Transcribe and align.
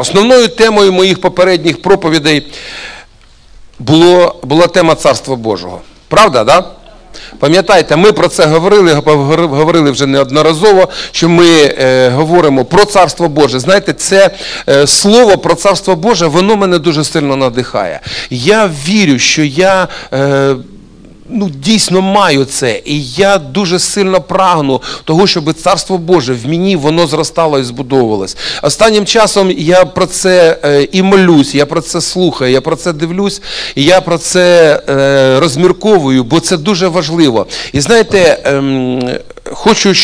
Основною 0.00 0.48
темою 0.48 0.92
моїх 0.92 1.20
попередніх 1.20 1.82
проповідей 1.82 2.46
було, 3.78 4.40
була 4.42 4.66
тема 4.66 4.94
Царства 4.94 5.36
Божого. 5.36 5.80
Правда, 6.08 6.44
да? 6.44 6.64
Пам'ятаєте, 7.38 7.96
ми 7.96 8.12
про 8.12 8.28
це 8.28 8.46
говорили, 8.46 8.92
говорили 8.92 9.90
вже 9.90 10.06
неодноразово, 10.06 10.88
що 11.12 11.28
ми 11.28 11.46
е, 11.48 12.08
говоримо 12.08 12.64
про 12.64 12.84
Царство 12.84 13.28
Боже. 13.28 13.58
Знаєте, 13.58 13.92
це 13.92 14.30
е, 14.68 14.86
слово 14.86 15.38
про 15.38 15.54
Царство 15.54 15.96
Боже, 15.96 16.26
воно 16.26 16.56
мене 16.56 16.78
дуже 16.78 17.04
сильно 17.04 17.36
надихає. 17.36 18.00
Я 18.30 18.70
вірю, 18.86 19.18
що 19.18 19.42
я. 19.44 19.88
Е, 20.12 20.54
ну, 21.32 21.50
дійсно 21.50 22.00
маю 22.00 22.44
це. 22.44 22.82
І 22.84 23.04
я 23.04 23.38
дуже 23.38 23.78
сильно 23.78 24.20
прагну 24.20 24.82
того, 25.04 25.26
щоб 25.26 25.54
царство 25.54 25.98
Боже 25.98 26.34
в 26.34 26.48
мені 26.48 26.76
воно 26.76 27.06
зростало 27.06 27.58
і 27.58 27.62
збудовувалось. 27.62 28.36
Останнім 28.62 29.06
часом 29.06 29.50
я 29.50 29.84
про 29.84 30.06
це 30.06 30.58
е, 30.64 30.88
і 30.92 31.02
молюсь, 31.02 31.54
я 31.54 31.66
про 31.66 31.80
це 31.80 32.00
слухаю, 32.00 32.52
я 32.52 32.60
про 32.60 32.76
це 32.76 32.92
дивлюсь, 32.92 33.42
і 33.74 33.84
я 33.84 34.00
про 34.00 34.18
це 34.18 34.80
е, 34.88 35.40
розмірковую, 35.40 36.24
бо 36.24 36.40
це 36.40 36.56
дуже 36.56 36.88
важливо. 36.88 37.46
І 37.72 37.80
знаєте, 37.80 38.38
ем, 38.44 39.02
хочу, 39.52 39.94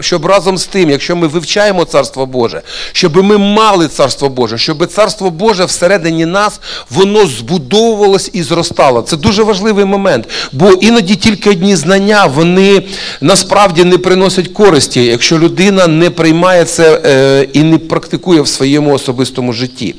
щоб 0.00 0.26
разом 0.26 0.58
з 0.58 0.66
тим, 0.66 0.90
якщо 0.90 1.16
ми 1.16 1.26
вивчаємо 1.26 1.84
Царство 1.84 2.26
Боже, 2.26 2.62
щоб 2.92 3.16
ми 3.16 3.38
мали 3.38 3.88
Царство 3.88 4.28
Боже, 4.28 4.58
щоб 4.58 4.86
Царство 4.86 5.30
Боже 5.30 5.64
всередині 5.64 6.26
нас 6.26 6.60
воно 6.90 7.26
збудовувалось 7.26 8.30
і 8.32 8.42
зростало. 8.42 9.02
Це 9.02 9.16
дуже 9.16 9.42
важливий 9.42 9.84
момент. 9.84 10.28
бо 10.52 10.72
іноді 10.72 11.16
тільки 11.16 11.50
одні 11.50 11.76
знання 11.76 12.26
вони 12.26 12.82
насправді 13.20 13.84
не 13.84 13.98
приносять 13.98 14.48
користі, 14.48 15.04
якщо 15.04 15.38
людина 15.38 15.86
не 15.86 16.10
приймає 16.10 16.64
це 16.64 17.00
е, 17.04 17.48
і 17.52 17.62
не 17.62 17.78
практикує 17.78 18.40
в 18.40 18.48
своєму 18.48 18.94
особистому 18.94 19.52
житті. 19.52 19.94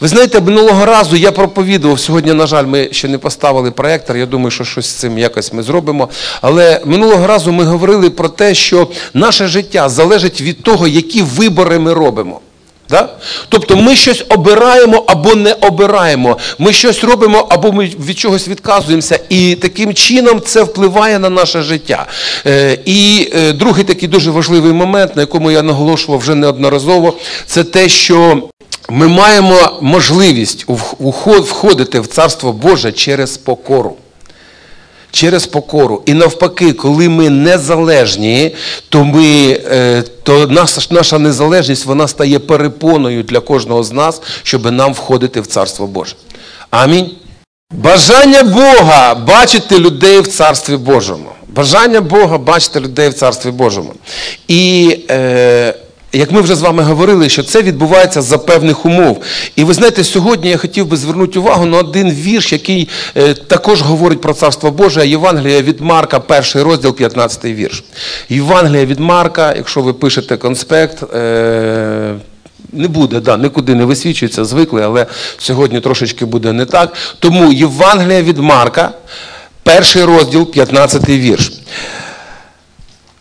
Ви 0.00 0.08
знаєте, 0.08 0.40
минулого 0.40 0.84
разу 0.84 1.16
я 1.16 1.32
проповідував, 1.32 2.00
сьогодні, 2.00 2.32
на 2.32 2.46
жаль, 2.46 2.64
ми 2.64 2.88
ще 2.92 3.08
не 3.08 3.18
поставили 3.18 3.70
проєктор, 3.70 4.16
я 4.16 4.26
думаю, 4.26 4.50
що 4.50 4.64
щось 4.64 4.86
з 4.86 4.92
цим 4.92 5.18
якось 5.18 5.52
ми 5.52 5.62
зробимо. 5.62 6.08
Але 6.40 6.80
минулого 6.84 7.26
разу 7.26 7.52
ми 7.52 7.64
говорили 7.64 8.10
про 8.10 8.28
те, 8.28 8.45
що 8.54 8.88
наше 9.14 9.46
життя 9.46 9.88
залежить 9.88 10.40
від 10.40 10.62
того, 10.62 10.88
які 10.88 11.22
вибори 11.22 11.78
ми 11.78 11.94
робимо. 11.94 12.40
Да? 12.88 13.08
Тобто 13.48 13.76
ми 13.76 13.96
щось 13.96 14.24
обираємо 14.28 15.04
або 15.06 15.34
не 15.34 15.52
обираємо. 15.52 16.38
Ми 16.58 16.72
щось 16.72 17.04
робимо, 17.04 17.46
або 17.50 17.72
ми 17.72 17.84
від 17.84 18.18
чогось 18.18 18.48
відказуємося. 18.48 19.20
І 19.28 19.54
таким 19.54 19.94
чином 19.94 20.40
це 20.40 20.62
впливає 20.62 21.18
на 21.18 21.30
наше 21.30 21.62
життя. 21.62 22.06
Е, 22.46 22.78
і 22.84 23.30
е, 23.34 23.52
другий 23.52 23.84
такий 23.84 24.08
дуже 24.08 24.30
важливий 24.30 24.72
момент, 24.72 25.16
на 25.16 25.22
якому 25.22 25.50
я 25.50 25.62
наголошував 25.62 26.20
вже 26.20 26.34
неодноразово, 26.34 27.14
це 27.46 27.64
те, 27.64 27.88
що 27.88 28.42
ми 28.90 29.08
маємо 29.08 29.78
можливість 29.80 30.66
входити 31.28 32.00
в 32.00 32.06
Царство 32.06 32.52
Боже 32.52 32.92
через 32.92 33.36
покору 33.36 33.96
через 35.16 35.46
покору. 35.46 36.02
І 36.06 36.14
навпаки, 36.14 36.72
коли 36.72 37.08
ми 37.08 37.30
незалежні, 37.30 38.54
то 38.88 39.04
ми, 39.04 39.60
е, 39.70 40.02
то 40.22 40.46
наша, 40.90 41.18
незалежність 41.18 41.86
вона 41.86 42.08
стає 42.08 42.38
перепоною 42.38 43.22
для 43.22 43.40
кожного 43.40 43.82
з 43.82 43.92
нас, 43.92 44.22
щоб 44.42 44.72
нам 44.72 44.92
входити 44.92 45.40
в 45.40 45.46
Царство 45.46 45.86
Боже. 45.86 46.14
Амінь. 46.70 47.10
Бажання 47.70 48.42
Бога 48.42 49.14
бачити 49.14 49.78
людей 49.78 50.20
в 50.20 50.26
Царстві 50.26 50.76
Божому. 50.76 51.28
Бажання 51.48 52.00
Бога 52.00 52.38
бачити 52.38 52.80
людей 52.80 53.08
в 53.08 53.14
Царстві 53.14 53.50
Божому. 53.50 53.92
І 54.48 54.98
е, 55.10 55.74
як 56.16 56.32
ми 56.32 56.40
вже 56.40 56.56
з 56.56 56.60
вами 56.60 56.82
говорили, 56.82 57.28
що 57.28 57.42
це 57.42 57.62
відбувається 57.62 58.22
за 58.22 58.38
певних 58.38 58.86
умов. 58.86 59.22
І 59.56 59.64
ви 59.64 59.74
знаєте, 59.74 60.04
сьогодні 60.04 60.50
я 60.50 60.56
хотів 60.56 60.86
би 60.86 60.96
звернути 60.96 61.38
увагу 61.38 61.66
на 61.66 61.78
один 61.78 62.10
вірш, 62.10 62.52
який 62.52 62.88
е, 63.16 63.34
також 63.34 63.82
говорить 63.82 64.20
про 64.20 64.34
Царство 64.34 64.70
Боже, 64.70 65.06
Євангелія 65.06 65.62
від 65.62 65.80
Марка, 65.80 66.20
перший 66.20 66.62
розділ, 66.62 66.94
15 66.94 67.44
вірш. 67.44 67.84
Євангелія 68.28 68.84
від 68.84 69.00
Марка, 69.00 69.54
якщо 69.56 69.80
ви 69.80 69.92
пишете 69.92 70.36
конспект, 70.36 71.14
е, 71.14 72.14
не 72.72 72.88
буде, 72.88 73.20
да, 73.20 73.36
нікуди 73.36 73.74
не 73.74 73.84
висвічується, 73.84 74.44
звикли, 74.44 74.82
але 74.82 75.06
сьогодні 75.38 75.80
трошечки 75.80 76.24
буде 76.24 76.52
не 76.52 76.64
так. 76.64 76.92
Тому 77.18 77.52
Євангелія 77.52 78.22
від 78.22 78.38
Марка, 78.38 78.90
перший 79.62 80.04
розділ, 80.04 80.50
15 80.50 81.08
вірш. 81.08 81.52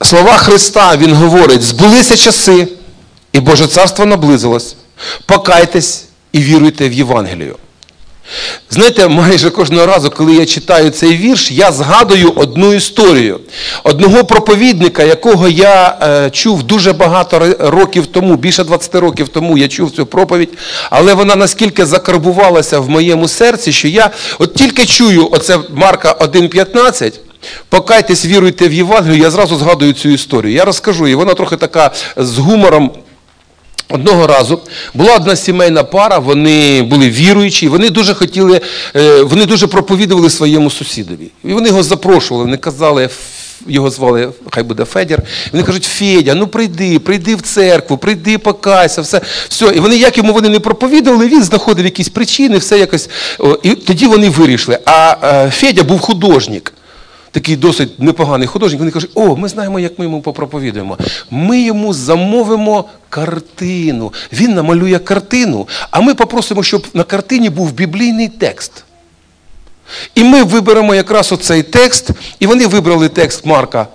Слова 0.02 0.38
Христа 0.38 0.98
Він 0.98 1.14
говорить, 1.14 1.62
збулися 1.62 2.18
часи. 2.18 2.68
І 3.36 3.40
Боже 3.40 3.68
царство 3.68 4.06
наблизилось. 4.06 4.76
Покайтесь 5.26 6.04
і 6.32 6.40
віруйте 6.40 6.90
в 6.90 6.94
Євангелію. 6.94 7.56
Знаєте, 8.70 9.08
майже 9.08 9.50
кожного 9.50 9.86
разу, 9.86 10.10
коли 10.10 10.36
я 10.36 10.46
читаю 10.46 10.90
цей 10.90 11.18
вірш, 11.18 11.52
я 11.52 11.72
згадую 11.72 12.34
одну 12.36 12.74
історію. 12.74 13.40
Одного 13.84 14.24
проповідника, 14.24 15.04
якого 15.04 15.48
я 15.48 15.98
е, 16.02 16.30
чув 16.30 16.64
дуже 16.64 16.94
багато 16.94 17.56
років 17.60 18.06
тому, 18.08 18.36
більше 18.36 18.64
20 18.64 18.96
років 18.96 19.28
тому 19.28 19.58
я 19.58 19.68
чув 19.68 19.92
цю 19.92 20.06
проповідь, 20.06 20.50
але 20.90 21.14
вона 21.14 21.36
наскільки 21.36 21.86
закарбувалася 21.86 22.80
в 22.80 22.90
моєму 22.90 23.28
серці, 23.28 23.72
що 23.72 23.88
я 23.88 24.10
от 24.40 24.54
тільки 24.54 24.86
чую 24.86 25.30
оце 25.32 25.60
Марка 25.74 26.12
1,15. 26.12 27.14
Покайтесь, 27.70 28.26
віруйте 28.26 28.68
в 28.68 28.74
Євангелію, 28.74 29.22
я 29.22 29.32
зразу 29.32 29.58
згадую 29.58 29.94
цю 29.94 30.10
історію. 30.10 30.54
Я 30.54 30.66
розкажу 30.66 31.06
її, 31.06 31.16
вона 31.16 31.34
трохи 31.34 31.56
така 31.56 31.92
з 32.18 32.38
гумором. 32.38 32.92
Одного 33.90 34.28
разу 34.28 34.60
була 34.94 35.16
одна 35.16 35.36
сімейна 35.36 35.84
пара, 35.84 36.20
вони 36.20 36.82
були 36.82 37.10
віруючі, 37.10 37.68
вони 37.68 37.90
дуже 37.90 38.14
хотіли, 38.14 38.62
е, 38.96 39.22
вони 39.22 39.46
дуже 39.46 39.68
проповідували 39.68 40.30
своєму 40.30 40.70
сусідові. 40.72 41.32
І 41.44 41.54
вони 41.54 41.68
його 41.68 41.84
запрошували, 41.84 42.46
вони 42.46 42.58
казали, 42.58 43.10
його 43.68 43.90
звали, 43.90 44.30
хай 44.52 44.64
буде 44.64 44.86
Федір. 44.86 45.20
Вони 45.52 45.64
кажуть, 45.64 45.84
Федя, 45.84 46.36
ну 46.36 46.48
прийди, 46.48 47.00
прийди 47.00 47.36
в 47.36 47.42
церкву, 47.42 47.98
прийди, 47.98 48.38
покайся, 48.38 49.02
все. 49.02 49.22
все. 49.50 49.66
І 49.76 49.80
вони, 49.80 49.98
як 49.98 50.18
йому 50.18 50.34
вони 50.34 50.50
не 50.50 50.60
проповідували, 50.60 51.28
він 51.28 51.44
знаходив 51.44 51.86
якісь 51.86 52.10
причини, 52.10 52.58
все 52.58 52.80
якось. 52.80 53.10
І 53.64 53.70
тоді 53.70 54.08
вони 54.08 54.30
вирішили. 54.30 54.80
А 54.86 55.16
е, 55.24 55.52
Федя 55.52 55.84
був 55.84 56.00
художник 56.00 56.74
такий 57.36 57.56
досить 57.56 58.00
непоганий 58.00 58.48
художник, 58.48 58.80
вони 58.80 58.92
кажуть, 58.92 59.12
о, 59.14 59.36
ми 59.36 59.48
знаємо, 59.48 59.80
як 59.80 60.00
ми 60.00 60.06
йому 60.06 60.22
попроповідуємо. 60.22 60.98
Ми 61.30 61.62
йому 61.62 61.94
замовимо 61.94 62.86
картину. 63.10 64.14
Він 64.34 64.54
намалює 64.54 65.00
картину, 65.00 65.68
а 65.92 66.02
ми 66.02 66.14
попросимо, 66.14 66.64
щоб 66.64 66.88
на 66.94 67.04
картині 67.04 67.50
був 67.50 67.72
біблійний 67.72 68.28
текст. 68.30 68.84
І 70.16 70.24
ми 70.24 70.44
виберемо 70.44 70.96
якраз 70.96 71.32
оцей 71.32 71.64
текст, 71.64 72.10
і 72.40 72.48
вони 72.48 72.68
вибрали 72.68 73.10
текст 73.10 73.46
Марка, 73.46 73.88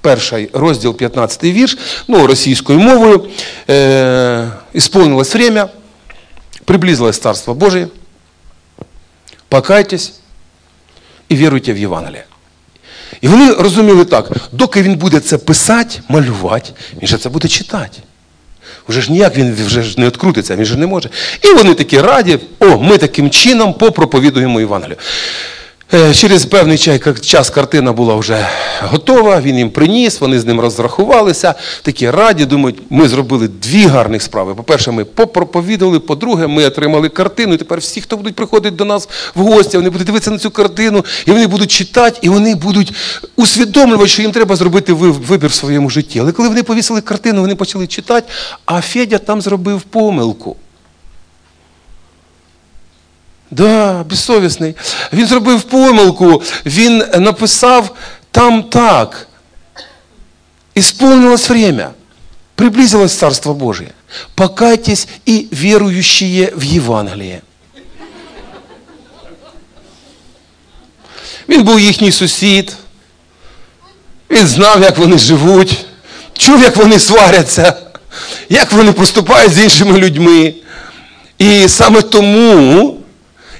перший 0.00 0.50
розділ, 0.52 0.94
15 0.94 1.44
вірш, 1.44 1.78
ну, 2.08 2.26
російською 2.26 2.78
мовою. 2.78 3.28
Е, 3.70 4.50
Ісполнилось 4.72 5.34
время, 5.34 5.68
приблизилось 6.64 7.18
Царство 7.18 7.54
Божие. 7.54 7.88
Покайтесь 9.48 10.12
і 11.28 11.36
віруйте 11.36 11.72
в 11.72 11.78
Євангелие. 11.78 12.24
І 13.20 13.28
вони 13.28 13.52
розуміли 13.52 14.04
так, 14.04 14.30
доки 14.52 14.82
він 14.82 14.94
буде 14.94 15.20
це 15.20 15.38
писати, 15.38 16.00
малювати, 16.08 16.70
він 17.00 17.08
же 17.08 17.18
це 17.18 17.28
буде 17.28 17.48
читати. 17.48 17.98
Вже 18.88 19.00
ж 19.00 19.12
ніяк 19.12 19.36
він 19.36 19.54
вже 19.66 19.82
ж 19.82 20.00
не 20.00 20.06
відкрутиться, 20.06 20.56
він 20.56 20.64
же 20.64 20.76
не 20.76 20.86
може. 20.86 21.10
І 21.42 21.48
вони 21.48 21.74
такі 21.74 22.00
раді, 22.00 22.38
о, 22.58 22.78
ми 22.78 22.98
таким 22.98 23.30
чином 23.30 23.74
попроповідуємо 23.74 24.60
Євангелію. 24.60 24.96
Е, 25.94 26.14
через 26.14 26.46
певний 26.46 26.78
час 27.20 27.50
картина 27.50 27.92
була 27.92 28.14
вже 28.14 28.48
готова, 28.82 29.40
він 29.40 29.58
їм 29.58 29.70
приніс, 29.70 30.20
вони 30.20 30.40
з 30.40 30.46
ним 30.46 30.60
розрахувалися, 30.60 31.54
такі 31.82 32.10
раді, 32.10 32.44
думають, 32.44 32.78
ми 32.90 33.08
зробили 33.08 33.48
дві 33.48 33.86
гарних 33.86 34.22
справи. 34.22 34.54
По-перше, 34.54 34.90
ми 34.90 35.04
попроповідали, 35.04 36.00
по-друге, 36.00 36.46
ми 36.46 36.64
отримали 36.64 37.08
картину, 37.08 37.54
і 37.54 37.56
тепер 37.56 37.78
всі, 37.78 38.00
хто 38.00 38.16
будуть 38.16 38.34
приходити 38.34 38.76
до 38.76 38.84
нас 38.84 39.08
в 39.34 39.40
гості, 39.40 39.76
вони 39.76 39.90
будуть 39.90 40.06
дивитися 40.06 40.30
на 40.30 40.38
цю 40.38 40.50
картину, 40.50 41.04
і 41.26 41.30
вони 41.30 41.46
будуть 41.46 41.70
читати, 41.70 42.18
і 42.22 42.28
вони 42.28 42.54
будуть 42.54 42.94
усвідомлювати, 43.36 44.08
що 44.08 44.22
їм 44.22 44.32
треба 44.32 44.56
зробити 44.56 44.92
вибір 44.92 45.50
в 45.50 45.54
своєму 45.54 45.90
житті. 45.90 46.18
Але 46.20 46.32
коли 46.32 46.48
вони 46.48 46.62
повісили 46.62 47.00
картину, 47.00 47.40
вони 47.40 47.54
почали 47.54 47.86
читати, 47.86 48.26
а 48.66 48.80
Федя 48.80 49.18
там 49.18 49.40
зробив 49.40 49.82
помилку. 49.82 50.56
Да, 53.50 54.04
безсовісний. 54.04 54.74
Він 55.12 55.26
зробив 55.26 55.62
помилку, 55.62 56.42
він 56.66 57.04
написав 57.18 57.96
там 58.30 58.62
так. 58.62 59.28
Исполнилось 60.76 61.50
время. 61.50 61.90
Приблизилось 62.54 63.14
Царство 63.14 63.54
Божие. 63.54 63.92
Покайтесь 64.34 65.08
и 65.28 65.48
верующие 65.52 66.52
в 66.56 66.64
Євангеліє. 66.64 67.40
Він 71.48 71.62
був 71.62 71.80
їхній 71.80 72.12
сусід. 72.12 72.76
Він 74.30 74.46
знав, 74.46 74.82
як 74.82 74.98
вони 74.98 75.18
живуть, 75.18 75.86
чув, 76.38 76.62
як 76.62 76.76
вони 76.76 76.98
сваряться, 76.98 77.76
як 78.48 78.72
вони 78.72 78.92
поступають 78.92 79.52
з 79.52 79.58
іншими 79.58 79.98
людьми. 79.98 80.54
І 81.38 81.68
саме 81.68 82.02
тому 82.02 82.97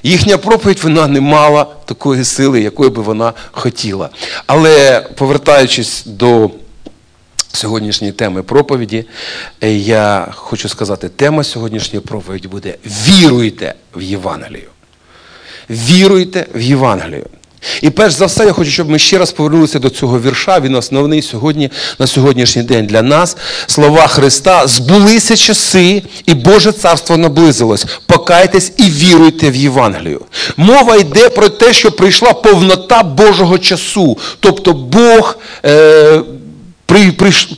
їхня 0.03 0.37
проповідь 0.37 0.79
вона 0.83 1.07
не 1.07 1.21
мала 1.21 1.63
такої 1.85 2.25
сили, 2.25 2.61
якої 2.61 2.89
би 2.89 3.01
вона 3.01 3.33
хотіла. 3.51 4.09
Але 4.47 5.05
повертаючись 5.15 6.03
до 6.05 6.51
сьогоднішньої 7.53 8.13
теми 8.13 8.43
проповіді, 8.43 9.05
е, 9.61 9.73
я 9.73 10.27
хочу 10.31 10.69
сказати, 10.69 11.09
тема 11.09 11.43
сьогоднішньої 11.43 12.05
проповіді 12.05 12.47
буде 12.47 12.75
Віруйте 12.85 13.73
в 13.95 14.01
Євангелію. 14.01 14.69
Віруйте 15.69 16.47
в 16.55 16.61
Євангелію. 16.61 17.25
І 17.81 17.89
перш 17.89 18.13
за 18.13 18.25
все, 18.25 18.45
я 18.45 18.51
хочу, 18.51 18.71
щоб 18.71 18.89
ми 18.89 18.99
ще 18.99 19.17
раз 19.17 19.31
повернулися 19.31 19.79
до 19.79 19.89
цього 19.89 20.19
вірша. 20.19 20.59
Він 20.59 20.75
основний 20.75 21.21
сьогодні, 21.21 21.71
на 21.99 22.07
сьогоднішній 22.07 22.63
день 22.63 22.85
для 22.85 23.01
нас. 23.01 23.37
Слова 23.67 24.07
Христа 24.07 24.67
збулися 24.67 25.37
часи, 25.37 26.03
і 26.25 26.33
Боже 26.33 26.71
царство 26.71 27.17
наблизилось. 27.17 27.85
Покайтесь 28.29 28.71
і 28.77 28.83
віруйте 28.83 29.49
в 29.49 29.55
Євангелію. 29.55 30.21
Мова 30.57 30.95
йде 30.95 31.29
про 31.29 31.49
те, 31.49 31.73
що 31.73 31.91
прийшла 31.91 32.33
повнота 32.33 33.03
Божого 33.03 33.57
часу. 33.57 34.17
Тобто 34.39 34.73
Бог. 34.73 35.37
Е, 35.65 36.21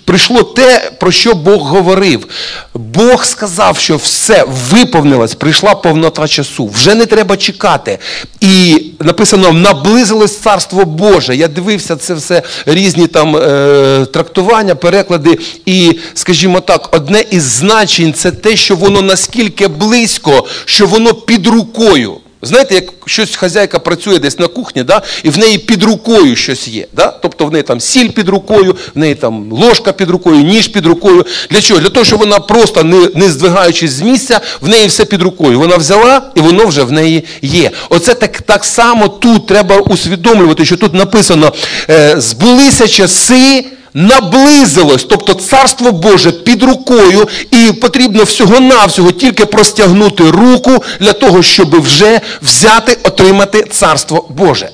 прийшло 0.06 0.44
те, 0.44 0.92
про 1.00 1.12
що 1.12 1.34
Бог 1.34 1.62
говорив. 1.62 2.28
Бог 2.74 3.26
сказав, 3.26 3.78
що 3.78 3.98
все 3.98 4.46
виповнилось, 4.70 5.36
прийшла 5.36 5.76
повнота 5.76 6.28
часу. 6.28 6.68
Вже 6.68 6.96
не 6.96 7.06
треба 7.06 7.38
чекати. 7.38 8.00
І 8.40 8.86
написано, 9.00 9.52
наблизилось 9.52 10.38
Царство 10.38 10.86
Боже. 10.86 11.36
Я 11.36 11.48
дивився 11.48 11.96
це 11.96 12.14
все 12.14 12.42
різні 12.66 13.08
там 13.08 13.36
е, 13.36 14.06
трактування, 14.14 14.76
переклади. 14.76 15.40
І, 15.66 16.00
скажімо 16.14 16.60
так, 16.60 16.96
одне 16.96 17.24
із 17.32 17.44
значень 17.44 18.14
це 18.14 18.32
те, 18.32 18.56
що 18.56 18.76
воно 18.76 19.02
наскільки 19.02 19.68
близько, 19.68 20.46
що 20.66 20.86
воно 20.88 21.14
під 21.14 21.48
рукою. 21.48 22.18
Знаєте, 22.44 22.76
як 22.76 22.84
щось 23.06 23.36
хазяйка 23.36 23.80
працює 23.80 24.20
десь 24.20 24.40
на 24.40 24.48
кухні, 24.48 24.84
да, 24.84 25.02
і 25.24 25.30
в 25.30 25.38
неї 25.38 25.58
під 25.58 25.84
рукою 25.84 26.36
щось 26.36 26.68
є. 26.68 26.88
Да? 26.94 27.08
Тобто 27.08 27.46
в 27.46 27.52
неї 27.52 27.64
там 27.64 27.80
сіль 27.80 28.10
під 28.10 28.30
рукою, 28.30 28.76
в 28.96 29.00
неї 29.00 29.16
там 29.16 29.52
ложка 29.52 29.94
під 29.94 30.10
рукою, 30.10 30.44
ніж 30.44 30.68
під 30.68 30.86
рукою. 30.86 31.26
Для 31.50 31.62
чого? 31.62 31.80
Для 31.80 31.90
того, 31.90 32.06
щоб 32.06 32.20
вона 32.20 32.40
просто, 32.40 32.84
не 32.84 33.10
не 33.16 33.30
здвигаючись 33.30 33.92
з 33.92 34.02
місця, 34.02 34.40
в 34.62 34.68
неї 34.68 34.88
все 34.88 35.06
під 35.06 35.22
рукою. 35.22 35.60
Вона 35.60 35.78
взяла 35.78 36.22
і 36.36 36.40
воно 36.40 36.66
вже 36.66 36.84
в 36.84 36.92
неї 36.92 37.24
є. 37.42 37.72
Оце 37.90 38.14
так 38.14 38.42
так 38.42 38.66
само 38.66 39.08
тут 39.08 39.48
треба 39.48 39.78
усвідомлювати, 39.78 40.66
що 40.66 40.78
тут 40.78 40.94
написано: 40.94 41.54
е, 41.90 42.16
збулися 42.18 42.88
часи 42.88 43.66
наблизилось, 43.94 45.04
тобто 45.10 45.34
Царство 45.34 45.92
Боже 45.92 46.32
під 46.32 46.64
рукою, 46.64 47.28
і 47.52 47.72
потрібно 47.72 48.24
всього-навсього 48.24 49.12
тільки 49.12 49.46
простягнути 49.46 50.32
руку 50.32 50.84
для 51.00 51.14
того, 51.14 51.44
щоб 51.44 51.82
вже 51.82 52.22
взяти, 52.42 52.98
отримати 53.04 53.64
Царство 53.64 54.26
Боже. 54.30 54.70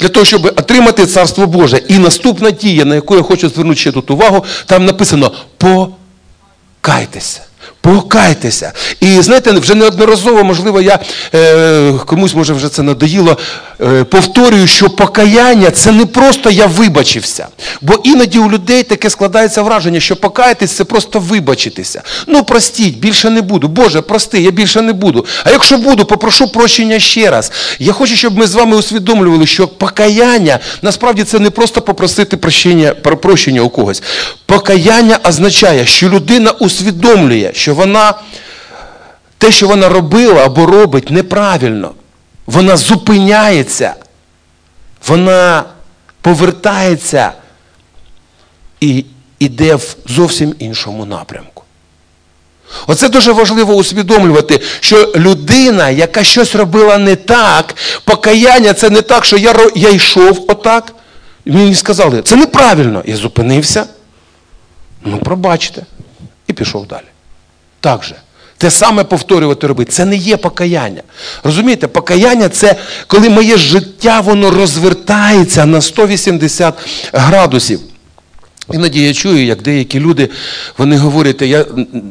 Для 0.00 0.08
того, 0.08 0.26
щоб 0.26 0.44
отримати 0.44 1.06
Царство 1.06 1.46
Боже. 1.46 1.80
І 1.88 1.98
наступна 1.98 2.50
дія, 2.50 2.84
на 2.84 2.94
яку 2.94 3.16
я 3.16 3.22
хочу 3.22 3.48
звернути 3.48 3.80
ще 3.80 3.92
тут 3.92 4.10
увагу, 4.10 4.44
там 4.66 4.84
написано 4.84 5.32
покайтеся. 5.58 7.40
Покайтеся. 7.84 8.72
І 9.00 9.20
знаєте, 9.20 9.50
вже 9.50 9.74
неодноразово, 9.74 10.44
можливо, 10.44 10.80
я 10.80 10.98
е, 11.34 11.92
комусь 12.06 12.34
може 12.34 12.52
вже 12.52 12.68
це 12.68 12.82
надоїло, 12.82 13.38
е, 13.80 14.04
повторюю, 14.04 14.66
що 14.66 14.90
покаяння 14.90 15.70
це 15.70 15.92
не 15.92 16.06
просто 16.06 16.50
я 16.50 16.66
вибачився. 16.66 17.46
Бо 17.80 17.94
іноді 18.04 18.38
у 18.38 18.50
людей 18.50 18.82
таке 18.82 19.10
складається 19.10 19.62
враження, 19.62 20.00
що 20.00 20.16
покаятись 20.16 20.70
це 20.70 20.84
просто 20.84 21.18
вибачитися. 21.18 22.02
Ну, 22.26 22.44
простіть, 22.44 22.98
більше 22.98 23.30
не 23.30 23.42
буду. 23.42 23.68
Боже, 23.68 24.00
прости, 24.00 24.40
я 24.40 24.50
більше 24.50 24.82
не 24.82 24.92
буду. 24.92 25.26
А 25.44 25.50
якщо 25.50 25.78
буду, 25.78 26.04
попрошу 26.04 26.48
прощення 26.48 27.00
ще 27.00 27.30
раз. 27.30 27.52
Я 27.78 27.92
хочу, 27.92 28.16
щоб 28.16 28.38
ми 28.38 28.46
з 28.46 28.54
вами 28.54 28.76
усвідомлювали, 28.76 29.46
що 29.46 29.68
покаяння 29.68 30.58
насправді 30.82 31.24
це 31.24 31.38
не 31.38 31.50
просто 31.50 31.80
попросити 31.80 32.36
прощення, 32.36 32.94
прощення 32.94 33.60
у 33.60 33.68
когось. 33.68 34.02
Покаяння 34.46 35.18
означає, 35.24 35.86
що 35.86 36.08
людина 36.08 36.50
усвідомлює, 36.50 37.50
що 37.54 37.73
вона 37.74 38.14
те, 39.38 39.52
що 39.52 39.68
вона 39.68 39.88
робила 39.88 40.44
або 40.44 40.66
робить, 40.66 41.10
неправильно. 41.10 41.94
Вона 42.46 42.76
зупиняється, 42.76 43.94
вона 45.08 45.64
повертається 46.20 47.32
і 48.80 49.04
йде 49.38 49.74
в 49.74 49.96
зовсім 50.06 50.54
іншому 50.58 51.04
напрямку. 51.04 51.64
Оце 52.86 53.08
дуже 53.08 53.32
важливо 53.32 53.74
усвідомлювати, 53.74 54.60
що 54.80 55.12
людина, 55.16 55.90
яка 55.90 56.24
щось 56.24 56.54
робила 56.54 56.98
не 56.98 57.16
так, 57.16 57.74
покаяння 58.04 58.74
це 58.74 58.90
не 58.90 59.02
так, 59.02 59.24
що 59.24 59.36
я 59.36 59.70
я 59.74 59.90
йшов 59.90 60.44
отак. 60.48 60.94
І 61.44 61.52
мені 61.52 61.74
сказали, 61.74 62.22
це 62.22 62.36
неправильно. 62.36 63.02
Я 63.06 63.16
зупинився. 63.16 63.86
Ну, 65.04 65.18
пробачте. 65.18 65.86
І 66.46 66.52
пішов 66.52 66.86
далі. 66.86 67.13
Так 67.84 68.04
же. 68.04 68.14
Те 68.58 68.70
саме 68.70 69.04
повторювати 69.04 69.66
робити. 69.66 69.92
Це 69.92 70.04
не 70.04 70.16
є 70.16 70.36
покаяння. 70.36 71.02
Розумієте, 71.42 71.88
покаяння 71.88 72.48
це 72.48 72.76
коли 73.06 73.28
моє 73.28 73.56
життя 73.56 74.20
воно 74.20 74.50
розвертається 74.50 75.66
на 75.66 75.80
180 75.80 76.74
градусів. 77.12 77.80
Іноді 78.72 79.02
я 79.02 79.14
чую, 79.14 79.44
як 79.44 79.62
деякі 79.62 80.00
люди 80.00 80.30
вони 80.78 80.96
говорять, 80.96 81.42
я 81.42 81.64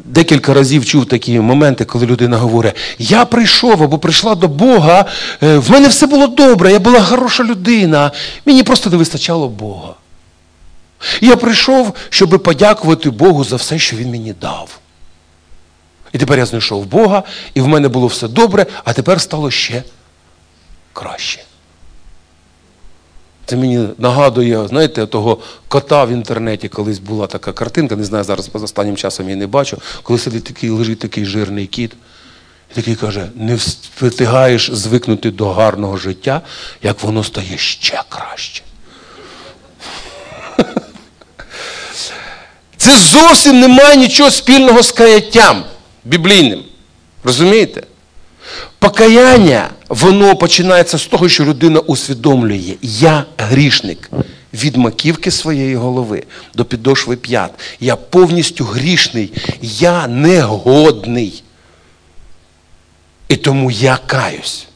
декілька 0.06 0.54
разів 0.54 0.86
чув 0.86 1.06
такі 1.06 1.40
моменти, 1.40 1.86
коли 1.86 2.06
людина 2.06 2.38
говорить, 2.38 2.76
я 3.00 3.26
прийшов 3.26 3.84
або 3.84 3.98
прийшла 3.98 4.36
до 4.36 4.48
Бога, 4.48 5.06
е, 5.44 5.58
в 5.58 5.72
мене 5.72 5.88
все 5.88 6.08
було 6.08 6.28
добре, 6.28 6.72
я 6.72 6.80
була 6.80 7.02
хороша 7.02 7.44
людина, 7.44 8.12
мені 8.46 8.64
просто 8.64 8.90
не 8.90 8.98
вистачало 8.98 9.48
Бога. 9.48 9.94
Я 11.22 11.36
прийшов, 11.36 11.94
щоб 12.10 12.44
подякувати 12.44 13.10
Богу 13.10 13.44
за 13.44 13.56
все, 13.56 13.80
що 13.80 13.96
Він 13.96 14.10
мені 14.10 14.36
дав. 14.42 14.80
І 16.14 16.18
тепер 16.18 16.40
я 16.40 16.46
знайшов 16.46 16.86
Бога, 16.86 17.24
і 17.54 17.62
в 17.62 17.68
мене 17.68 17.88
було 17.88 18.08
все 18.08 18.28
добре, 18.28 18.66
а 18.84 18.94
тепер 18.94 19.22
стало 19.22 19.52
ще 19.52 19.84
краще. 20.94 21.44
Це 23.46 23.56
мені 23.56 23.88
нагадує, 23.98 24.68
знаєте, 24.68 25.06
того 25.06 25.38
кота 25.68 26.06
в 26.06 26.10
інтернеті 26.12 26.70
колись 26.70 27.00
була 27.00 27.28
така 27.28 27.54
картинка, 27.54 27.96
не 27.96 28.04
знаю, 28.04 28.24
зараз 28.24 28.50
останнім 28.54 28.96
часом 28.98 29.26
її 29.26 29.36
не 29.36 29.48
бачу, 29.48 29.78
коли 30.04 30.20
сидить 30.20 30.44
такий, 30.44 30.70
лежить 30.70 31.00
такий 31.00 31.26
жирний 31.26 31.68
кіт, 31.68 31.92
і 32.72 32.76
такий 32.76 32.96
каже, 32.96 33.30
не 33.36 33.60
встигаєш 34.02 34.72
звикнути 34.72 35.32
до 35.32 35.50
гарного 35.50 35.98
життя, 35.98 36.42
як 36.84 37.04
воно 37.04 37.24
стає 37.24 37.58
ще 37.58 38.04
краще. 38.10 38.64
Це 42.78 42.98
зовсім 42.98 43.60
не 43.60 43.68
має 43.68 43.96
нічого 43.96 44.32
спільного 44.32 44.84
з 44.84 44.92
каяттям 44.92 45.64
біблійним. 46.06 46.64
Розумієте? 47.24 47.84
Покаяння, 48.80 49.70
воно 49.90 50.36
починається 50.36 50.98
з 50.98 51.06
того, 51.06 51.30
що 51.30 51.46
людина 51.46 51.80
усвідомлює, 51.80 52.74
я 52.82 53.26
грішник 53.38 54.10
від 54.54 54.78
маківки 54.78 55.32
своєї 55.32 55.76
голови 55.76 56.24
до 56.56 56.66
підошви 56.66 57.16
п'ят. 57.16 57.52
Я 57.80 57.96
повністю 57.96 58.66
грішний, 58.66 59.34
я 59.62 60.08
негодний. 60.08 61.44
І 63.28 63.36
тому 63.36 63.72
я 63.72 64.00
каюсь. 64.06 64.68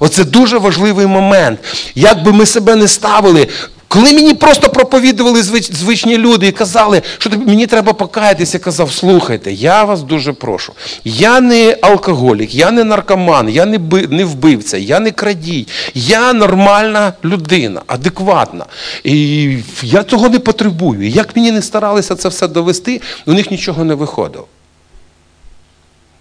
Оце 0.00 0.24
дуже 0.24 0.58
важливий 0.58 1.06
момент. 1.06 1.60
Як 1.94 2.22
би 2.22 2.32
ми 2.32 2.46
себе 2.46 2.76
не 2.76 2.88
ставили, 2.88 3.48
коли 3.92 4.12
мені 4.12 4.34
просто 4.34 4.68
проповідували 4.68 5.42
звичні 5.42 6.18
люди 6.18 6.46
і 6.46 6.52
казали, 6.52 7.02
що 7.18 7.30
мені 7.30 7.66
треба 7.66 7.92
покаятися, 7.92 8.56
я 8.56 8.64
казав, 8.64 8.92
слухайте, 8.92 9.52
я 9.52 9.84
вас 9.84 10.02
дуже 10.02 10.32
прошу. 10.32 10.72
Я 11.04 11.40
не 11.40 11.76
алкоголік, 11.82 12.54
я 12.54 12.70
не 12.70 12.84
наркоман, 12.84 13.48
я 13.48 13.66
не 13.66 13.78
не 14.10 14.24
вбивця, 14.24 14.78
я 14.78 15.00
не 15.00 15.10
крадій. 15.10 15.66
Я 15.94 16.32
нормальна 16.32 17.12
людина, 17.24 17.82
адекватна. 17.86 18.66
І 19.04 19.56
я 19.82 20.02
цього 20.02 20.28
не 20.28 20.38
потребую. 20.38 21.08
Як 21.08 21.36
мені 21.36 21.52
не 21.52 21.62
старалися 21.62 22.14
це 22.14 22.28
все 22.28 22.48
довести, 22.48 23.00
у 23.26 23.32
них 23.32 23.50
нічого 23.50 23.84
не 23.84 23.94
виходило. 23.94 24.46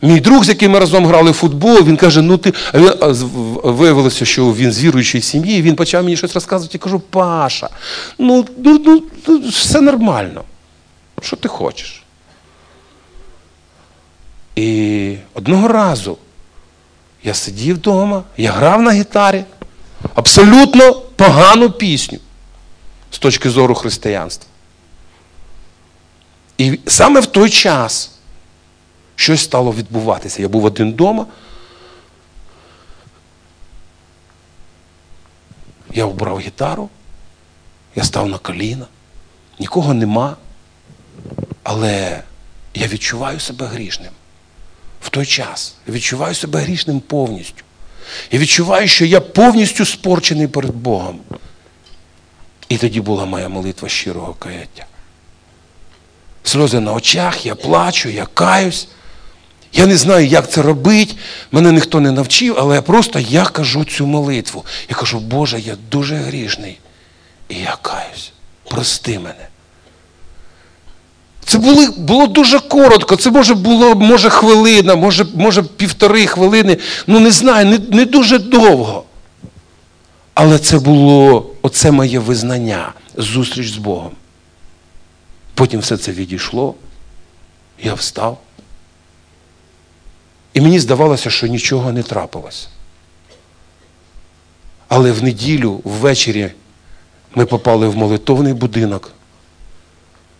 Мій 0.02 0.20
друг, 0.20 0.44
з 0.44 0.50
яким 0.50 0.72
ми 0.72 0.80
разом 0.80 1.06
грали 1.06 1.32
в 1.32 1.34
футбол, 1.34 1.84
він 1.84 1.98
каже, 1.98 2.22
ну 2.22 2.38
ти. 2.38 2.54
А 2.74 2.78
він 2.78 2.94
виявилося, 3.64 4.26
що 4.26 4.54
він 4.54 4.72
з 4.72 4.84
віруючої 4.84 5.22
сім'ї, 5.22 5.62
він 5.62 5.76
почав 5.76 6.04
мені 6.04 6.18
щось 6.18 6.34
розказувати. 6.34 6.78
Я 6.78 6.84
кажу, 6.84 7.00
Паша, 7.00 7.70
ну, 8.18 8.46
ну, 8.58 8.82
ну, 8.86 9.04
ну 9.28 9.50
все 9.50 9.82
нормально. 9.82 10.44
Що 11.22 11.36
ти 11.36 11.48
хочеш? 11.48 12.04
І 14.56 15.16
одного 15.34 15.68
разу 15.68 16.18
я 17.24 17.34
сидів 17.34 17.76
вдома, 17.76 18.24
я 18.38 18.52
грав 18.52 18.82
на 18.82 18.92
гітарі 18.92 19.44
абсолютно 20.16 20.94
погану 20.94 21.72
пісню 21.72 22.20
з 23.12 23.20
точки 23.20 23.50
зору 23.50 23.76
християнства. 23.76 24.48
І 26.58 26.80
саме 26.88 27.20
в 27.20 27.26
той 27.26 27.50
час 27.50 28.12
щось 29.22 29.42
стало 29.42 29.72
відбуватися. 29.72 30.42
Я 30.42 30.48
був 30.48 30.66
один 30.66 30.92
вдома. 30.92 31.26
Я 35.94 36.06
обрав 36.06 36.40
гітару, 36.40 36.90
я 37.96 38.04
став 38.04 38.30
на 38.30 38.38
коліна, 38.38 38.86
нікого 39.60 39.94
нема, 39.94 40.38
але 41.64 42.24
я 42.74 42.88
відчуваю 42.88 43.40
себе 43.40 43.66
грішним. 43.66 44.12
В 45.02 45.10
той 45.10 45.26
час 45.26 45.76
я 45.88 45.94
відчуваю 45.94 46.36
себе 46.36 46.60
грішним 46.60 47.00
повністю. 47.00 47.64
Я 48.32 48.40
відчуваю, 48.40 48.88
що 48.88 49.06
я 49.06 49.22
повністю 49.22 49.86
спорчений 49.86 50.48
перед 50.48 50.76
Богом. 50.76 51.20
І 52.70 52.78
тоді 52.78 53.02
була 53.02 53.26
моя 53.26 53.50
молитва 53.50 53.90
щирого 53.90 54.34
каяття. 54.34 54.86
Сльози 56.44 56.80
на 56.80 56.94
очах, 56.94 57.46
я 57.46 57.56
плачу, 57.56 58.10
я 58.10 58.26
каюсь. 58.26 58.88
Я 59.74 59.86
не 59.86 59.98
знаю, 59.98 60.28
як 60.28 60.52
це 60.52 60.62
робити, 60.62 61.16
мене 61.52 61.72
ніхто 61.72 62.00
не 62.00 62.12
навчив, 62.12 62.56
але 62.60 62.76
я 62.76 62.82
просто 62.82 63.20
я 63.20 63.46
кажу 63.46 63.86
цю 63.86 64.08
молитву. 64.08 64.66
Я 64.90 64.96
кажу, 64.96 65.20
Боже, 65.20 65.60
я 65.60 65.78
дуже 65.92 66.16
грішний. 66.16 66.80
І 67.50 67.56
я 67.56 67.78
каюсь. 67.82 68.32
Прости 68.70 69.20
мене. 69.20 69.48
Це 71.46 71.58
були, 71.58 71.88
було 71.98 72.28
дуже 72.28 72.60
коротко, 72.60 73.16
це 73.16 73.32
може 73.32 73.54
було 73.54 73.96
може 73.96 74.30
хвилина, 74.30 74.96
може 74.96 75.26
може 75.36 75.64
півтори 75.64 76.28
хвилини, 76.28 76.78
ну 77.08 77.20
не 77.20 77.32
знаю, 77.32 77.66
не, 77.66 77.80
не 77.98 78.06
дуже 78.06 78.40
довго. 78.40 79.04
Але 80.34 80.60
це 80.60 80.80
було 80.80 81.50
оце 81.62 81.92
моє 81.92 82.20
визнання, 82.20 82.94
зустріч 83.18 83.72
з 83.72 83.78
Богом. 83.78 84.12
Потім 85.54 85.80
все 85.80 85.98
це 85.98 86.12
відійшло, 86.12 86.76
я 87.84 87.94
встав. 87.94 88.38
Мені 90.62 90.80
здавалося, 90.80 91.30
що 91.30 91.48
нічого 91.48 91.92
не 91.92 92.04
трапилось. 92.04 92.68
Але 94.88 95.12
в 95.12 95.24
неділю, 95.24 95.82
ввечері, 95.84 96.52
ми 97.36 97.46
попали 97.46 97.88
в 97.88 97.98
молитовний 97.98 98.54
будинок. 98.54 99.12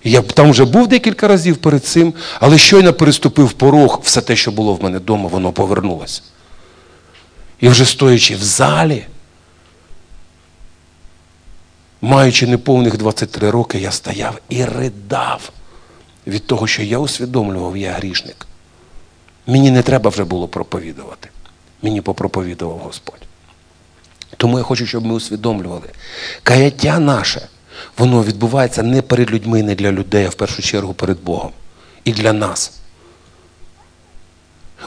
Я 0.04 0.22
там 0.22 0.52
вже 0.52 0.66
був 0.66 0.88
декілька 0.88 1.28
разів 1.28 1.58
перед 1.58 1.86
цим, 1.86 2.14
але 2.40 2.58
щойно 2.58 2.94
переступив 2.94 3.52
порог, 3.52 4.00
все 4.04 4.22
те, 4.22 4.36
що 4.36 4.52
було 4.52 4.74
в 4.74 4.84
мене 4.84 4.98
вдома, 4.98 5.30
воно 5.30 5.52
повернулося. 5.52 6.22
І 7.60 7.70
вже 7.70 7.86
стоячи 7.86 8.36
в 8.36 8.44
залі, 8.44 9.06
маючи 12.02 12.48
неповних 12.48 12.98
23 12.98 13.50
роки, 13.50 13.80
я 13.80 13.92
стояв 13.92 14.42
і 14.50 14.66
ридав 14.66 15.52
від 16.28 16.48
того, 16.48 16.68
що 16.68 16.84
я 16.84 16.98
усвідомлював, 16.98 17.78
я 17.78 17.92
грішник. 17.92 18.48
Мені 19.48 19.72
не 19.72 19.82
треба 19.82 20.10
вже 20.10 20.24
було 20.24 20.48
проповідувати. 20.48 21.30
Мені 21.82 22.02
попроповідував 22.02 22.78
Господь. 22.78 23.22
Тому 24.38 24.58
я 24.58 24.64
хочу, 24.64 24.86
щоб 24.86 25.06
ми 25.06 25.14
усвідомлювали, 25.14 25.90
каяття 26.44 27.00
наше, 27.00 27.48
воно 27.98 28.24
відбувається 28.24 28.84
не 28.84 29.02
перед 29.02 29.32
людьми, 29.32 29.64
не 29.64 29.76
для 29.76 29.92
людей, 29.92 30.26
а 30.26 30.30
в 30.30 30.34
першу 30.34 30.62
чергу 30.62 30.94
перед 30.94 31.24
Богом. 31.24 31.52
І 32.06 32.12
для 32.12 32.34
нас. 32.34 32.72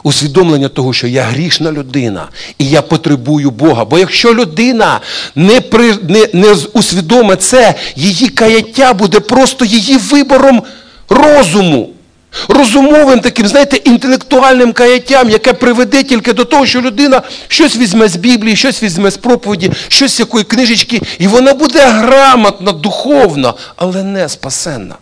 Усвідомлення 0.02 0.68
того, 0.68 0.92
що 0.92 1.06
я 1.06 1.22
грішна 1.22 1.72
людина 1.72 2.28
і 2.58 2.68
я 2.68 2.82
потребую 2.82 3.50
Бога. 3.50 3.84
Бо 3.84 3.98
якщо 3.98 4.34
людина 4.34 5.00
не 5.34 5.60
при, 5.60 5.94
не, 5.94 6.28
не 6.32 6.52
усвідомить 6.72 7.42
це, 7.42 7.74
її 7.96 8.28
каяття 8.28 8.92
буде 8.92 9.20
просто 9.20 9.64
її 9.64 9.96
вибором 9.96 10.62
розуму. 11.08 11.93
Розумовим 12.48 13.20
таким, 13.20 13.46
знаєте, 13.46 13.76
інтелектуальним 13.76 14.72
каяттям, 14.72 15.30
яке 15.30 15.52
приведе 15.52 16.02
тільки 16.02 16.32
до 16.32 16.44
того, 16.44 16.66
що 16.66 16.80
людина 16.80 17.22
щось 17.48 17.76
візьме 17.76 18.08
з 18.08 18.16
Біблії, 18.16 18.56
щось 18.56 18.82
візьме 18.82 19.10
з 19.10 19.16
проповіді, 19.16 19.70
щось 19.88 20.12
з 20.16 20.20
якої 20.20 20.44
книжечки, 20.44 21.02
і 21.18 21.26
вона 21.26 21.54
буде 21.54 21.86
грамотна, 21.86 22.72
духовна, 22.72 23.54
але 23.76 24.02
не 24.02 24.28
спасенна. 24.28 24.94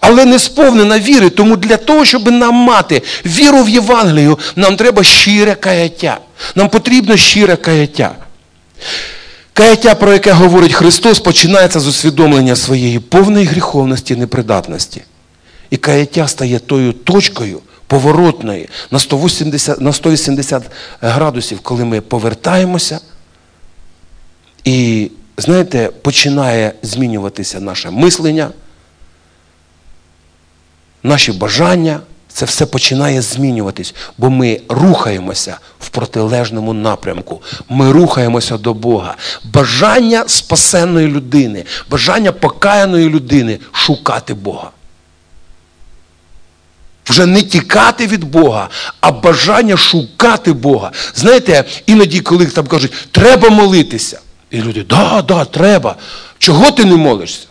Але 0.00 0.24
не 0.24 0.38
сповнена 0.38 0.98
віри. 0.98 1.30
Тому 1.30 1.56
для 1.56 1.76
того, 1.76 2.04
щоб 2.04 2.30
нам 2.30 2.54
мати 2.54 3.02
віру 3.26 3.62
в 3.62 3.68
Євангелію, 3.68 4.38
нам 4.56 4.76
треба 4.76 5.04
щире 5.04 5.54
каяття. 5.54 6.18
Нам 6.54 6.68
потрібно 6.68 7.16
щире 7.16 7.56
каяття. 7.56 8.14
Каяття, 9.52 9.94
про 9.94 10.12
яке 10.12 10.32
говорить 10.32 10.72
Христос, 10.72 11.18
починається 11.18 11.80
з 11.80 11.86
усвідомлення 11.86 12.56
своєї 12.56 12.98
повної 12.98 13.46
гріховності 13.46 14.16
непридатності. 14.16 15.02
І 15.70 15.76
каяття 15.76 16.28
стає 16.28 16.58
тою 16.58 16.92
точкою 16.92 17.60
поворотної 17.86 18.68
на 18.90 18.98
180, 18.98 19.80
на 19.80 19.92
180 19.92 20.62
градусів, 21.00 21.60
коли 21.60 21.84
ми 21.84 22.00
повертаємося. 22.00 23.00
І, 24.64 25.10
знаєте, 25.36 25.90
починає 26.02 26.72
змінюватися 26.82 27.60
наше 27.60 27.90
мислення, 27.90 28.50
наші 31.02 31.32
бажання. 31.32 32.00
Це 32.32 32.44
все 32.44 32.66
починає 32.66 33.22
змінюватись, 33.22 33.94
бо 34.18 34.30
ми 34.30 34.60
рухаємося 34.68 35.58
в 35.80 35.88
протилежному 35.88 36.72
напрямку. 36.72 37.42
Ми 37.68 37.92
рухаємося 37.92 38.58
до 38.58 38.74
Бога. 38.74 39.16
Бажання 39.44 40.24
спасенної 40.26 41.06
людини, 41.06 41.64
бажання 41.90 42.32
покаяної 42.32 43.08
людини 43.08 43.58
шукати 43.72 44.34
Бога. 44.34 44.70
Вже 47.08 47.26
не 47.26 47.42
тікати 47.42 48.06
від 48.06 48.24
Бога, 48.24 48.68
а 49.00 49.12
бажання 49.12 49.76
шукати 49.76 50.52
Бога. 50.52 50.92
Знаєте, 51.14 51.64
іноді, 51.86 52.20
коли 52.20 52.46
там 52.46 52.66
кажуть, 52.66 52.92
треба 53.12 53.50
молитися. 53.50 54.20
І 54.50 54.62
люди, 54.62 54.84
да, 54.88 55.22
да, 55.22 55.44
треба. 55.44 55.96
Чого 56.38 56.70
ти 56.70 56.84
не 56.84 56.96
молишся? 56.96 57.46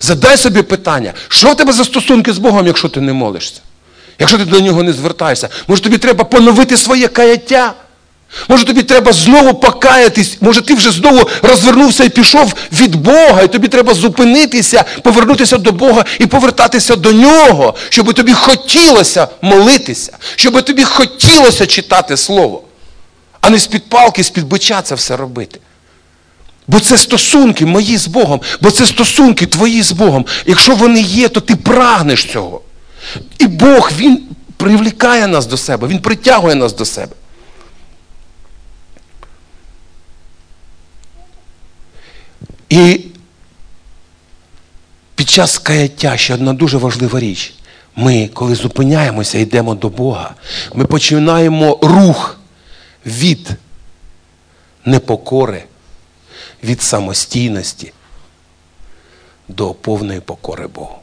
Задай 0.00 0.36
собі 0.36 0.62
питання, 0.62 1.12
що 1.28 1.52
в 1.52 1.56
тебе 1.56 1.72
за 1.72 1.84
стосунки 1.84 2.32
з 2.32 2.38
Богом, 2.38 2.66
якщо 2.66 2.88
ти 2.88 3.00
не 3.00 3.12
молишся? 3.12 3.60
Якщо 4.18 4.38
ти 4.38 4.44
до 4.44 4.60
нього 4.60 4.82
не 4.82 4.92
звертаєшся, 4.92 5.48
може 5.68 5.82
тобі 5.82 5.98
треба 5.98 6.24
поновити 6.24 6.76
своє 6.76 7.08
каяття? 7.08 7.74
Може 8.48 8.64
тобі 8.64 8.82
треба 8.82 9.12
знову 9.12 9.54
покаятись, 9.54 10.36
може 10.40 10.62
ти 10.62 10.74
вже 10.74 10.90
знову 10.90 11.28
розвернувся 11.42 12.04
і 12.04 12.08
пішов 12.08 12.54
від 12.72 12.96
Бога, 12.96 13.42
і 13.42 13.48
тобі 13.48 13.68
треба 13.68 13.94
зупинитися, 13.94 14.84
повернутися 15.02 15.58
до 15.58 15.72
Бога 15.72 16.04
і 16.18 16.26
повертатися 16.26 16.96
до 16.96 17.12
Нього, 17.12 17.74
щоб 17.88 18.14
тобі 18.14 18.32
хотілося 18.32 19.28
молитися, 19.42 20.12
щоб 20.36 20.62
тобі 20.62 20.84
хотілося 20.84 21.66
читати 21.66 22.16
Слово, 22.16 22.62
а 23.40 23.50
не 23.50 23.58
з-під 23.58 23.88
палки, 23.88 24.24
з-під 24.24 24.44
бича 24.44 24.82
це 24.82 24.94
все 24.94 25.16
робити. 25.16 25.60
Бо 26.66 26.80
це 26.80 26.98
стосунки 26.98 27.66
мої 27.66 27.96
з 27.96 28.06
Богом, 28.06 28.40
бо 28.60 28.70
це 28.70 28.86
стосунки 28.86 29.46
твої 29.46 29.82
з 29.82 29.92
Богом. 29.92 30.26
Якщо 30.46 30.74
вони 30.74 31.00
є, 31.00 31.28
то 31.28 31.40
ти 31.40 31.56
прагнеш 31.56 32.24
цього. 32.24 32.60
І 33.38 33.46
Бог, 33.46 33.90
Він 33.98 34.22
привлікає 34.56 35.26
нас 35.26 35.46
до 35.46 35.56
себе, 35.56 35.88
Він 35.88 35.98
притягує 35.98 36.54
нас 36.54 36.72
до 36.72 36.84
себе. 36.84 37.12
І 42.70 43.00
під 45.14 45.28
час 45.28 45.58
каяття 45.58 46.16
ще 46.16 46.34
одна 46.34 46.52
дуже 46.52 46.78
важлива 46.78 47.20
річ. 47.20 47.54
Ми, 47.96 48.30
коли 48.34 48.54
зупиняємося 48.54 49.38
йдемо 49.38 49.74
до 49.74 49.88
Бога, 49.88 50.34
ми 50.74 50.86
починаємо 50.86 51.78
рух 51.82 52.40
від 53.06 53.50
непокори, 54.84 55.64
від 56.64 56.82
самостійності 56.82 57.92
до 59.48 59.74
повної 59.74 60.20
покори 60.20 60.66
Богу. 60.66 60.96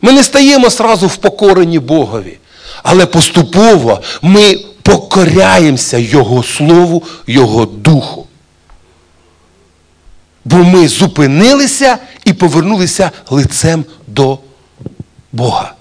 Ми 0.00 0.12
не 0.12 0.22
стаємо 0.22 0.70
сразу 0.70 1.06
впокорені 1.06 1.78
Богові, 1.78 2.38
але 2.82 3.06
поступово 3.06 4.02
ми 4.22 4.54
покоряємося 4.82 5.98
Його 5.98 6.42
Слову, 6.42 7.02
Його 7.26 7.66
Духу. 7.66 8.26
Бо 10.50 10.56
ми 10.56 10.88
зупинилися 10.88 11.98
і 12.24 12.32
повернулися 12.32 13.10
лицем 13.30 13.84
до 14.06 14.38
Бога. 15.32 15.74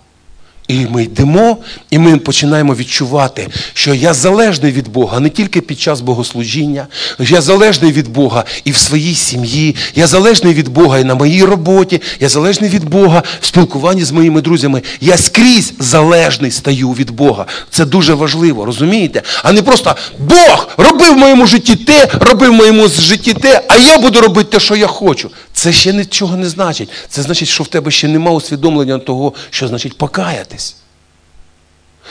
І 0.67 0.85
ми 0.89 1.03
йдемо, 1.03 1.57
і 1.89 1.99
ми 1.99 2.17
починаємо 2.17 2.75
відчувати, 2.75 3.47
що 3.73 3.93
я 3.93 4.13
залежний 4.13 4.71
від 4.71 4.87
Бога 4.87 5.19
не 5.19 5.29
тільки 5.29 5.61
під 5.61 5.79
час 5.79 6.01
богослужіння, 6.01 6.87
я 7.19 7.41
залежний 7.41 7.91
від 7.91 8.07
Бога 8.07 8.43
і 8.63 8.71
в 8.71 8.77
своїй 8.77 9.15
сім'ї, 9.15 9.75
я 9.95 10.07
залежний 10.07 10.53
від 10.53 10.67
Бога 10.67 10.99
і 10.99 11.03
на 11.03 11.15
моїй 11.15 11.43
роботі, 11.43 12.01
я 12.19 12.29
залежний 12.29 12.69
від 12.69 12.89
Бога 12.89 13.23
в 13.41 13.45
спілкуванні 13.45 14.03
з 14.03 14.11
моїми 14.11 14.41
друзями. 14.41 14.81
Я 15.01 15.17
скрізь 15.17 15.73
залежний 15.79 16.51
стаю 16.51 16.89
від 16.89 17.11
Бога. 17.11 17.45
Це 17.69 17.85
дуже 17.85 18.13
важливо, 18.13 18.65
розумієте? 18.65 19.21
А 19.43 19.51
не 19.51 19.61
просто 19.61 19.95
Бог 20.19 20.69
робив 20.77 21.13
в 21.13 21.17
моєму 21.17 21.47
житті 21.47 21.75
те, 21.75 22.07
робив 22.19 22.51
в 22.51 22.55
моєму 22.55 22.87
житті 22.87 23.33
те, 23.33 23.61
а 23.67 23.77
я 23.77 23.97
буду 23.97 24.21
робити 24.21 24.49
те, 24.51 24.59
що 24.59 24.75
я 24.75 24.87
хочу. 24.87 25.31
Це 25.53 25.73
ще 25.73 25.93
нічого 25.93 26.37
не 26.37 26.49
значить. 26.49 26.89
Це 27.09 27.21
значить, 27.21 27.47
що 27.47 27.63
в 27.63 27.67
тебе 27.67 27.91
ще 27.91 28.07
нема 28.07 28.31
усвідомлення 28.31 28.97
того, 28.97 29.33
що 29.49 29.67
значить 29.67 29.97
покаятись. 29.97 30.56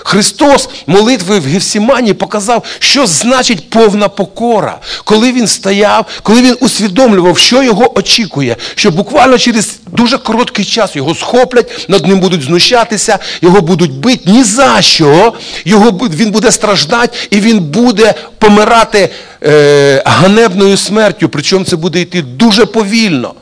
Христос 0.04 0.68
молитви 0.86 1.38
в 1.38 1.44
Гефсімані 1.44 2.14
показав, 2.14 2.64
що 2.78 3.06
значить 3.06 3.70
повна 3.70 4.08
покора, 4.08 4.78
коли 5.04 5.32
він 5.32 5.46
стояв, 5.46 6.06
коли 6.22 6.42
він 6.42 6.56
усвідомлював, 6.60 7.38
що 7.38 7.62
його 7.62 7.98
очікує, 7.98 8.56
що 8.74 8.90
буквально 8.90 9.38
через 9.38 9.78
дуже 9.92 10.18
короткий 10.18 10.64
час 10.64 10.96
його 10.96 11.14
схоплять, 11.14 11.86
над 11.88 12.06
ним 12.06 12.20
будуть 12.20 12.42
знущатися, 12.42 13.18
його 13.42 13.60
будуть 13.60 13.92
бити 13.92 14.30
ні 14.30 14.44
за 14.44 14.82
що, 14.82 15.32
його, 15.64 15.90
він 15.90 16.30
буде 16.30 16.52
страждати 16.52 17.18
і 17.30 17.40
він 17.40 17.60
буде 17.60 18.14
помирати 18.38 19.08
е, 19.42 20.02
ганебною 20.06 20.76
смертю, 20.76 21.28
причому 21.28 21.64
це 21.64 21.76
буде 21.76 22.00
йти 22.00 22.22
дуже 22.22 22.66
повільно. 22.66 23.34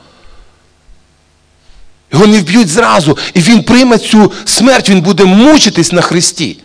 Його 2.15 2.27
не 2.27 2.39
вб'ють 2.39 2.67
зразу. 2.67 3.17
І 3.33 3.39
він 3.39 3.63
прийме 3.63 3.97
цю 3.97 4.31
смерть, 4.45 4.89
він 4.89 5.01
буде 5.01 5.25
мучитись 5.25 5.91
на 5.91 6.01
Христі. 6.01 6.57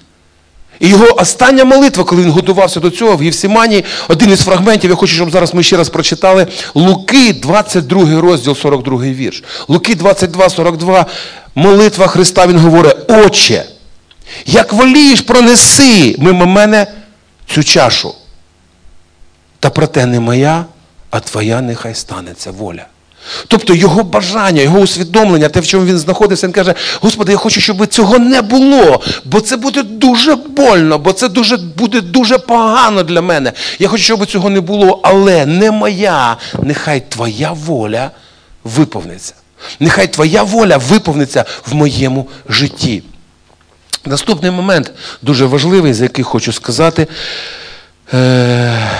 І 0.81 0.89
його 0.89 1.21
остання 1.21 1.65
молитва, 1.65 2.05
коли 2.05 2.23
він 2.23 2.31
готувався 2.31 2.81
до 2.81 2.91
цього 2.91 3.17
в 3.17 3.23
Євсімані, 3.23 3.85
один 4.09 4.31
із 4.31 4.41
фрагментів, 4.41 4.91
я 4.91 4.97
хочу, 4.97 5.15
щоб 5.15 5.31
зараз 5.31 5.55
ми 5.55 5.63
ще 5.63 5.77
раз 5.77 5.89
прочитали, 5.89 6.47
Луки, 6.75 7.33
22 7.33 8.21
розділ, 8.21 8.57
42 8.57 8.99
вірш. 8.99 9.45
Луки 9.69 9.95
22, 9.95 10.49
42, 10.51 11.07
молитва 11.55 12.07
Христа, 12.07 12.47
він 12.47 12.59
говорить, 12.59 12.97
Отче, 13.09 13.65
як 14.47 14.73
волієш, 14.73 15.21
пронеси 15.21 16.17
мимо 16.19 16.47
мене 16.47 16.87
цю 17.55 17.65
чашу. 17.65 18.15
Та 19.61 19.71
проте 19.71 20.07
не 20.07 20.21
моя, 20.21 20.65
а 21.11 21.21
твоя 21.21 21.61
нехай 21.61 21.95
станеться 21.95 22.51
воля. 22.51 22.87
Тобто 23.49 23.75
його 23.75 24.03
бажання, 24.03 24.63
його 24.63 24.79
усвідомлення, 24.79 25.49
те, 25.49 25.61
в 25.61 25.67
чому 25.67 25.87
він 25.87 25.99
знаходився, 25.99 26.47
він 26.47 26.53
каже, 26.53 26.75
Господи, 27.01 27.33
я 27.33 27.39
хочу, 27.39 27.61
щоб 27.61 27.87
цього 27.87 28.19
не 28.19 28.43
було, 28.43 29.03
бо 29.25 29.41
це 29.41 29.57
буде 29.57 29.83
дуже 29.83 30.35
больно, 30.35 30.99
бо 30.99 31.13
це 31.13 31.29
дуже, 31.29 31.57
буде 31.57 32.01
дуже 32.01 32.39
погано 32.39 33.03
для 33.03 33.23
мене. 33.23 33.53
Я 33.79 33.89
хочу, 33.89 34.05
щоб 34.05 34.27
цього 34.27 34.51
не 34.51 34.61
було, 34.61 35.01
але 35.03 35.47
не 35.47 35.71
моя, 35.71 36.37
нехай 36.63 37.03
твоя 37.11 37.53
воля 37.53 38.11
виповниться. 38.65 39.35
Нехай 39.81 40.13
твоя 40.13 40.43
воля 40.43 40.77
виповниться 40.77 41.45
в 41.67 41.75
моєму 41.75 42.29
житті. 42.49 43.03
Наступний 44.05 44.51
момент 44.51 44.93
дуже 45.23 45.47
важливий, 45.47 45.93
за 45.95 46.05
який 46.05 46.25
хочу 46.25 46.53
сказати. 46.53 47.07
Е- 48.15 48.91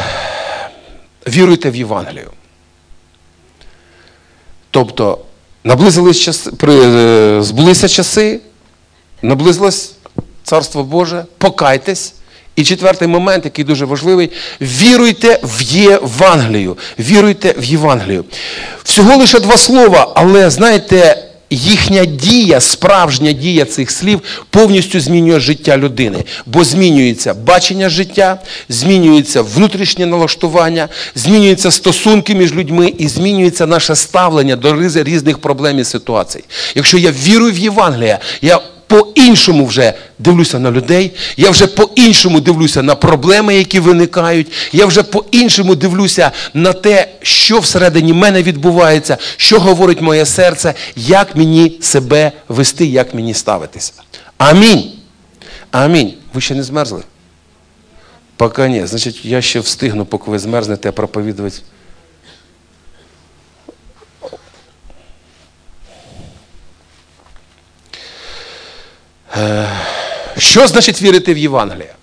Віруйте 1.29 1.71
в 1.71 1.77
Євангелію. 1.77 2.31
Тобто, 4.71 5.19
наблизились 5.65 6.21
часи, 6.21 6.51
е, 6.69 7.43
збулися 7.43 7.89
часи, 7.89 8.41
наблизилось 9.23 9.93
Царство 10.45 10.83
Боже, 10.85 11.25
покайтесь. 11.39 12.15
І 12.57 12.65
четвертий 12.65 13.09
момент, 13.09 13.45
який 13.45 13.65
дуже 13.65 13.85
важливий, 13.85 14.31
віруйте 14.61 15.41
в 15.43 15.63
Євангелію. 15.63 16.77
Віруйте 16.99 17.55
в 17.59 17.65
Євангелію. 17.65 18.25
Всього 18.85 19.17
лише 19.17 19.41
два 19.41 19.57
слова, 19.57 20.13
але 20.15 20.51
знаєте, 20.51 21.25
їхня 21.51 22.05
дія, 22.05 22.61
справжня 22.61 23.33
дія 23.33 23.65
цих 23.65 23.91
слів 23.91 24.21
повністю 24.51 25.01
змінює 25.01 25.41
життя 25.41 25.77
людини, 25.77 26.25
бо 26.47 26.65
змінюється 26.65 27.35
бачення 27.35 27.89
життя, 27.89 28.39
змінюється 28.69 29.43
внутрішнє 29.43 30.07
налаштування, 30.07 30.89
змінюються 31.15 31.71
стосунки 31.71 32.35
між 32.35 32.55
людьми 32.55 32.95
і 32.99 33.09
змінюється 33.09 33.67
наше 33.67 33.97
ставлення 33.97 34.57
до 34.57 34.77
різних 35.05 35.39
проблем 35.39 35.79
і 35.79 35.85
ситуацій. 35.85 36.45
Якщо 36.75 36.99
я 36.99 37.11
вірую 37.11 37.53
в 37.53 37.59
Євангелія, 37.59 38.19
я 38.43 38.61
по-іншому 38.91 39.67
вже 39.67 39.95
дивлюся 40.19 40.59
на 40.59 40.71
людей, 40.71 41.13
я 41.37 41.51
вже 41.51 41.67
по-іншому 41.67 42.41
дивлюся 42.41 42.83
на 42.83 42.95
проблеми, 42.95 43.57
які 43.57 43.81
виникають, 43.81 44.53
я 44.73 44.87
вже 44.87 45.03
по-іншому 45.03 45.75
дивлюся 45.75 46.31
на 46.55 46.73
те, 46.73 47.09
що 47.23 47.59
всередині 47.59 48.13
мене 48.13 48.43
відбувається, 48.43 49.17
що 49.37 49.61
говорить 49.61 50.01
моє 50.01 50.27
серце, 50.27 50.75
як 50.97 51.37
мені 51.37 51.79
себе 51.81 52.33
вести, 52.49 52.87
як 52.87 53.15
мені 53.15 53.35
ставитися. 53.35 53.93
Амінь. 54.39 54.93
Амінь. 55.71 56.15
Ви 56.35 56.41
ще 56.41 56.55
не 56.55 56.63
змерзли? 56.63 57.03
Поки 58.37 58.69
ні. 58.69 58.87
Значить, 58.87 59.25
я 59.25 59.43
ще 59.43 59.61
встигну, 59.61 60.05
поки 60.05 60.31
ви 60.31 60.39
змерзнете, 60.39 60.93
проповідувати. 60.93 61.57
Що 70.39 70.67
значить 70.67 71.03
вірити 71.03 71.35
в 71.35 71.39
Євангеліє? 71.39 71.95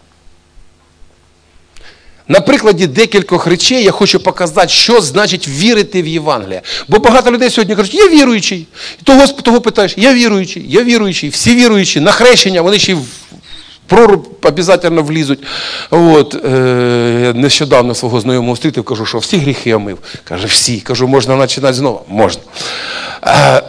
На 2.27 2.41
прикладі 2.41 2.87
декількох 2.87 3.47
речей 3.47 3.83
я 3.83 3.91
хочу 3.91 4.19
показати, 4.19 4.67
що 4.67 5.01
значить 5.01 5.47
вірити 5.47 6.01
в 6.01 6.07
Євангеліє. 6.07 6.61
Бо 6.87 6.99
багато 6.99 7.31
людей 7.31 7.49
сьогодні 7.49 7.75
кажуть, 7.75 7.93
я 7.93 8.07
віруючий. 8.07 8.67
І 9.01 9.03
того, 9.03 9.27
того 9.27 9.61
питаєш, 9.61 9.93
я 9.97 10.13
віруючий, 10.13 10.65
я 10.69 10.83
віруючий, 10.83 11.29
всі 11.29 11.55
віруючі, 11.55 11.99
на 11.99 12.11
хрещення, 12.11 12.61
вони 12.61 12.79
ще 12.79 12.91
й 12.91 12.95
в 12.95 13.05
проруб 13.87 14.29
обов'язково 14.43 15.01
влізуть. 15.01 15.39
От, 15.91 16.45
е, 16.45 17.33
Нещодавно 17.35 17.95
свого 17.95 18.19
знайомого 18.19 18.55
зустрітив, 18.55 18.83
кажу, 18.83 19.05
що 19.05 19.17
всі 19.17 19.37
гріхи 19.37 19.73
омив. 19.73 19.97
Каже, 20.23 20.47
всі. 20.47 20.79
Кажу, 20.79 21.07
можна 21.07 21.37
починати 21.37 21.73
знову? 21.73 22.01
Можна. 22.07 22.41
Е, 23.27 23.61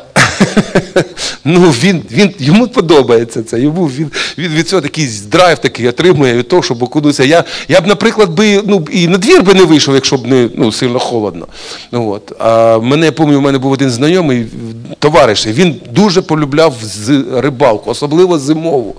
ну, 1.44 1.70
він, 1.70 2.02
він, 2.10 2.34
Йому 2.38 2.68
подобається 2.68 3.42
це. 3.42 3.60
Йому 3.60 3.86
Він 3.86 4.10
він 4.38 4.52
від 4.52 4.68
цього 4.68 4.82
такий 4.82 5.08
драйв 5.30 5.58
такий 5.58 5.88
отримує 5.88 6.34
від 6.34 6.48
того, 6.48 6.62
щоб 6.62 6.82
окунутися. 6.82 7.24
Я 7.24 7.44
я 7.68 7.80
б, 7.80 7.86
наприклад, 7.86 8.30
би, 8.30 8.62
ну, 8.66 8.86
і 8.92 9.08
на 9.08 9.18
двір 9.18 9.42
би 9.42 9.54
не 9.54 9.64
вийшов, 9.64 9.94
якщо 9.94 10.16
б 10.16 10.26
не 10.26 10.48
ну, 10.54 10.72
сильно 10.72 10.98
холодно. 10.98 11.46
Ну, 11.92 12.10
от. 12.10 12.32
А 12.38 12.78
мене, 12.78 13.06
я 13.06 13.12
пам'ятаю, 13.12 13.38
у 13.38 13.42
мене 13.42 13.58
був 13.58 13.72
один 13.72 13.90
знайомий 13.90 14.46
товариш, 14.98 15.46
і 15.46 15.52
він 15.52 15.80
дуже 15.90 16.22
полюбляв 16.22 16.74
рибалку, 17.34 17.90
особливо 17.90 18.38
зимову. 18.38 18.94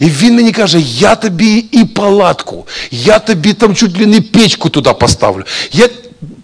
І 0.00 0.06
він 0.06 0.36
мені 0.36 0.52
каже, 0.52 0.80
я 0.80 1.14
тобі 1.14 1.64
і 1.72 1.84
палатку, 1.84 2.66
я 2.90 3.18
тобі 3.18 3.52
там 3.52 3.74
чуть 3.74 4.00
ли 4.00 4.06
не 4.06 4.20
печку 4.20 4.68
туди 4.68 4.90
поставлю. 4.92 5.44
Я... 5.72 5.88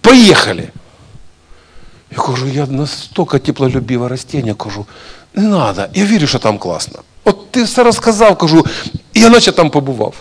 Поїхали. 0.00 0.68
Я 2.16 2.22
кажу, 2.22 2.46
я 2.46 2.66
настолько 2.66 3.38
теплолюбиве 3.38 4.09
растение, 4.09 4.55
кажу, 4.55 4.87
не 5.35 5.48
треба, 5.48 5.88
я 5.94 6.05
вірю, 6.05 6.27
що 6.27 6.38
там 6.38 6.59
класно. 6.59 6.98
От 7.25 7.51
ти 7.51 7.62
все 7.62 7.83
розказав, 7.83 8.38
кажу, 8.38 8.66
і 9.14 9.20
я 9.20 9.29
наче 9.29 9.53
там 9.53 9.70
побував. 9.70 10.14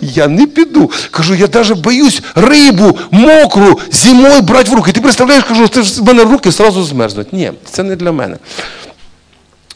Я 0.00 0.28
не 0.28 0.46
піду. 0.46 0.90
Кажу, 1.10 1.34
я 1.34 1.48
навіть 1.54 1.78
боюсь 1.78 2.22
рибу 2.34 2.98
мокру 3.10 3.80
зимою 3.90 4.40
брати 4.40 4.70
в 4.70 4.74
руки. 4.74 4.92
Ти 4.92 5.00
представляєш, 5.00 5.44
кажу, 5.44 5.68
це 5.68 5.80
в 5.80 6.04
мене 6.04 6.24
руки 6.24 6.48
одразу 6.48 6.84
змерзнуть. 6.84 7.32
Ні, 7.32 7.52
це 7.70 7.82
не 7.82 7.96
для 7.96 8.12
мене. 8.12 8.36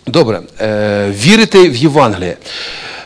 Добре, 0.06 0.40
е, 0.60 1.10
вірити 1.10 1.68
в 1.70 1.76
Євангеліє. 1.76 2.36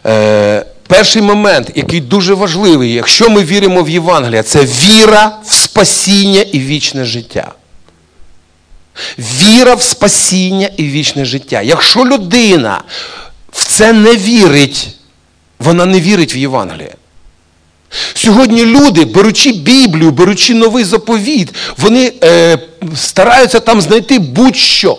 Е, 0.06 0.64
Перший 0.86 1.22
момент, 1.22 1.70
який 1.74 2.00
дуже 2.00 2.34
важливий, 2.34 2.92
якщо 2.92 3.30
ми 3.30 3.44
віримо 3.44 3.82
в 3.82 3.88
Євангеліє, 3.90 4.42
це 4.42 4.64
віра 4.64 5.38
в 5.44 5.54
спасіння 5.54 6.40
і 6.40 6.60
вічне 6.60 7.04
життя. 7.04 7.52
Віра 9.18 9.74
в 9.74 9.82
спасіння 9.82 10.70
і 10.76 10.84
вічне 10.84 11.24
життя. 11.24 11.62
Якщо 11.62 12.04
людина 12.04 12.82
в 13.52 13.64
це 13.64 13.92
не 13.92 14.16
вірить, 14.16 14.88
вона 15.58 15.86
не 15.86 16.00
вірить 16.00 16.34
в 16.34 16.36
Євангеліє. 16.36 16.94
Сьогодні 18.14 18.64
люди, 18.64 19.04
беручи 19.04 19.52
Біблію, 19.52 20.10
беручи 20.10 20.54
новий 20.54 20.84
заповіт, 20.84 21.48
вони 21.76 22.12
е, 22.24 22.58
стараються 22.96 23.60
там 23.60 23.80
знайти 23.80 24.18
будь-що. 24.18 24.98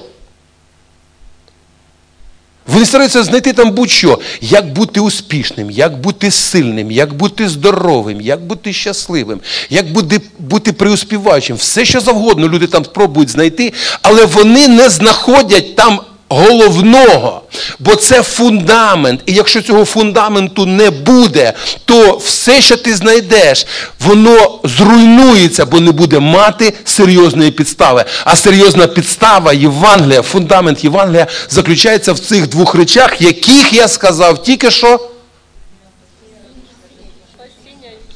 Вони 2.68 2.86
стараються 2.86 3.24
знайти 3.24 3.54
там 3.54 3.72
будь-що, 3.72 4.20
як 4.42 4.74
бути 4.74 5.00
успішним, 5.00 5.72
як 5.72 6.02
бути 6.02 6.32
сильним, 6.32 6.92
як 6.92 7.14
бути 7.14 7.50
здоровим, 7.50 8.22
як 8.22 8.42
бути 8.42 8.74
щасливим, 8.74 9.40
як 9.70 9.92
бути 9.92 10.22
бути 10.40 10.74
преуспіваючим. 10.74 11.56
Все, 11.56 11.86
що 11.86 12.00
завгодно 12.00 12.50
люди 12.50 12.68
там 12.68 12.86
спробують 12.86 13.30
знайти, 13.30 13.74
але 14.02 14.26
вони 14.26 14.68
не 14.68 14.90
знаходять 14.90 15.76
там 15.76 16.00
головного. 16.32 17.42
Бо 17.80 17.96
це 17.96 18.24
фундамент. 18.24 19.22
І 19.26 19.34
якщо 19.34 19.62
цього 19.62 19.86
фундаменту 19.86 20.66
не 20.66 20.90
буде, 20.90 21.54
то 21.86 22.18
все, 22.26 22.62
що 22.62 22.78
ти 22.78 22.96
знайдеш, 22.96 23.66
воно 24.00 24.60
зруйнується, 24.64 25.66
бо 25.66 25.80
не 25.80 25.92
буде 25.92 26.20
мати 26.20 26.74
серйозної 26.86 27.52
підстави. 27.52 28.06
А 28.26 28.36
серйозна 28.36 28.88
підстава 28.88 29.54
Євангелія, 29.54 30.22
фундамент 30.22 30.84
Євангелія 30.84 31.28
заключається 31.50 32.14
в 32.14 32.20
цих 32.20 32.48
двох 32.50 32.76
речах, 32.76 33.22
яких 33.22 33.74
я 33.74 33.88
сказав 33.88 34.44
тільки 34.44 34.72
що. 34.72 35.11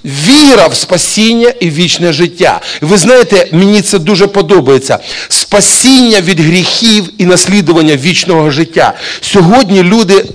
Віра 0.05 0.67
в 0.67 0.75
спасіння 0.75 1.49
і 1.59 1.69
вічне 1.69 2.13
життя. 2.13 2.61
Ви 2.81 2.97
знаєте, 2.97 3.49
мені 3.51 3.81
це 3.81 3.99
дуже 3.99 4.27
подобається. 4.27 4.99
Спасіння 5.29 6.21
від 6.21 6.39
гріхів 6.39 7.09
і 7.17 7.25
наслідування 7.25 7.95
вічного 7.95 8.51
життя. 8.51 8.93
Сьогодні 9.21 9.83
люди 9.83 10.25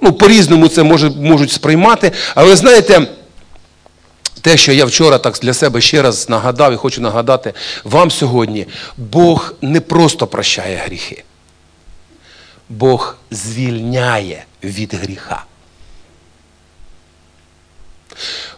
ну, 0.00 0.12
по-різному 0.12 0.68
це 0.68 0.82
може, 0.82 1.10
можуть 1.10 1.52
сприймати, 1.52 2.12
але 2.34 2.56
знаєте. 2.56 3.06
Те, 4.40 4.56
що 4.56 4.72
я 4.72 4.84
вчора 4.84 5.18
так 5.18 5.38
для 5.42 5.54
себе 5.54 5.80
ще 5.80 6.02
раз 6.02 6.28
нагадав 6.28 6.72
і 6.72 6.76
хочу 6.76 7.00
нагадати 7.00 7.52
вам 7.84 8.10
сьогодні, 8.10 8.66
Бог 8.96 9.54
не 9.62 9.80
просто 9.80 10.26
прощає 10.26 10.82
гріхи. 10.86 11.24
Бог 12.68 13.16
звільняє 13.30 14.44
від 14.62 14.94
гріха. 14.94 15.44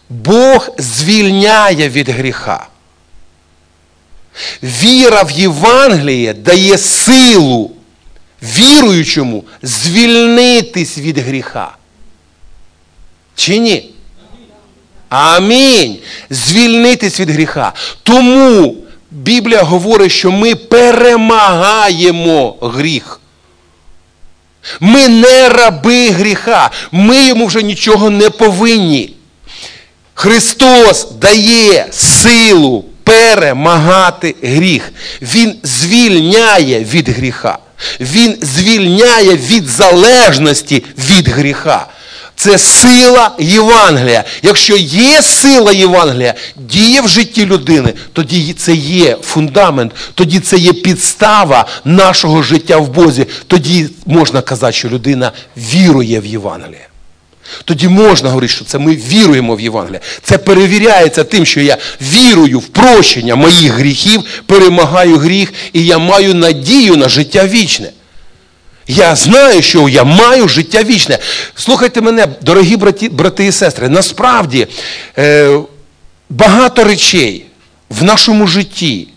Бог 0.08 0.68
звільняє 0.78 1.88
від 1.88 2.08
гріха. 2.08 2.66
Віра 4.62 5.22
в 5.22 5.30
Євангеліє 5.30 6.34
дає 6.34 6.78
силу 6.78 7.70
віруючому 8.42 9.44
звільнитись 9.62 10.98
від 10.98 11.18
гріха. 11.18 11.76
Чи 13.34 13.58
ні? 13.58 13.90
Амінь. 15.08 15.98
Звільнитись 16.30 17.20
від 17.20 17.30
гріха. 17.30 17.72
Тому 18.02 18.76
Біблія 19.10 19.62
говорить, 19.62 20.12
що 20.12 20.30
ми 20.30 20.54
перемагаємо 20.54 22.56
гріх. 22.60 23.20
Ми 24.80 25.08
не 25.08 25.48
раби 25.48 26.10
гріха. 26.10 26.70
Ми 26.92 27.26
йому 27.26 27.46
вже 27.46 27.62
нічого 27.62 28.10
не 28.10 28.30
повинні. 28.30 29.14
Христос 30.20 31.06
дає 31.20 31.86
силу 31.92 32.84
перемагати 33.04 34.34
гріх. 34.42 34.92
Він 35.22 35.54
звільняє 35.62 36.80
від 36.84 37.08
гріха. 37.08 37.58
Він 38.00 38.36
звільняє 38.42 39.36
від 39.36 39.66
залежності 39.66 40.84
від 41.10 41.28
гріха. 41.28 41.86
Це 42.36 42.58
сила 42.58 43.30
Євангелія. 43.38 44.24
Якщо 44.42 44.76
є 44.76 45.22
сила 45.22 45.72
Євангелія, 45.72 46.34
діє 46.56 47.00
в 47.00 47.08
житті 47.08 47.46
людини, 47.46 47.92
тоді 48.12 48.52
це 48.52 48.72
є 48.74 49.16
фундамент, 49.22 49.92
тоді 50.14 50.40
це 50.40 50.56
є 50.56 50.72
підстава 50.72 51.66
нашого 51.84 52.42
життя 52.42 52.76
в 52.76 52.88
Бозі. 52.88 53.26
Тоді 53.46 53.88
можна 54.06 54.42
казати, 54.42 54.72
що 54.72 54.88
людина 54.88 55.32
вірує 55.56 56.20
в 56.20 56.26
Євангеліє. 56.26 56.87
Тоді 57.64 57.88
можна 57.88 58.28
говорити, 58.28 58.52
що 58.52 58.64
це 58.64 58.78
ми 58.78 58.96
віруємо 58.96 59.56
в 59.56 59.60
Євангеліє. 59.60 60.00
Це 60.22 60.38
перевіряється 60.38 61.24
тим, 61.24 61.46
що 61.46 61.60
я 61.60 61.76
вірую 62.00 62.58
в 62.58 62.66
прощення 62.66 63.36
моїх 63.36 63.72
гріхів, 63.72 64.22
перемагаю 64.46 65.16
гріх, 65.16 65.52
і 65.72 65.84
я 65.86 65.98
маю 65.98 66.34
надію 66.34 66.96
на 66.96 67.08
життя 67.08 67.46
вічне. 67.46 67.90
Я 68.86 69.16
знаю, 69.16 69.62
що 69.62 69.88
я 69.88 70.04
маю 70.04 70.48
життя 70.48 70.82
вічне. 70.82 71.18
Слухайте 71.54 72.00
мене, 72.00 72.26
дорогі 72.42 72.76
браті, 72.76 73.08
брати 73.08 73.46
і 73.46 73.52
сестри, 73.52 73.88
насправді 73.88 74.66
е, 75.18 75.58
багато 76.30 76.84
речей 76.84 77.44
в 77.90 78.02
нашому 78.02 78.46
житті 78.46 79.08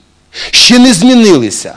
ще 0.51 0.79
не 0.79 0.93
змінилися. 0.93 1.73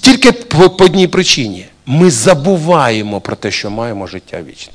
Тільки 0.00 0.32
по, 0.32 0.70
по 0.70 0.84
одній 0.84 1.08
причині. 1.08 1.66
Ми 1.86 2.10
забуваємо 2.10 3.20
про 3.20 3.36
те, 3.36 3.50
що 3.50 3.70
маємо 3.70 4.06
життя 4.06 4.42
вічне. 4.48 4.72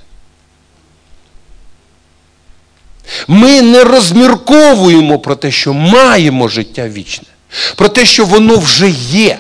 Ми 3.28 3.62
не 3.62 3.84
розмірковуємо 3.84 5.20
про 5.20 5.36
те, 5.36 5.52
що 5.52 5.74
маємо 5.74 6.48
життя 6.48 6.88
вічне, 6.88 7.28
про 7.76 7.90
те, 7.90 8.06
що 8.06 8.26
воно 8.26 8.58
вже 8.58 8.90
є. 9.12 9.40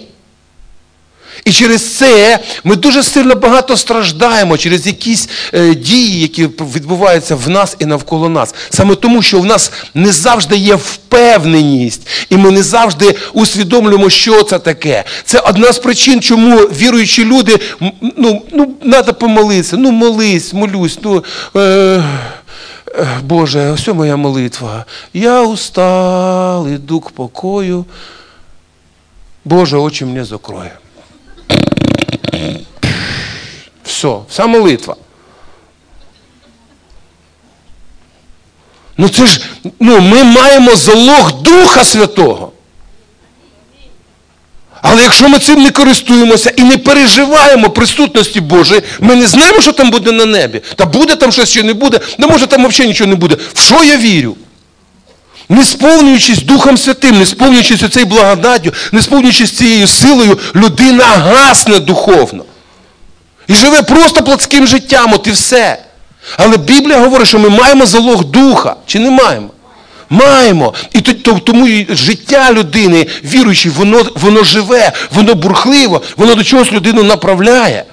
І 1.45 1.51
через 1.51 1.97
це 1.97 2.39
ми 2.63 2.75
дуже 2.75 3.03
сильно 3.03 3.35
багато 3.35 3.77
страждаємо 3.77 4.57
через 4.57 4.87
якісь 4.87 5.29
е, 5.53 5.75
дії, 5.75 6.21
які 6.21 6.45
відбуваються 6.75 7.35
в 7.35 7.49
нас 7.49 7.75
і 7.79 7.85
навколо 7.85 8.29
нас. 8.29 8.55
Саме 8.69 8.95
тому, 8.95 9.21
що 9.21 9.39
в 9.39 9.45
нас 9.45 9.71
не 9.93 10.11
завжди 10.11 10.57
є 10.57 10.75
впевненість, 10.75 12.07
і 12.29 12.37
ми 12.37 12.51
не 12.51 12.63
завжди 12.63 13.15
усвідомлюємо, 13.33 14.09
що 14.09 14.43
це 14.43 14.59
таке. 14.59 15.03
Це 15.25 15.39
одна 15.39 15.73
з 15.73 15.79
причин, 15.79 16.21
чому 16.21 16.57
віруючі 16.57 17.25
люди, 17.25 17.59
ну, 18.17 18.41
ну, 18.51 18.75
треба 18.91 19.13
помолитися, 19.13 19.77
ну 19.77 19.91
молись, 19.91 20.53
молюсь, 20.53 20.99
ну. 21.03 21.23
Е, 21.55 22.03
Боже, 23.23 23.71
ось 23.71 23.87
моя 23.87 24.17
молитва. 24.17 24.85
Я 25.13 25.41
устал, 25.41 26.67
іду 26.67 26.99
к 26.99 27.09
покою. 27.09 27.85
Боже, 29.45 29.77
очі 29.77 30.05
мені 30.05 30.23
закроє. 30.23 30.77
Все, 33.83 34.17
вся 34.29 34.47
молитва. 34.47 34.95
Ну 38.97 39.09
це 39.09 39.25
ж, 39.25 39.41
ну, 39.79 40.01
ми 40.01 40.23
маємо 40.23 40.75
залог 40.75 41.41
Духа 41.41 41.83
Святого. 41.83 42.50
Але 44.81 45.03
якщо 45.03 45.29
ми 45.29 45.39
цим 45.39 45.61
не 45.61 45.71
користуємося 45.71 46.53
і 46.55 46.63
не 46.63 46.77
переживаємо 46.77 47.69
присутності 47.69 48.41
Божої, 48.41 48.81
ми 48.99 49.15
не 49.15 49.27
знаємо, 49.27 49.61
що 49.61 49.71
там 49.71 49.91
буде 49.91 50.11
на 50.11 50.25
небі. 50.25 50.61
Та 50.75 50.85
буде 50.85 51.15
там 51.15 51.31
щось 51.31 51.49
чи 51.49 51.63
не 51.63 51.73
буде, 51.73 51.99
не 52.17 52.27
може 52.27 52.47
там 52.47 52.67
взагалі 52.67 52.87
нічого 52.87 53.09
не 53.09 53.15
буде. 53.15 53.37
В 53.53 53.59
що 53.59 53.83
я 53.83 53.97
вірю? 53.97 54.35
Не 55.49 55.63
сповнюючись 55.63 56.43
Духом 56.43 56.77
Святим, 56.77 57.19
не 57.19 57.25
сповнюючись 57.25 57.89
цією 57.91 58.05
благодаттю, 58.05 58.73
не 58.91 59.01
сповнюючись 59.01 59.51
цією 59.51 59.87
силою, 59.87 60.39
людина 60.55 61.03
гасне 61.03 61.79
духовно. 61.79 62.45
І 63.47 63.53
живе 63.53 63.81
просто 63.81 64.23
плотським 64.23 64.67
життям, 64.67 65.13
от 65.13 65.27
і 65.27 65.31
все. 65.31 65.77
Але 66.37 66.57
Біблія 66.57 66.99
говорить, 66.99 67.27
що 67.27 67.39
ми 67.39 67.49
маємо 67.49 67.85
залог 67.85 68.23
духа. 68.23 68.75
Чи 68.85 68.99
не 68.99 69.09
маємо? 69.09 69.49
Маємо. 70.11 70.73
І 70.93 71.01
тому 71.01 71.67
життя 71.89 72.53
людини, 72.53 73.07
віруючої, 73.23 73.75
воно 73.75 74.05
воно 74.15 74.43
живе, 74.43 74.91
воно 75.11 75.35
бурхливо, 75.35 76.01
воно 76.17 76.35
до 76.35 76.43
чогось 76.43 76.71
людину 76.71 77.03
направляє. 77.03 77.85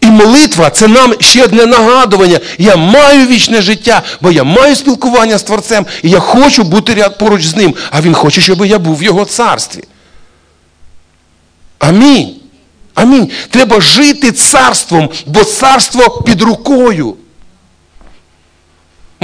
І 0.00 0.06
молитва 0.06 0.70
це 0.70 0.88
нам 0.88 1.14
ще 1.20 1.44
одне 1.44 1.66
нагадування. 1.66 2.40
Я 2.58 2.76
маю 2.76 3.26
вічне 3.26 3.62
життя, 3.62 4.02
бо 4.20 4.30
я 4.30 4.44
маю 4.44 4.76
спілкування 4.76 5.38
з 5.38 5.42
Творцем, 5.42 5.86
і 6.02 6.10
я 6.10 6.20
хочу 6.20 6.62
бути 6.62 7.08
поруч 7.18 7.44
з 7.44 7.56
ним, 7.56 7.74
а 7.90 8.00
Він 8.00 8.14
хоче, 8.14 8.40
щоб 8.40 8.66
я 8.66 8.78
був 8.78 8.98
в 8.98 9.02
Його 9.02 9.24
царстві. 9.24 9.84
Амінь. 11.78 12.34
Амінь. 12.94 13.30
Треба 13.50 13.80
жити 13.80 14.32
царством, 14.32 15.10
бо 15.26 15.44
царство 15.44 16.22
під 16.22 16.42
рукою. 16.42 17.16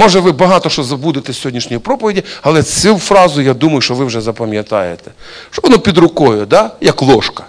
Може, 0.01 0.19
ви 0.19 0.31
багато 0.31 0.69
що 0.69 0.83
забудете 0.83 1.33
з 1.33 1.37
сьогоднішньої 1.37 1.79
проповіді, 1.79 2.23
але 2.41 2.63
цю 2.63 2.97
фразу, 2.97 3.41
я 3.41 3.53
думаю, 3.53 3.81
що 3.81 3.95
ви 3.95 4.05
вже 4.05 4.21
запам'ятаєте. 4.21 5.11
Що 5.51 5.61
воно 5.63 5.79
під 5.79 5.97
рукою, 5.97 6.45
да? 6.45 6.71
як 6.81 7.01
ложка. 7.01 7.45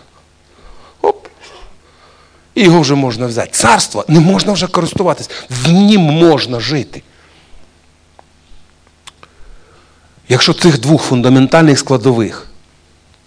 Оп. 1.02 1.26
І 2.54 2.62
його 2.62 2.80
вже 2.80 2.94
можна 2.94 3.26
взяти. 3.26 3.50
Царство 3.52 4.04
не 4.08 4.20
можна 4.20 4.52
вже 4.52 4.66
користуватись, 4.66 5.30
в 5.50 5.68
нім 5.68 6.00
можна 6.00 6.60
жити. 6.60 7.02
Якщо 10.28 10.52
цих 10.52 10.80
двох 10.80 11.02
фундаментальних 11.02 11.78
складових 11.78 12.46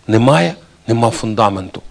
немає, 0.07 0.55
нема 0.87 1.09
фундаменту. 1.09 1.81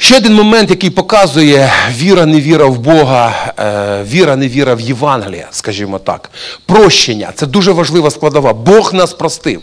Ще 0.00 0.16
один 0.16 0.34
момент, 0.34 0.70
який 0.70 0.90
показує 0.90 1.72
віра, 1.90 2.26
невіра 2.26 2.66
в 2.66 2.78
Бога, 2.78 3.52
е, 3.58 4.04
віра, 4.04 4.36
невіра 4.36 4.74
в 4.74 4.80
Євангелія, 4.80 5.48
скажімо 5.50 5.98
так. 5.98 6.30
Прощення 6.66 7.32
це 7.34 7.46
дуже 7.46 7.72
важлива 7.72 8.10
складова. 8.10 8.52
Бог 8.52 8.94
нас 8.94 9.12
простив. 9.12 9.62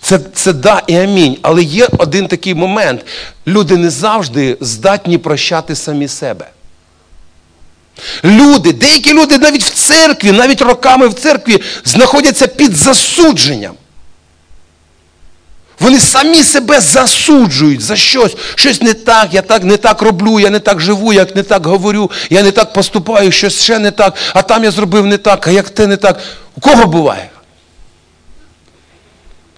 Це 0.00 0.18
це 0.34 0.52
да 0.52 0.82
і 0.86 0.96
амінь. 0.96 1.38
Але 1.42 1.62
є 1.62 1.88
один 1.98 2.28
такий 2.28 2.54
момент. 2.54 3.06
Люди 3.46 3.76
не 3.76 3.90
завжди 3.90 4.56
здатні 4.60 5.18
прощати 5.18 5.74
самі 5.74 6.08
себе. 6.08 6.46
Люди, 8.24 8.72
деякі 8.72 9.12
люди 9.12 9.38
навіть 9.38 9.64
в 9.64 9.70
церкві, 9.70 10.32
навіть 10.32 10.62
роками 10.62 11.08
в 11.08 11.14
церкві 11.14 11.62
знаходяться 11.84 12.46
під 12.46 12.76
засудженням. 12.76 13.74
Вони 15.80 16.00
самі 16.00 16.42
себе 16.42 16.80
засуджують 16.80 17.80
за 17.80 17.96
щось. 17.96 18.36
Щось 18.54 18.82
не 18.82 18.94
так, 18.94 19.34
я 19.34 19.42
так 19.42 19.64
не 19.64 19.76
так 19.76 20.02
роблю, 20.02 20.40
я 20.40 20.50
не 20.50 20.58
так 20.58 20.80
живу, 20.80 21.12
я 21.12 21.26
не 21.34 21.42
так 21.42 21.66
говорю, 21.66 22.10
я 22.30 22.42
не 22.42 22.50
так 22.50 22.72
поступаю, 22.72 23.32
щось 23.32 23.62
ще 23.62 23.78
не 23.78 23.90
так, 23.90 24.14
а 24.34 24.42
там 24.42 24.64
я 24.64 24.70
зробив 24.70 25.06
не 25.06 25.18
так, 25.18 25.48
а 25.48 25.50
як 25.50 25.70
те 25.70 25.86
не 25.86 25.96
так. 25.96 26.20
У 26.56 26.60
кого 26.60 26.86
буває? 26.86 27.30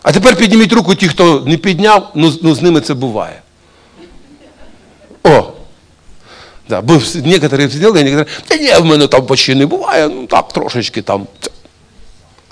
А 0.02 0.12
тепер 0.12 0.36
підніміть 0.36 0.72
руку 0.72 0.94
ті, 0.94 1.08
хто 1.08 1.44
не 1.46 1.56
підняв, 1.56 2.10
ну, 2.14 2.32
ну 2.42 2.54
з 2.54 2.62
ними 2.62 2.80
це 2.80 2.94
буває. 2.94 3.42
О! 5.24 5.52
Да, 6.68 6.80
бо 6.80 7.00
некоторі 7.14 7.70
сиділи, 7.70 8.04
некоторі, 8.04 8.36
та 8.46 8.56
ні, 8.56 8.74
в 8.74 8.84
мене 8.84 9.06
там 9.06 9.26
почти 9.26 9.54
не 9.54 9.66
буває, 9.66 10.08
ну 10.08 10.26
так, 10.26 10.52
трошечки 10.52 11.02
там, 11.02 11.26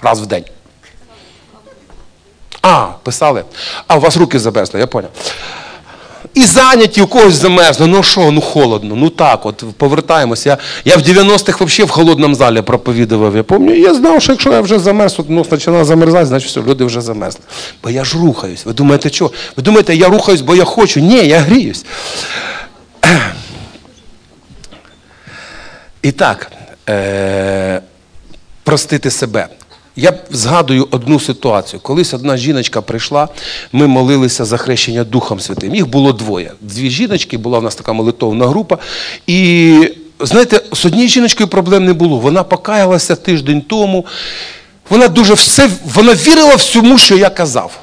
раз 0.03 0.21
в 0.21 0.27
день. 0.27 0.45
А, 2.69 2.97
писали. 3.05 3.45
А, 3.87 3.97
у 3.97 4.01
вас 4.01 4.17
руки 4.17 4.39
замерзли, 4.39 4.81
я 4.81 4.87
поняв. 4.87 5.11
І 6.35 6.45
зайняті, 6.45 7.03
у 7.03 7.07
когось 7.07 7.35
замерзло. 7.35 7.87
Ну 7.87 8.03
що, 8.03 8.31
ну 8.31 8.41
холодно, 8.41 8.95
ну 8.97 9.11
так, 9.11 9.47
от 9.47 9.65
повертаємося. 9.77 10.49
Я, 10.49 10.59
я 10.85 10.97
в 10.97 11.01
90-х 11.01 11.65
взагалі 11.65 11.89
в 11.89 11.91
холодному 11.91 12.35
залі 12.35 12.63
проповідував. 12.63 13.37
Я 13.37 13.43
пам'ятаю, 13.43 13.81
я 13.81 13.95
знав, 13.95 14.23
що 14.23 14.33
якщо 14.33 14.53
я 14.53 14.61
вже 14.61 14.79
замерз, 14.79 15.21
от, 15.21 15.27
ну, 15.29 15.45
починав 15.45 15.85
замерзати, 15.85 16.27
значить 16.27 16.51
все, 16.51 16.61
люди 16.61 16.85
вже 16.85 17.01
замерзли. 17.01 17.41
Бо 17.83 17.91
я 17.91 18.05
ж 18.05 18.19
рухаюсь. 18.19 18.67
Ви 18.67 18.73
думаєте, 18.73 19.11
що? 19.11 19.31
Ви 19.57 19.63
думаєте, 19.63 19.95
я 19.95 20.09
рухаюсь, 20.09 20.41
бо 20.41 20.55
я 20.55 20.65
хочу? 20.65 21.01
Ні, 21.01 21.27
я 21.27 21.39
гріюсь. 21.39 21.85
І 26.03 26.13
так, 26.13 26.53
е- 26.89 27.81
простити 28.65 29.11
себе. 29.11 29.49
Я 29.97 30.15
згадую 30.31 30.89
одну 30.91 31.21
ситуацію. 31.21 31.81
Колись 31.81 32.15
одна 32.15 32.37
жіночка 32.37 32.83
прийшла, 32.83 33.29
ми 33.73 33.87
молилися 33.87 34.45
за 34.45 34.57
хрещення 34.57 35.05
Духом 35.05 35.41
Святим. 35.41 35.75
Їх 35.75 35.89
було 35.89 36.13
двоє. 36.13 36.53
Дві 36.61 36.91
жіночки, 36.91 37.39
була 37.39 37.59
в 37.59 37.63
нас 37.63 37.75
така 37.75 37.93
молитовна 37.93 38.47
група. 38.47 38.79
І 39.27 39.91
знаєте, 40.21 40.61
з 40.73 40.85
однією 40.85 41.09
жіночкою 41.09 41.49
проблем 41.49 41.85
не 41.85 41.93
було. 41.93 42.19
Вона 42.19 42.43
покаялася 42.43 43.17
тиждень 43.17 43.61
тому. 43.61 44.07
Вона 44.91 45.09
дуже 45.09 45.35
все, 45.35 45.71
вона 45.85 46.15
вірила 46.15 46.55
всьому, 46.55 46.99
що 46.99 47.17
я 47.17 47.31
казав. 47.31 47.79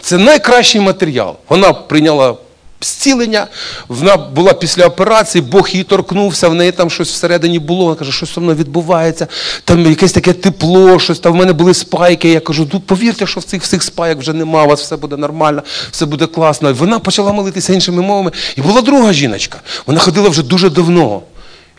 Це 0.00 0.18
найкращий 0.18 0.80
матеріал. 0.80 1.36
Вона 1.48 1.72
прийняла 1.72 2.36
зцілення, 2.84 3.46
вона 3.88 4.16
була 4.16 4.52
після 4.52 4.86
операції, 4.86 5.42
Бог 5.42 5.68
її 5.68 5.84
торкнувся, 5.84 6.48
в 6.48 6.54
неї 6.54 6.72
там 6.72 6.90
щось 6.90 7.08
всередині 7.08 7.58
було. 7.58 7.84
Вона 7.84 7.96
каже, 7.96 8.12
що 8.12 8.26
зі 8.26 8.40
мною 8.40 8.56
відбувається, 8.58 9.26
там 9.64 9.86
якесь 9.86 10.12
таке 10.12 10.32
тепло, 10.32 10.98
щось 10.98 11.18
там 11.18 11.32
в 11.32 11.36
мене 11.36 11.52
були 11.52 11.74
спайки. 11.74 12.28
Я 12.28 12.40
кажу, 12.40 12.68
ну 12.72 12.80
повірте, 12.80 13.26
що 13.26 13.40
в 13.40 13.44
цих 13.44 13.62
всіх 13.62 13.82
спайок 13.82 14.18
вже 14.18 14.32
нема, 14.32 14.64
у 14.64 14.68
вас 14.68 14.80
все 14.80 14.96
буде 14.96 15.16
нормально, 15.16 15.62
все 15.90 16.06
буде 16.06 16.26
класно. 16.26 16.70
І 16.70 16.72
вона 16.72 16.98
почала 16.98 17.32
молитися 17.32 17.72
іншими 17.72 18.02
мовами. 18.02 18.30
І 18.56 18.62
була 18.62 18.82
друга 18.82 19.12
жіночка. 19.12 19.60
Вона 19.86 20.00
ходила 20.00 20.28
вже 20.28 20.42
дуже 20.42 20.70
давно. 20.70 21.22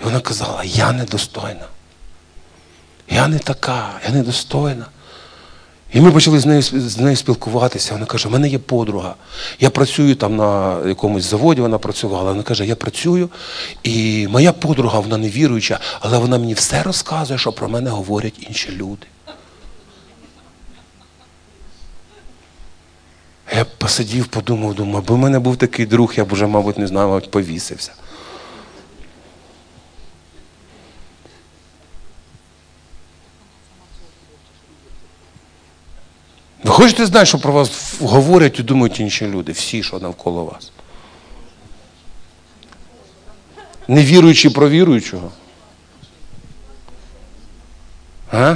І 0.01 0.05
вона 0.05 0.19
казала, 0.19 0.61
я 0.63 0.91
недостойна. 0.91 1.65
Я 3.09 3.27
не 3.27 3.39
така, 3.39 3.89
я 4.07 4.13
недостойна. 4.13 4.85
І 5.93 6.01
ми 6.01 6.11
почали 6.11 6.39
з 6.39 6.45
нею 6.45 6.61
з 6.61 6.97
нею 6.97 7.15
спілкуватися. 7.15 7.93
Вона 7.93 8.05
каже, 8.05 8.27
в 8.27 8.31
мене 8.31 8.49
є 8.49 8.59
подруга. 8.59 9.15
Я 9.59 9.69
працюю 9.69 10.15
там 10.15 10.35
на 10.35 10.79
якомусь 10.87 11.23
заводі, 11.23 11.61
вона 11.61 11.77
працювала. 11.77 12.31
Вона 12.31 12.43
каже, 12.43 12.65
я 12.65 12.75
працюю, 12.75 13.29
і 13.83 14.27
моя 14.27 14.53
подруга, 14.53 14.99
вона 14.99 15.17
не 15.17 15.29
віруюча, 15.29 15.79
але 15.99 16.17
вона 16.17 16.37
мені 16.37 16.53
все 16.53 16.83
розказує, 16.83 17.39
що 17.39 17.51
про 17.51 17.69
мене 17.69 17.89
говорять 17.89 18.33
інші 18.47 18.71
люди. 18.71 19.07
Я 23.55 23.65
посидів, 23.65 24.27
подумав, 24.27 24.75
думав, 24.75 25.03
аби 25.05 25.15
в 25.15 25.17
мене 25.17 25.39
був 25.39 25.57
такий 25.57 25.85
друг, 25.85 26.13
я 26.17 26.25
б 26.25 26.33
вже, 26.33 26.47
мабуть, 26.47 26.77
не 26.77 26.87
знаю, 26.87 27.07
мабуть, 27.07 27.31
повісився. 27.31 27.91
Ви 36.63 36.71
хочете 36.71 37.05
знати, 37.05 37.25
що 37.25 37.39
про 37.39 37.53
вас 37.53 37.95
говорять 38.01 38.59
і 38.59 38.63
думають 38.63 38.99
інші 38.99 39.27
люди, 39.27 39.51
всі, 39.51 39.83
що 39.83 39.99
навколо 39.99 40.45
вас? 40.45 40.71
Не 43.87 44.03
віруючи 44.03 44.49
про 44.49 44.69
віруючого? 44.69 45.31
А? 48.31 48.55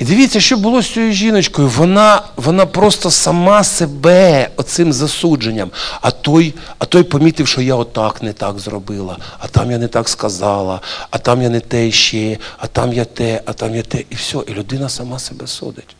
І 0.00 0.04
дивіться, 0.04 0.40
що 0.40 0.56
було 0.56 0.82
з 0.82 0.92
цією 0.92 1.12
жіночкою. 1.12 1.68
Вона 1.68 2.22
вона 2.36 2.66
просто 2.66 3.10
сама 3.10 3.64
себе 3.64 4.48
оцим 4.56 4.92
засудженням. 4.92 5.70
А 6.00 6.10
той 6.10 6.54
а 6.78 6.84
той 6.84 7.02
помітив, 7.02 7.48
що 7.48 7.60
я 7.60 7.74
отак 7.74 8.22
не 8.22 8.32
так 8.32 8.58
зробила, 8.58 9.18
а 9.38 9.48
там 9.48 9.70
я 9.70 9.78
не 9.78 9.88
так 9.88 10.08
сказала, 10.08 10.80
а 11.10 11.18
там 11.18 11.42
я 11.42 11.48
не 11.48 11.60
те 11.60 11.90
ще, 11.90 12.38
а 12.58 12.66
там 12.66 12.92
я 12.92 13.04
те, 13.04 13.42
а 13.44 13.52
там 13.52 13.74
я 13.74 13.82
те. 13.82 14.04
І 14.10 14.14
все. 14.14 14.38
І 14.48 14.52
людина 14.52 14.88
сама 14.88 15.18
себе 15.18 15.46
судить. 15.46 15.96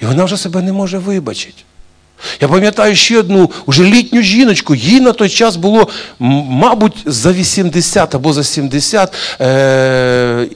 І 0.00 0.06
вона 0.06 0.24
вже 0.24 0.36
себе 0.36 0.62
не 0.62 0.72
може 0.72 0.98
вибачити. 0.98 1.62
Я 2.40 2.48
пам'ятаю 2.48 2.96
ще 2.96 3.18
одну 3.18 3.50
уже 3.66 3.84
літню 3.84 4.22
жіночку, 4.22 4.74
їй 4.74 5.00
на 5.00 5.12
той 5.12 5.28
час 5.28 5.56
було, 5.56 5.88
мабуть, 6.18 7.02
за 7.06 7.32
80 7.32 8.14
або 8.14 8.32
за 8.32 8.44
70. 8.44 9.14
Е- 9.40 10.46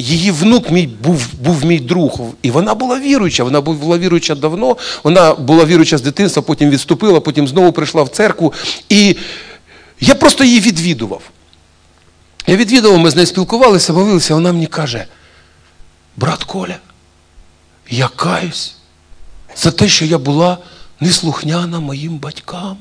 Її 0.00 0.30
внук 0.30 0.70
мій 0.70 0.86
був 0.86 1.34
був 1.34 1.64
мій 1.64 1.80
друг, 1.80 2.20
і 2.42 2.50
вона 2.50 2.74
була 2.74 3.00
віруюча. 3.00 3.44
Вона 3.44 3.60
була 3.60 3.98
віруюча 3.98 4.34
давно. 4.34 4.76
Вона 5.04 5.34
була 5.34 5.64
віруюча 5.64 5.98
з 5.98 6.02
дитинства, 6.02 6.42
потім 6.42 6.70
відступила, 6.70 7.20
потім 7.20 7.48
знову 7.48 7.72
прийшла 7.72 8.02
в 8.02 8.08
церкву. 8.08 8.52
І 8.88 9.16
я 10.00 10.14
просто 10.14 10.44
її 10.44 10.60
відвідував. 10.60 11.22
Я 12.46 12.56
відвідував, 12.56 12.98
ми 12.98 13.10
з 13.10 13.14
нею 13.14 13.26
спілкувалися, 13.26 13.92
молилися, 13.92 14.34
вона 14.34 14.52
мені 14.52 14.66
каже: 14.66 15.06
брат 16.16 16.44
Коля, 16.44 16.76
я 17.90 18.08
каюсь 18.08 18.74
за 19.56 19.70
те, 19.70 19.88
що 19.88 20.04
я 20.04 20.18
була 20.18 20.58
неслухняна 21.00 21.80
моїм 21.80 22.18
батькам. 22.18 22.76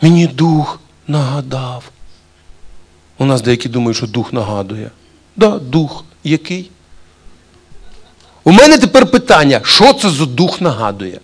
Мені 0.00 0.26
дух 0.26 0.80
нагадав. 1.08 1.84
У 3.18 3.24
нас 3.24 3.42
деякі 3.42 3.68
думають, 3.68 3.96
що 3.96 4.06
дух 4.06 4.32
нагадує. 4.32 4.90
Да, 5.36 5.48
дух 5.48 6.04
який? 6.24 6.70
У 8.44 8.52
мене 8.52 8.78
тепер 8.78 9.06
питання, 9.06 9.60
що 9.64 9.92
це 9.92 10.10
за 10.10 10.26
дух 10.26 10.60
нагадує? 10.60 11.20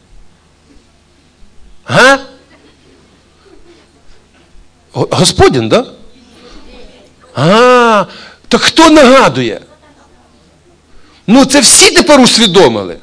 Га? 1.85 2.18
Господін, 4.92 5.68
да? 5.68 5.87
А, 7.35 8.05
так 8.48 8.61
хто 8.61 8.90
нагадує? 8.90 9.61
Ну, 11.27 11.44
це 11.44 11.61
всі 11.61 11.94
тепер 11.94 12.20
усвідомили. 12.20 12.96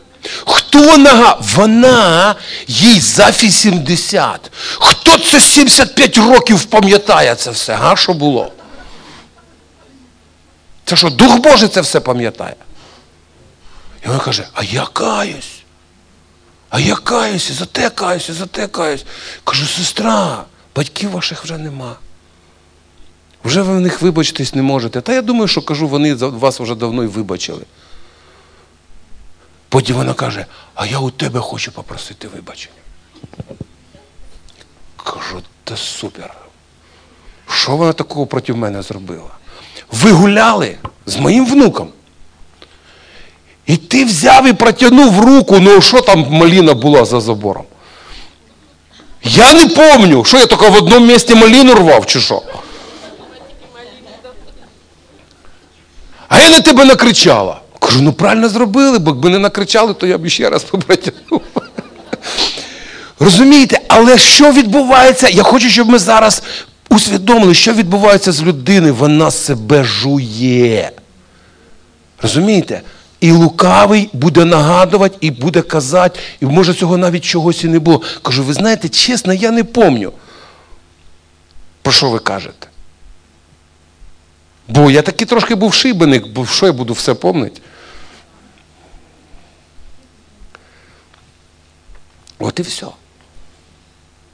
Хто 0.46 0.98
нага? 0.98 1.38
Вона 1.56 2.36
їй 2.68 3.00
за 3.00 3.30
80. 3.30 4.52
Хто 4.80 5.18
це 5.18 5.40
75 5.40 6.18
років 6.18 6.66
пам'ятає 6.66 7.36
це 7.36 7.52
все? 7.52 7.74
Га, 7.74 7.96
що 7.96 8.14
було? 8.14 8.52
Це 10.86 10.96
що, 10.96 11.10
Дух 11.10 11.38
Божий 11.38 11.70
це 11.70 11.82
все 11.82 12.00
пам'ятає? 12.00 12.56
І 14.06 14.08
вона 14.08 14.20
каже, 14.20 14.48
а 14.54 14.64
я 14.64 14.86
каюсь. 14.86 15.64
А 16.70 16.80
я 16.80 16.96
каюсь, 16.96 17.52
за 17.52 17.66
те 17.66 17.90
каюсь, 17.90 18.32
за 18.32 18.46
те 18.46 18.68
каюсь. 18.68 19.06
Кажу, 19.44 19.66
сестра, 19.66 20.44
батьків 20.76 21.12
ваших 21.12 21.44
вже 21.44 21.58
нема. 21.58 21.96
Вже 23.44 23.62
ви 23.62 23.78
в 23.78 23.82
них 23.82 24.02
вибачитись 24.02 24.56
не 24.56 24.62
можете. 24.62 25.02
Та 25.02 25.14
я 25.14 25.22
думаю, 25.22 25.48
що 25.48 25.62
кажу, 25.62 25.88
вони 25.88 26.14
вас 26.14 26.60
вже 26.60 26.76
давно 26.76 27.04
й 27.04 27.08
вибачили. 27.08 27.62
Потім 29.70 29.96
вона 29.96 30.14
каже, 30.14 30.46
а 30.76 30.86
я 30.86 31.00
у 31.00 31.12
тебе 31.12 31.40
хочу 31.40 31.72
попросити 31.72 32.28
вибачення. 32.28 32.76
Кажу, 35.04 35.42
та 35.64 35.78
супер. 35.78 36.36
Що 37.50 37.76
вона 37.76 37.94
такого 37.94 38.26
проти 38.26 38.54
мене 38.54 38.82
зробила? 38.82 39.30
Ви 39.92 40.12
гуляли 40.12 40.78
з 41.06 41.18
моїм 41.18 41.46
внуком. 41.46 41.88
І 43.66 43.78
ти 43.78 44.06
взяв 44.06 44.48
і 44.48 44.54
протягнув 44.54 45.20
руку, 45.20 45.60
ну 45.60 45.82
що 45.82 46.02
там 46.02 46.26
маліна 46.30 46.74
була 46.74 47.06
за 47.06 47.22
забором? 47.22 47.64
Я 49.24 49.54
не 49.54 49.66
помню, 49.66 50.26
що 50.26 50.38
я 50.38 50.46
тільки 50.46 50.70
в 50.70 50.76
одному 50.76 51.06
місці 51.06 51.36
маліну 51.36 51.74
рвав, 51.74 52.06
чи 52.06 52.20
що? 52.20 52.42
А 56.28 56.40
я 56.40 56.50
на 56.50 56.60
тебе 56.60 56.86
накричала. 56.86 57.62
Кажу, 57.80 58.02
ну 58.02 58.14
правильно 58.14 58.50
зробили, 58.50 59.00
бо 59.00 59.12
якби 59.12 59.30
не 59.30 59.40
накричали, 59.40 59.94
то 59.94 60.08
я 60.08 60.18
б 60.18 60.30
ще 60.30 60.50
раз 60.50 60.64
попротягнув. 60.64 61.42
Розумієте, 63.20 63.80
але 63.88 64.18
що 64.18 64.52
відбувається? 64.52 65.28
Я 65.28 65.44
хочу, 65.44 65.70
щоб 65.70 65.90
ми 65.90 66.00
зараз 66.00 66.44
усвідомили, 66.90 67.54
що 67.54 67.74
відбувається 67.74 68.32
з 68.32 68.44
людиною. 68.44 68.96
Вона 68.96 69.32
себе 69.32 69.84
жує. 69.84 70.92
Розумієте? 72.22 72.82
І 73.20 73.32
лукавий 73.32 74.10
буде 74.14 74.46
нагадувати, 74.46 75.18
і 75.22 75.32
буде 75.32 75.62
казати, 75.62 76.20
і 76.42 76.46
може 76.46 76.74
цього 76.74 76.98
навіть 76.98 77.24
чогось 77.24 77.64
і 77.64 77.68
не 77.68 77.80
було. 77.80 78.02
Кажу, 78.22 78.44
ви 78.44 78.54
знаєте, 78.54 78.90
чесно, 78.90 79.34
я 79.34 79.52
не 79.52 79.64
помню. 79.64 80.14
Про 81.82 81.94
що 81.94 82.10
ви 82.10 82.20
кажете? 82.20 82.68
Бо 84.68 84.92
я 84.92 85.02
таки 85.02 85.26
трошки 85.26 85.56
був 85.56 85.74
шибеник, 85.74 86.28
бо 86.28 86.46
що 86.46 86.66
я 86.66 86.74
буду 86.74 86.94
все 86.94 87.14
помнити? 87.14 87.62
От 92.40 92.60
і 92.60 92.62
все. 92.62 92.88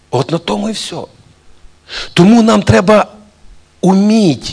От 0.09 0.31
на 0.31 0.37
тому 0.37 0.69
і 0.69 0.71
все. 0.71 0.97
Тому 2.13 2.41
нам 2.41 2.63
треба 2.63 3.07
уміти 3.81 4.49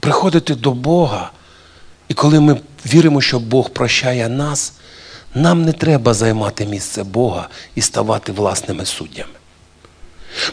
приходити 0.00 0.54
до 0.54 0.70
Бога. 0.70 1.30
І 2.08 2.14
коли 2.14 2.40
ми 2.40 2.56
віримо, 2.86 3.20
що 3.20 3.38
Бог 3.40 3.70
прощає 3.70 4.28
нас, 4.28 4.72
нам 5.34 5.62
не 5.62 5.72
треба 5.72 6.14
займати 6.14 6.66
місце 6.66 7.04
Бога 7.04 7.48
і 7.74 7.80
ставати 7.80 8.32
власними 8.32 8.86
суддями. 8.86 9.30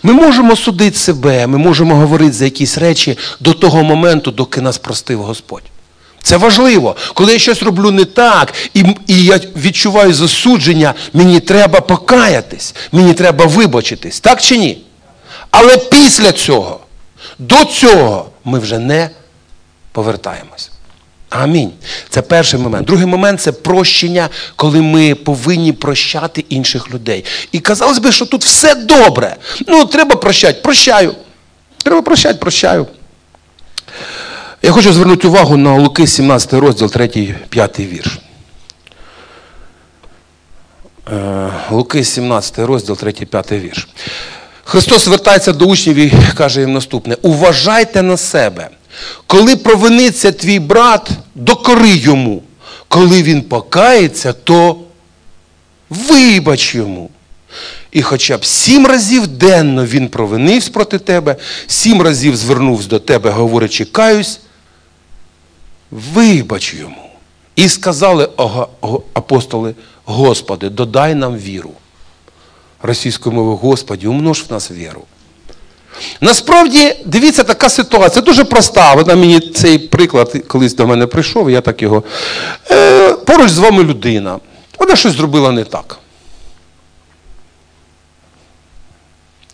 Ми 0.03 0.13
можемо 0.13 0.55
судити 0.55 0.97
себе, 0.97 1.47
ми 1.47 1.57
можемо 1.57 1.95
говорити 1.95 2.31
за 2.31 2.45
якісь 2.45 2.77
речі 2.77 3.17
до 3.39 3.53
того 3.53 3.83
моменту, 3.83 4.31
доки 4.31 4.61
нас 4.61 4.77
простив 4.77 5.21
Господь. 5.21 5.63
Це 6.23 6.37
важливо. 6.37 6.95
Коли 7.13 7.33
я 7.33 7.39
щось 7.39 7.63
роблю 7.63 7.91
не 7.91 8.05
так, 8.05 8.53
і 8.73 8.85
і 9.07 9.23
я 9.23 9.39
відчуваю 9.55 10.13
засудження, 10.13 10.93
мені 11.13 11.39
треба 11.39 11.81
покаятись, 11.81 12.75
мені 12.91 13.13
треба 13.13 13.45
вибачитись. 13.45 14.19
Так 14.19 14.41
чи 14.41 14.57
ні? 14.57 14.81
Але 15.51 15.77
після 15.77 16.31
цього, 16.31 16.79
до 17.39 17.65
цього, 17.65 18.29
ми 18.45 18.59
вже 18.59 18.79
не 18.79 19.09
повертаємось. 19.91 20.71
Амінь. 21.29 21.71
Це 22.09 22.21
перший 22.21 22.59
момент. 22.59 22.87
Другий 22.87 23.05
момент 23.05 23.41
це 23.41 23.51
прощення, 23.51 24.29
коли 24.55 24.81
ми 24.81 25.15
повинні 25.15 25.73
прощати 25.73 26.45
інших 26.49 26.91
людей. 26.91 27.25
І 27.51 27.59
казалось 27.59 27.99
би, 27.99 28.11
що 28.11 28.25
тут 28.25 28.43
все 28.43 28.75
добре. 28.75 29.35
Ну, 29.67 29.85
треба 29.85 30.15
прощати, 30.15 30.59
прощаю. 30.61 31.15
Треба 31.83 32.01
прощати, 32.01 32.39
прощаю. 32.39 32.87
Я 34.61 34.71
хочу 34.71 34.93
звернути 34.93 35.27
увагу 35.27 35.57
на 35.57 35.75
Луки 35.75 36.07
17 36.07 36.53
розділ, 36.53 36.89
3, 36.89 37.35
5 37.49 37.79
вірш. 37.79 38.19
Е, 41.11 41.49
Луки 41.71 42.03
17 42.03 42.59
розділ, 42.59 42.97
3, 42.97 43.11
5 43.11 43.51
вірш. 43.51 43.87
Христос 44.71 45.05
звертається 45.05 45.53
до 45.53 45.65
учнів 45.65 45.95
і 45.95 46.13
каже 46.35 46.61
їм 46.61 46.73
наступне: 46.73 47.17
уважайте 47.21 48.01
на 48.01 48.17
себе. 48.17 48.69
Коли 49.27 49.55
провиниться 49.55 50.31
твій 50.31 50.59
брат, 50.59 51.09
докори 51.35 51.89
йому. 51.89 52.43
Коли 52.87 53.23
він 53.23 53.41
покається, 53.41 54.33
то 54.33 54.77
вибач 55.89 56.75
йому. 56.75 57.09
І 57.91 58.01
хоча 58.01 58.37
б 58.37 58.45
сім 58.45 58.87
разів 58.87 59.27
денно 59.27 59.85
він 59.85 60.07
провинився 60.07 60.71
проти 60.71 60.99
тебе, 60.99 61.35
сім 61.67 62.01
разів 62.01 62.35
звернувся 62.35 62.87
до 62.87 62.99
тебе, 62.99 63.29
говорячи, 63.29 63.85
каюсь, 63.85 64.39
вибач 65.91 66.73
йому. 66.73 67.09
І 67.55 67.69
сказали 67.69 68.29
апостоли, 69.13 69.75
Господи, 70.05 70.69
додай 70.69 71.15
нам 71.15 71.37
віру. 71.37 71.71
Російською 72.83 73.35
мовою, 73.35 73.55
Господі, 73.57 74.07
умнож 74.07 74.45
в 74.49 74.51
нас 74.53 74.71
віру. 74.71 75.01
Насправді, 76.21 76.95
дивіться, 77.05 77.43
така 77.43 77.69
ситуація 77.69 78.21
дуже 78.21 78.43
проста. 78.43 78.93
Вона 78.93 79.15
мені 79.15 79.39
цей 79.39 79.79
приклад 79.79 80.43
колись 80.47 80.75
до 80.75 80.87
мене 80.87 81.07
прийшов, 81.07 81.49
я 81.51 81.61
так 81.61 81.81
його. 81.81 82.03
Е, 82.71 83.13
Поруч 83.13 83.49
з 83.51 83.57
вами 83.57 83.83
людина. 83.83 84.39
Вона 84.79 84.95
щось 84.95 85.13
зробила 85.13 85.51
не 85.51 85.63
так. 85.63 85.97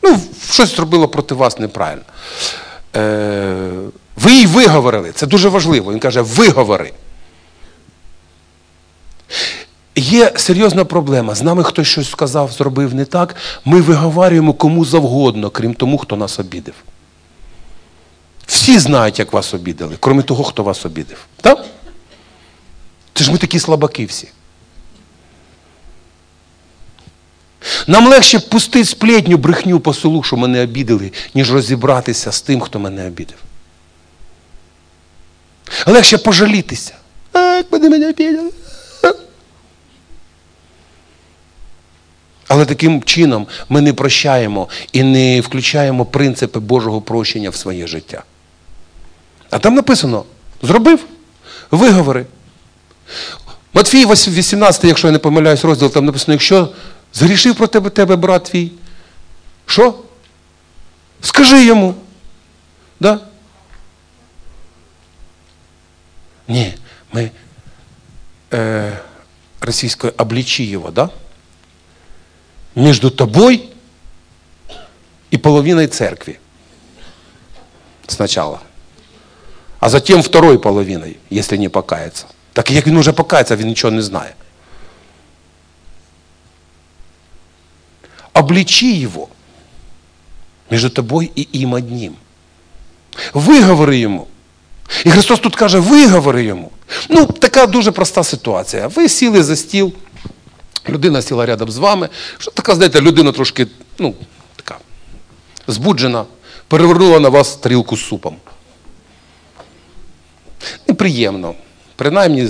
Ну, 0.04 0.20
щось 0.52 0.76
зробила 0.76 1.08
проти 1.08 1.36
вас 1.36 1.60
неправильно. 1.60 2.04
Е, 2.96 3.56
Ви 4.16 4.32
їй 4.32 4.46
виговорили. 4.46 5.12
Це 5.12 5.28
дуже 5.28 5.50
важливо. 5.50 5.92
Він 5.92 6.00
каже, 6.00 6.22
виговори. 6.22 6.94
Є 9.98 10.32
серйозна 10.36 10.86
проблема. 10.86 11.36
З 11.36 11.42
нами 11.42 11.64
хтось 11.64 11.88
щось 11.88 12.10
сказав, 12.10 12.52
зробив 12.52 12.96
не 12.96 13.06
так. 13.06 13.36
Ми 13.66 13.82
виговарюємо 13.82 14.54
кому 14.54 14.86
завгодно, 14.86 15.50
крім 15.50 15.74
тому, 15.74 15.98
хто 15.98 16.16
нас 16.16 16.40
обідив. 16.40 16.74
Всі 18.46 18.80
знають, 18.80 19.20
як 19.20 19.34
вас 19.34 19.54
обідали, 19.54 19.98
крім 20.00 20.24
того, 20.24 20.44
хто 20.44 20.64
вас 20.64 20.86
обідив. 20.86 21.18
Так? 21.42 21.66
Це 23.14 23.24
ж 23.24 23.32
ми 23.32 23.38
такі 23.38 23.60
слабаки 23.60 24.06
всі. 24.06 24.28
Нам 27.88 28.08
легше 28.08 28.40
пустити 28.40 28.86
сплетню 28.86 29.38
брехню 29.38 29.80
по 29.80 29.94
селу, 29.94 30.24
що 30.24 30.38
мене 30.38 30.64
обідали, 30.64 31.12
ніж 31.34 31.52
розібратися 31.52 32.32
з 32.32 32.42
тим, 32.42 32.62
хто 32.62 32.80
мене 32.80 33.08
обідав. 33.08 33.38
Легше 35.86 36.18
пожалітися. 36.18 36.94
Як 37.34 37.72
вони 37.72 37.90
мене 37.90 38.10
обідали. 38.10 38.52
Але 42.48 42.66
таким 42.66 43.04
чином 43.04 43.48
ми 43.70 43.82
не 43.82 43.94
прощаємо 43.94 44.70
і 44.92 45.04
не 45.04 45.42
включаємо 45.42 46.06
принципи 46.06 46.60
Божого 46.60 47.02
прощення 47.02 47.50
в 47.50 47.56
своє 47.56 47.88
життя. 47.88 48.24
А 49.50 49.60
там 49.60 49.76
написано: 49.76 50.26
зробив, 50.62 51.00
виговори. 51.72 52.26
Матфій 53.74 54.06
18, 54.06 54.84
якщо 54.84 55.08
я 55.08 55.12
не 55.12 55.20
помиляюсь, 55.20 55.64
розділ, 55.64 55.92
там 55.92 56.06
написано, 56.06 56.34
якщо 56.34 56.70
згрішив 57.14 57.56
про 57.56 57.68
тебе 57.68 57.90
тебе 57.90 58.16
брат 58.16 58.44
твій, 58.44 58.72
що? 59.66 59.94
Скажи 61.22 61.66
йому. 61.66 61.96
Да? 63.00 63.20
Ні, 66.48 66.74
ми 67.14 67.32
е, 68.54 68.98
російською 69.62 70.14
облічі 70.18 70.66
його, 70.66 70.92
да? 70.92 71.10
Между 72.78 73.10
тобой 73.10 73.70
и 75.32 75.38
половиной 75.38 75.88
церкви. 75.88 76.40
Сначала. 78.08 78.62
А 79.80 79.90
затем 79.90 80.22
второй 80.22 80.60
половиной, 80.60 81.18
если 81.32 81.58
не 81.58 81.70
покаяться. 81.70 82.26
Так 82.54 82.72
як 82.72 82.88
він 82.88 82.98
уже 82.98 83.12
покається, 83.12 83.56
він 83.56 83.68
нічого 83.68 83.92
не 83.92 84.02
знає. 84.02 84.36
Обличи 88.34 89.02
его 89.02 89.30
между 90.70 90.90
тобой 90.90 91.32
и 91.38 91.48
им 91.54 91.74
одним. 91.74 92.16
Виговори 93.34 93.98
йому. 93.98 94.28
І 95.06 95.12
Христос 95.12 95.40
тут 95.40 95.56
каже, 95.56 95.80
виговори 95.80 96.44
йому. 96.44 96.72
Ну, 97.10 97.26
така 97.26 97.68
дуже 97.68 97.92
проста 97.92 98.24
ситуація. 98.24 98.88
Ви 98.88 99.10
сіли 99.10 99.44
за 99.44 99.56
стіл. 99.56 99.94
Людина 100.90 101.22
сіла 101.22 101.46
рядом 101.46 101.72
з 101.72 101.78
вами. 101.78 102.10
Що 102.38 102.52
така, 102.52 102.76
знаєте, 102.76 103.02
людина 103.02 103.32
трошки, 103.32 103.68
ну, 104.00 104.16
така, 104.56 104.78
збуджена, 105.68 106.26
перевернула 106.68 107.20
на 107.20 107.30
вас 107.30 107.56
тарілку 107.56 107.98
з 107.98 108.06
супом. 108.08 108.38
Неприємно. 110.88 111.56
Принаймні 111.96 112.48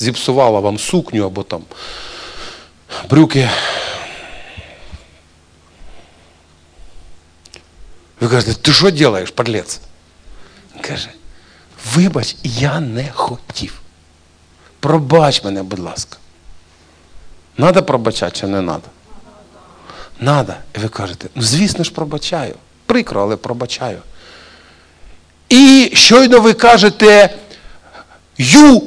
зіпсувала 0.00 0.60
вам 0.60 0.78
сукню 0.78 1.26
або 1.26 1.42
там 1.42 1.62
брюки. 3.10 3.50
Ви 8.20 8.28
кажете, 8.28 8.54
ти 8.54 8.72
що 8.72 8.90
робиш, 8.90 9.30
подлець? 9.30 9.80
Він 10.74 10.82
каже, 10.82 11.08
вибач, 11.94 12.36
я 12.42 12.80
не 12.80 13.12
хотів. 13.12 13.80
Пробач 14.80 15.44
мене, 15.44 15.62
будь 15.62 15.78
ласка. 15.78 16.19
Надо 17.58 17.82
пробачати 17.82 18.40
чи 18.40 18.46
не 18.46 18.60
надо? 18.60 18.88
Надо. 20.20 20.52
І 20.76 20.78
ви 20.78 20.88
кажете, 20.88 21.28
ну 21.34 21.42
звісно 21.42 21.84
ж 21.84 21.92
пробачаю. 21.92 22.54
Прикро, 22.86 23.22
але 23.22 23.36
пробачаю. 23.36 23.98
І 25.48 25.90
щойно 25.94 26.40
ви 26.40 26.52
кажете 26.52 27.34
ю, 28.38 28.82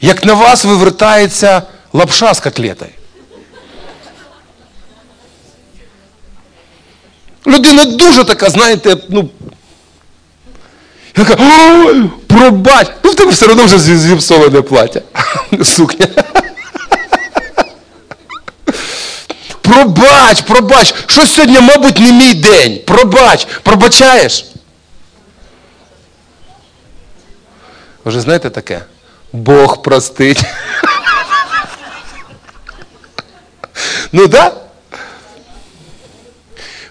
як 0.00 0.24
на 0.24 0.34
вас 0.34 0.64
вивертається 0.64 1.62
лапша 1.92 2.34
з 2.34 2.40
котлетою. 2.40 2.90
Людина 7.46 7.84
дуже 7.84 8.24
така, 8.24 8.50
знаєте, 8.50 8.96
ну. 9.08 9.30
Яка, 11.16 11.36
пробач! 12.26 12.86
Ну 13.04 13.10
в 13.10 13.14
тебе 13.14 13.30
все 13.30 13.46
одно 13.46 13.64
вже 13.64 13.78
зіпсоване 13.78 14.62
плаття. 14.62 15.02
Сукня. 15.64 16.06
Пробач, 19.70 20.40
пробач. 20.40 20.94
Що 21.06 21.26
сьогодні, 21.26 21.60
мабуть, 21.60 21.98
не 21.98 22.12
мій 22.12 22.34
день. 22.34 22.80
Пробач, 22.86 23.46
пробачаєш. 23.62 24.44
Ви 28.04 28.10
Вже 28.10 28.20
знаєте 28.20 28.50
таке? 28.50 28.80
Бог 29.32 29.82
простить. 29.82 30.42
Ну? 34.12 34.26
Да? 34.26 34.52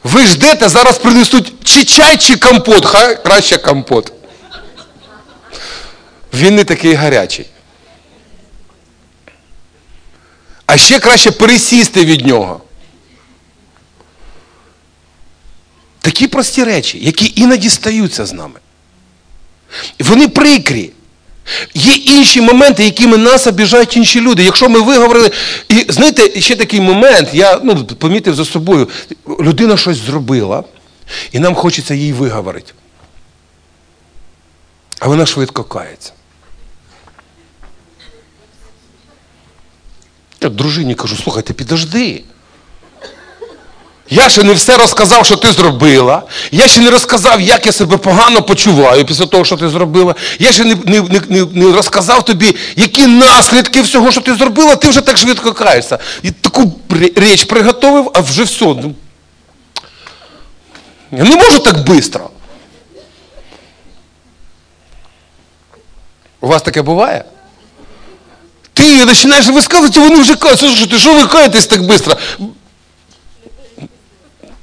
Ви 0.04 0.26
ждете, 0.26 0.70
зараз 0.70 0.98
принесуть 0.98 1.54
чи 1.64 1.84
чай, 1.84 2.18
чи 2.18 2.36
компот, 2.36 2.86
хай 2.86 3.24
краще 3.24 3.58
компот. 3.58 4.14
Він 6.34 6.56
не 6.56 6.64
такий 6.64 6.94
гарячий. 6.94 7.46
А 10.66 10.78
ще 10.78 11.00
краще 11.00 11.32
пересісти 11.32 12.06
від 12.06 12.28
нього. 12.28 12.62
Такі 16.02 16.28
прості 16.28 16.64
речі, 16.64 17.00
які 17.02 17.34
іноді 17.36 17.70
стаються 17.70 18.26
з 18.26 18.34
нами. 18.34 18.60
Вони 20.00 20.28
прикрі. 20.28 20.92
Є 21.74 21.94
інші 21.94 22.42
моменти, 22.42 22.86
якими 22.86 23.18
нас 23.18 23.48
обіжають 23.48 23.98
інші 23.98 24.22
люди. 24.22 24.44
Якщо 24.44 24.70
ми 24.70 24.82
виговорили. 24.82 25.32
І 25.70 25.86
знаєте, 25.90 26.42
ще 26.42 26.56
такий 26.56 26.82
момент, 26.82 27.30
я 27.34 27.60
ну, 27.64 27.86
помітив 27.86 28.36
за 28.36 28.46
собою, 28.46 28.90
людина 29.40 29.78
щось 29.78 29.98
зробила, 29.98 30.64
і 31.32 31.40
нам 31.40 31.56
хочеться 31.56 31.94
їй 31.94 32.14
виговорити. 32.14 32.74
А 35.00 35.08
вона 35.08 35.26
швидко 35.26 35.64
кається. 35.64 36.12
Я 40.42 40.50
дружині 40.50 40.96
кажу, 40.96 41.16
слухайте, 41.16 41.54
підожди. 41.54 42.24
Я 44.10 44.30
ще 44.30 44.44
не 44.44 44.54
все 44.54 44.78
розказав, 44.78 45.26
що 45.26 45.36
ти 45.36 45.52
зробила. 45.52 46.24
Я 46.52 46.68
ще 46.68 46.82
не 46.82 46.90
розказав, 46.90 47.42
як 47.42 47.66
я 47.66 47.72
себе 47.72 47.98
погано 47.98 48.42
почуваю 48.42 49.06
після 49.06 49.26
того, 49.26 49.46
що 49.46 49.58
ти 49.58 49.70
зробила. 49.70 50.16
Я 50.40 50.52
ще 50.52 50.64
не 50.64 50.76
не, 50.86 51.02
не, 51.30 51.46
не 51.54 51.76
розказав 51.76 52.26
тобі, 52.26 52.56
які 52.76 53.08
наслідки 53.08 53.82
всього, 53.82 54.12
що 54.12 54.22
ти 54.22 54.36
зробила, 54.36 54.76
ти 54.76 54.90
вже 54.90 55.02
так 55.02 55.18
швидко 55.18 55.54
каєшся. 55.54 55.98
І 56.24 56.32
таку 56.32 56.74
річ 57.16 57.44
приготовив, 57.44 58.12
а 58.14 58.20
вже 58.20 58.44
все. 58.44 58.66
Ну, 58.66 58.96
я 61.12 61.24
не 61.24 61.36
можу 61.36 61.60
так 61.60 61.76
швидко. 61.86 62.30
У 66.42 66.48
вас 66.48 66.62
таке 66.62 66.82
буває? 66.82 67.24
Ти 68.74 69.06
починаєш 69.06 69.48
висказувати, 69.48 70.00
вони 70.00 70.22
вже 70.22 70.36
кажуть, 70.36 70.60
слушайте, 70.60 71.00
що 71.00 71.14
ви 71.14 71.28
каєтесь 71.28 71.66
так 71.66 71.80
швидко? 71.80 72.18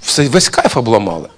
Все, 0.07 0.28
весь 0.28 0.48
кайф 0.48 0.76
обламали. 0.76 1.28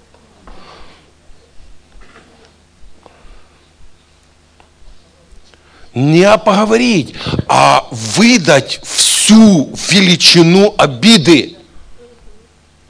Не 5.95 6.37
поговорить, 6.37 7.15
а 7.47 7.87
видать 7.91 8.79
всю 8.83 9.73
величину 9.89 10.75
обиды, 10.77 11.57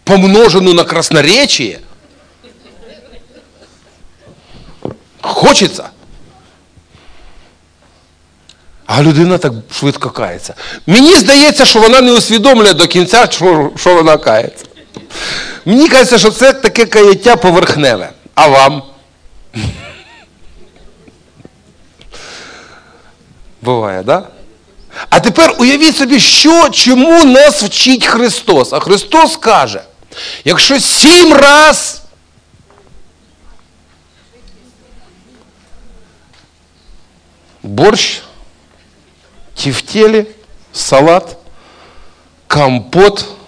помноженную 0.03 0.75
на 0.75 0.83
красноречие. 0.83 1.79
Хочеться. 5.21 5.91
А 8.85 9.01
людина 9.01 9.37
так 9.37 9.53
швидко 9.71 10.09
кається. 10.09 10.55
Мені 10.87 11.15
здається, 11.15 11.65
що 11.65 11.79
вона 11.79 12.01
не 12.01 12.11
усвідомлює 12.11 12.73
до 12.73 12.87
кінця, 12.87 13.27
що, 13.31 13.71
що 13.75 13.95
вона 13.95 14.17
кається. 14.17 14.65
Мені 15.69 15.89
кажеться, 15.89 16.17
що 16.17 16.31
це 16.31 16.53
таке 16.53 16.85
каяття 16.85 17.35
поверхневе. 17.35 18.09
А 18.35 18.47
вам? 18.47 18.83
Буває? 23.61 24.03
Да? 24.03 24.27
А 25.09 25.19
тепер 25.19 25.55
уявіть 25.59 25.97
собі, 25.97 26.19
що, 26.19 26.69
чому 26.69 27.23
нас 27.23 27.63
вчить 27.63 28.05
Христос. 28.05 28.73
А 28.73 28.79
Христос 28.79 29.37
каже, 29.37 29.81
якщо 30.45 30.79
сім 30.79 31.33
раз 31.33 32.01
борщ, 37.63 38.21
тефтели, 39.63 40.25
салат, 40.73 41.37
компот– 42.47 43.25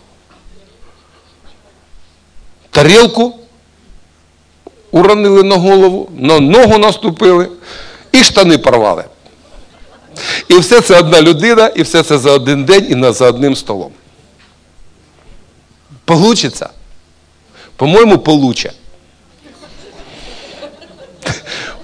тарілку 2.71 3.35
уронили 4.91 5.43
на 5.43 5.55
голову, 5.55 6.09
на 6.17 6.39
ногу 6.39 6.77
наступили 6.77 7.49
і 8.11 8.23
штани 8.23 8.57
порвали. 8.57 9.03
І 10.47 10.53
все 10.53 10.81
це 10.81 10.99
одна 10.99 11.21
людина, 11.21 11.67
і 11.67 11.81
все 11.81 12.03
це 12.03 12.17
за 12.17 12.31
один 12.31 12.65
день 12.65 12.85
і 12.89 13.13
за 13.13 13.25
одним 13.27 13.55
столом. 13.55 13.91
Получиться? 16.05 16.69
По-моєму, 17.75 18.17
получе. 18.17 18.71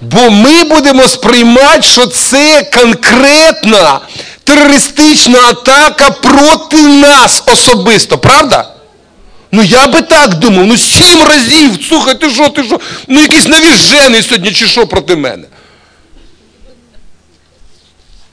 Бо 0.00 0.30
ми 0.30 0.64
будемо 0.64 1.08
сприймати, 1.08 1.82
що 1.82 2.06
це 2.06 2.70
конкретна 2.74 4.00
терористична 4.44 5.38
атака 5.48 6.10
проти 6.10 6.82
нас 6.82 7.42
особисто, 7.46 8.18
правда? 8.18 8.74
Ну 9.52 9.62
я 9.62 9.86
би 9.86 10.02
так 10.02 10.34
думав, 10.34 10.66
ну 10.66 10.76
сім 10.76 11.22
разів, 11.22 11.84
слухай, 11.88 12.20
ти 12.20 12.30
що, 12.30 12.48
ти 12.48 12.64
що? 12.64 12.80
Ну 13.08 13.20
якийсь 13.20 13.48
навіжений 13.48 14.22
сьогодні 14.22 14.52
чи 14.52 14.66
що 14.66 14.86
проти 14.86 15.16
мене. 15.16 15.44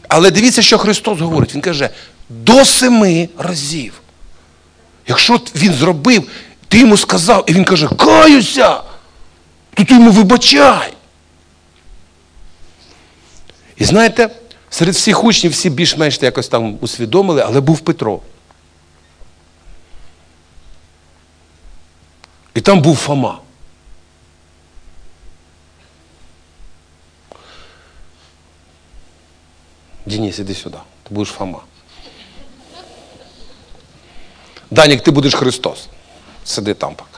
Але 0.08 0.32
дивіться, 0.32 0.62
що 0.62 0.78
Христос 0.78 1.20
говорить. 1.20 1.54
Він 1.54 1.62
каже, 1.62 1.90
до 2.30 2.66
семи 2.66 3.30
разів. 3.38 3.94
Якщо 5.08 5.42
він 5.56 5.74
зробив, 5.74 6.30
ти 6.68 6.80
йому 6.80 6.98
сказав, 6.98 7.44
і 7.48 7.54
він 7.54 7.64
каже, 7.64 7.88
каюся, 7.88 8.82
то 9.74 9.84
ти 9.84 9.94
йому 9.94 10.12
вибачай. 10.12 10.94
І 13.78 13.86
знаєте, 13.86 14.30
серед 14.70 14.96
всіх 14.96 15.24
учнів 15.24 15.52
всі 15.52 15.70
більш-менш 15.70 16.20
якось 16.22 16.48
там 16.48 16.78
усвідомили, 16.82 17.44
але 17.46 17.62
був 17.62 17.80
Петро. 17.80 18.20
І 22.56 22.62
там 22.62 22.82
був 22.82 22.96
Фома. 22.96 23.40
Денис, 30.06 30.40
іди 30.40 30.56
сюди. 30.56 30.78
Ти 31.04 31.14
будеш 31.14 31.30
Фома. 31.30 31.60
Данік, 34.72 35.04
ти 35.04 35.12
будеш 35.12 35.34
Христос. 35.36 35.88
Сиди 36.46 36.74
там 36.74 36.96
поки. 36.96 37.10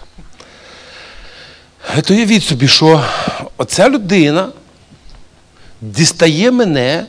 То 2.01 2.13
уявіть 2.13 2.43
собі, 2.43 2.67
що 2.67 3.05
оця 3.57 3.89
людина 3.89 4.51
дістає 5.81 6.51
мене 6.51 7.05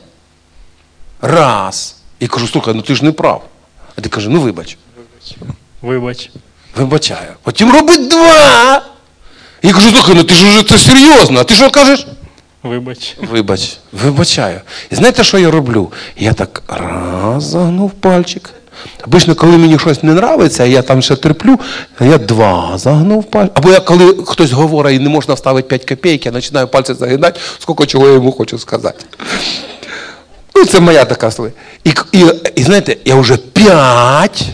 раз. 1.21 1.95
І 2.19 2.27
кажу, 2.27 2.47
слухай, 2.47 2.73
ну 2.73 2.81
ти 2.81 2.95
ж 2.95 3.05
не 3.05 3.11
прав. 3.11 3.47
А 3.95 4.01
ти 4.01 4.09
каже, 4.09 4.29
ну 4.29 4.41
вибач. 4.41 4.77
вибач. 4.95 5.37
Вибач. 5.81 6.29
Вибачаю. 6.75 7.33
Потім 7.43 7.71
робить 7.73 8.07
два. 8.07 8.81
Я 9.63 9.73
кажу, 9.73 9.89
слухай, 9.89 10.15
ну 10.15 10.23
ти 10.23 10.33
ж 10.33 10.47
уже 10.49 10.63
це 10.63 10.77
серйозно. 10.77 11.39
А 11.39 11.43
ти 11.43 11.53
що 11.53 11.69
кажеш? 11.69 12.07
Вибач. 12.63 13.17
Вибач, 13.31 13.77
вибачаю. 13.91 14.61
І 14.91 14.95
знаєте, 14.95 15.23
що 15.23 15.37
я 15.39 15.51
роблю? 15.51 15.91
Я 16.17 16.33
так 16.33 16.63
раз 16.67 17.43
загнув 17.43 17.91
пальчик. 17.91 18.49
Обично, 19.05 19.35
коли 19.35 19.57
мені 19.57 19.79
щось 19.79 20.03
не 20.03 20.15
подобається, 20.15 20.63
я 20.65 20.81
там 20.81 21.01
ще 21.01 21.15
терплю, 21.15 21.59
я 21.99 22.17
два 22.17 22.77
загнув 22.77 23.23
пальчик. 23.23 23.57
Або 23.57 23.71
я 23.71 23.79
коли 23.79 24.15
хтось 24.27 24.51
говорить 24.51 24.95
і 24.95 24.99
не 25.03 25.09
можна 25.09 25.33
вставити 25.33 25.67
5 25.67 25.85
копійок, 25.85 26.25
я 26.25 26.31
починаю 26.31 26.67
пальці 26.67 26.93
загинати, 26.93 27.39
скільки 27.59 27.85
чого 27.85 28.07
я 28.07 28.13
йому 28.13 28.31
хочу 28.31 28.59
сказати. 28.59 29.05
Ну, 30.55 30.65
це 30.65 30.79
моя 30.79 31.05
така 31.05 31.31
слова. 31.31 31.51
І, 31.83 31.93
і, 32.11 32.25
і 32.55 32.63
знаєте, 32.63 32.97
я 33.05 33.15
вже 33.15 33.37
п'ять. 33.37 34.45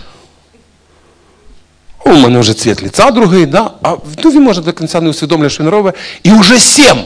У 2.05 2.13
мене 2.13 2.39
вже 2.39 2.53
цвіт 2.53 2.83
ліца 2.83 3.11
другий, 3.11 3.45
да? 3.45 3.71
а 3.81 3.95
ну, 4.23 4.31
він 4.31 4.43
може 4.43 4.61
до 4.61 4.73
кінця 4.73 5.01
не 5.01 5.09
усвідомлює, 5.09 5.49
що 5.49 5.63
він 5.63 5.69
робить. 5.69 5.95
І 6.23 6.31
вже 6.31 6.59
сім. 6.59 6.97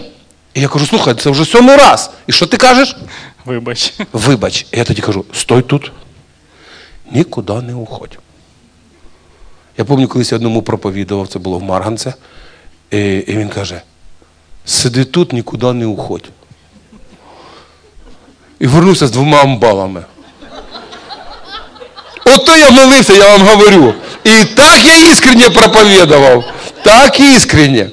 І 0.54 0.62
я 0.62 0.68
кажу, 0.68 0.86
слухай, 0.86 1.14
це 1.14 1.30
вже 1.30 1.45
сьомий 1.45 1.76
раз. 1.76 2.12
І 2.28 2.32
що 2.32 2.45
ти 2.45 2.58
кажеш? 2.58 2.95
Вибач. 3.45 3.93
Вибач. 4.14 4.66
І 4.72 4.78
я 4.78 4.84
тоді 4.84 5.02
кажу, 5.02 5.26
стой 5.34 5.62
тут. 5.62 5.91
Нікуди 7.12 7.54
не 7.54 7.74
уходь. 7.74 8.20
Я 9.78 9.86
пам'ятаю, 9.86 10.08
колись 10.08 10.32
я 10.32 10.36
одному 10.36 10.62
проповідував, 10.62 11.28
це 11.28 11.39
було 11.39 11.58
в 11.58 11.64
Марганце. 11.64 12.14
І, 12.91 12.97
і 13.00 13.38
він 13.38 13.50
каже: 13.50 13.82
сиди 14.66 15.06
тут, 15.06 15.34
нікуди 15.34 15.74
не 15.74 15.86
уходь. 15.86 16.30
І 18.60 18.68
вернувся 18.68 19.08
з 19.08 19.12
двома 19.12 19.41
амбалами. 19.41 20.04
Ото 22.36 22.55
я 22.55 22.69
молився, 22.69 23.13
я 23.13 23.38
вам 23.38 23.47
говорю. 23.47 23.93
І 24.23 24.45
так 24.45 24.80
я 24.86 25.11
іскренне 25.11 25.49
проповідував. 25.49 26.43
Так 26.84 27.19
іскренне. 27.19 27.89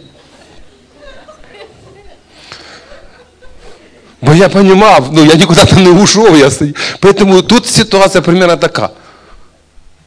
Бо 4.22 4.34
я 4.34 4.48
розумів, 4.48 4.84
ну 5.12 5.24
я 5.24 5.34
нікуди 5.34 5.64
там 5.64 5.82
не 5.82 5.90
ушов. 5.90 6.38
Я 6.38 6.50
сидів. 6.50 6.76
Тому 7.00 7.42
тут 7.42 7.66
ситуація 7.66 8.22
примерно 8.22 8.56
така. 8.56 8.90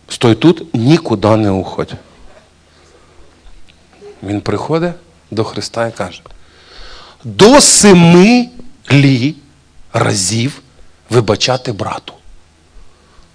Стой 0.10 0.36
тут, 0.36 0.76
нікуди 0.76 1.36
не 1.36 1.52
уходь. 1.52 1.94
Він 4.24 4.42
приходить 4.42 4.92
до 5.32 5.44
Христа 5.44 5.88
і 5.88 5.92
каже: 5.92 6.22
до 7.24 7.62
семи 7.62 8.50
лі 8.92 9.36
разів 9.94 10.62
вибачати 11.10 11.72
брату. 11.72 12.14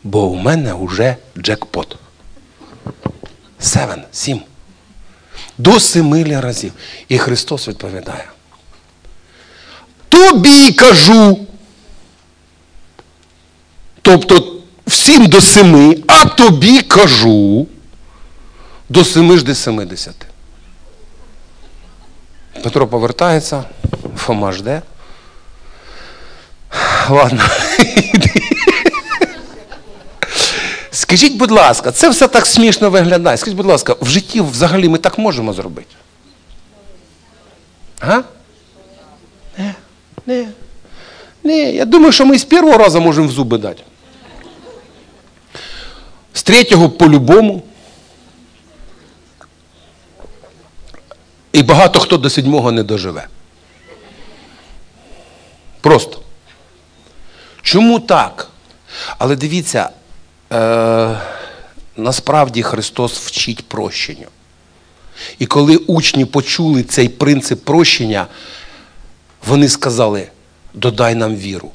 Бо 0.04 0.26
у 0.26 0.34
мене 0.34 0.74
вже 0.74 1.16
джекпот. 1.38 1.96
Севен, 3.58 4.02
сім. 4.12 4.42
До 5.58 5.80
семи 5.80 6.40
разів. 6.40 6.72
І 7.08 7.18
Христос 7.18 7.68
відповідає. 7.68 8.24
Тобі 10.08 10.72
кажу. 10.72 11.38
Тобто 14.02 14.62
всім 14.86 15.26
до 15.26 15.40
семи, 15.40 15.96
а 16.06 16.24
тобі 16.24 16.82
кажу. 16.82 17.66
До 18.88 19.04
семи 19.04 19.38
ж 19.38 19.44
до 19.44 19.54
семидесяти. 19.54 20.26
Петро 22.62 22.86
повертається, 22.86 23.64
Фома 24.16 24.52
жде. 24.52 24.82
Ладно. 27.08 27.42
Скажіть, 30.94 31.36
будь 31.36 31.50
ласка, 31.50 31.92
це 31.92 32.08
все 32.08 32.28
так 32.28 32.46
смішно 32.46 32.90
виглядає. 32.90 33.36
Скажіть, 33.36 33.56
будь 33.56 33.66
ласка, 33.66 33.96
в 34.00 34.08
житті 34.08 34.40
взагалі 34.40 34.88
ми 34.88 34.98
так 34.98 35.18
можемо 35.18 35.52
зробити? 35.52 35.94
А? 38.00 38.22
Не, 39.58 39.74
не. 40.26 40.48
Не, 41.44 41.58
я 41.72 41.84
думаю, 41.84 42.12
що 42.12 42.26
ми 42.26 42.38
з 42.38 42.44
першого 42.44 42.78
разу 42.78 43.00
можемо 43.00 43.28
в 43.28 43.30
зуби 43.30 43.58
дати. 43.58 43.82
З 46.32 46.42
третього 46.42 46.90
по-любому. 46.90 47.62
І 51.52 51.62
багато 51.62 52.00
хто 52.00 52.16
до 52.16 52.30
седьмого 52.30 52.72
не 52.72 52.82
доживе. 52.82 53.26
Просто. 55.80 56.20
Чому 57.62 58.00
так? 58.00 58.48
Але 59.18 59.36
дивіться, 59.36 59.90
е, 60.54 61.20
насправді 61.96 62.62
Христос 62.62 63.18
вчить 63.18 63.68
прощенню. 63.68 64.26
І 65.38 65.46
коли 65.46 65.76
учні 65.76 66.24
почули 66.24 66.82
цей 66.82 67.08
принцип 67.08 67.64
прощення, 67.64 68.26
вони 69.46 69.68
сказали: 69.68 70.28
додай 70.74 71.14
нам 71.14 71.36
віру. 71.36 71.70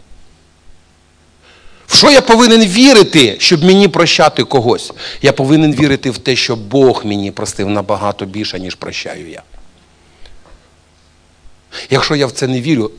В 1.88 1.96
що 1.96 2.12
я 2.12 2.22
повинен 2.22 2.62
вірити, 2.62 3.36
щоб 3.40 3.64
мені 3.64 3.88
прощати 3.88 4.44
когось? 4.44 4.92
Я 5.22 5.34
повинен 5.34 5.74
вірити 5.74 6.12
в 6.12 6.18
те, 6.18 6.36
що 6.36 6.56
Бог 6.56 7.06
мені 7.06 7.32
простив 7.32 7.70
набагато 7.70 8.26
більше, 8.26 8.60
ніж 8.60 8.76
прощаю 8.76 9.30
я. 9.30 9.42
Якщо 11.90 12.16
я 12.16 12.28
в 12.28 12.32
це 12.32 12.48
не 12.48 12.62
вірю, 12.62 12.92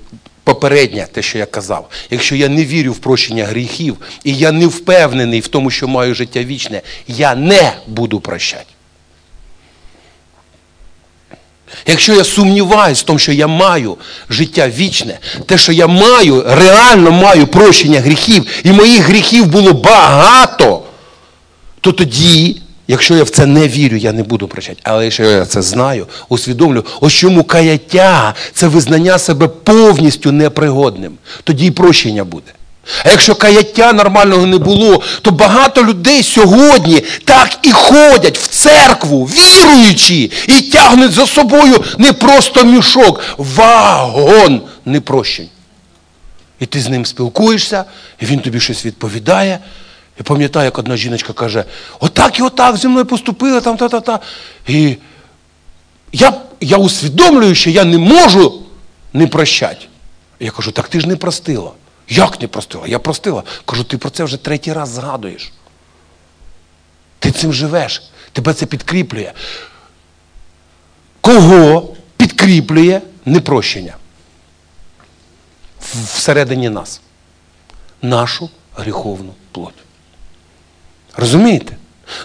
попереднє 0.54 1.06
те, 1.12 1.22
що 1.22 1.38
я 1.38 1.46
казав, 1.46 1.90
якщо 2.10 2.36
я 2.36 2.48
не 2.48 2.64
вірю 2.64 2.92
в 2.92 2.98
прощення 2.98 3.44
гріхів, 3.44 3.96
і 4.24 4.34
я 4.34 4.52
не 4.52 4.66
впевнений 4.66 5.40
в 5.40 5.48
тому, 5.48 5.70
що 5.70 5.88
маю 5.88 6.14
життя 6.14 6.44
вічне, 6.44 6.82
я 7.08 7.34
не 7.34 7.72
буду 7.86 8.20
прощати. 8.20 8.64
Якщо 11.86 12.14
я 12.14 12.24
сумніваюсь 12.24 13.00
в 13.00 13.02
тому, 13.02 13.18
що 13.18 13.32
я 13.32 13.46
маю 13.46 13.96
життя 14.30 14.68
вічне, 14.68 15.18
те, 15.46 15.58
що 15.58 15.72
я 15.72 15.86
маю, 15.86 16.44
реально 16.46 17.10
маю 17.10 17.46
прощення 17.46 18.00
гріхів, 18.00 18.46
і 18.64 18.72
моїх 18.72 19.02
гріхів 19.02 19.46
було 19.46 19.72
багато, 19.72 20.82
то 21.80 21.92
тоді, 21.92 22.59
якщо 22.90 23.14
я 23.14 23.24
в 23.24 23.30
це 23.30 23.46
не 23.46 23.68
вірю, 23.68 23.96
я 23.96 24.12
не 24.12 24.22
буду 24.22 24.48
прощати. 24.48 24.80
Але 24.82 25.04
якщо 25.04 25.22
я 25.22 25.46
це 25.46 25.62
знаю, 25.62 26.06
усвідомлю, 26.28 26.84
ось 27.00 27.12
чому 27.12 27.44
каяття 27.44 28.34
це 28.54 28.66
визнання 28.68 29.18
себе 29.18 29.48
повністю 29.48 30.32
непригодним, 30.32 31.12
тоді 31.44 31.66
і 31.66 31.70
прощення 31.70 32.24
буде. 32.24 32.52
А 33.04 33.10
якщо 33.10 33.34
каяття 33.34 33.92
нормального 33.92 34.46
не 34.46 34.58
було, 34.58 35.02
то 35.22 35.30
багато 35.30 35.84
людей 35.84 36.22
сьогодні 36.22 37.02
так 37.24 37.58
і 37.62 37.70
ходять 37.70 38.38
в 38.38 38.46
церкву, 38.48 39.24
віруючи, 39.24 40.30
і 40.46 40.60
тягнуть 40.72 41.12
за 41.12 41.26
собою 41.26 41.84
не 41.98 42.12
просто 42.12 42.64
мішок, 42.64 43.20
вагон 43.38 44.60
непрощень. 44.84 45.48
І 46.60 46.66
ти 46.66 46.80
з 46.80 46.88
ним 46.88 47.06
спілкуєшся, 47.06 47.84
і 48.20 48.26
він 48.26 48.40
тобі 48.40 48.60
щось 48.60 48.86
відповідає. 48.86 49.58
І 50.20 50.22
пам'ятаю, 50.22 50.64
як 50.64 50.78
одна 50.78 50.96
жіночка 50.96 51.32
каже, 51.32 51.64
отак 52.00 52.38
і 52.38 52.42
отак 52.42 52.76
зі 52.76 52.88
мною 52.88 53.06
поступили, 53.06 53.60
там 53.60 53.76
та-та-та. 53.76 54.20
І 54.66 54.96
я, 56.12 56.32
я 56.60 56.76
усвідомлюю, 56.76 57.54
що 57.54 57.70
я 57.70 57.84
не 57.84 57.98
можу 57.98 58.62
не 59.12 59.26
прощати. 59.26 59.86
Я 60.40 60.50
кажу, 60.50 60.72
так 60.72 60.88
ти 60.88 61.00
ж 61.00 61.08
не 61.08 61.16
простила. 61.16 61.72
Як 62.08 62.40
не 62.40 62.48
простила? 62.48 62.86
Я 62.86 62.98
простила. 62.98 63.42
Кажу, 63.64 63.84
ти 63.84 63.98
про 63.98 64.10
це 64.10 64.24
вже 64.24 64.36
третій 64.36 64.72
раз 64.72 64.88
згадуєш. 64.88 65.52
Ти 67.18 67.30
цим 67.30 67.52
живеш, 67.52 68.02
тебе 68.32 68.54
це 68.54 68.66
підкріплює. 68.66 69.32
Кого 71.20 71.94
підкріплює 72.16 73.00
непрощення? 73.24 73.96
Всередині 76.04 76.68
нас. 76.68 77.00
Нашу 78.02 78.50
гріховну 78.76 79.34
плоть. 79.52 79.74
Розумієте? 81.16 81.76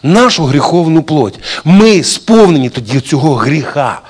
Нашу 0.03 0.45
гріховну 0.45 1.03
плоть. 1.03 1.39
Ми 1.63 2.03
сповнені 2.03 2.69
тоді 2.69 2.99
цього 2.99 3.35
гріха. 3.35 4.01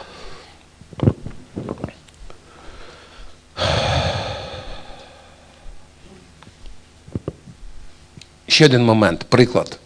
Ще 8.47 8.65
один 8.65 8.84
момент, 8.86 9.23
приклад. 9.30 9.80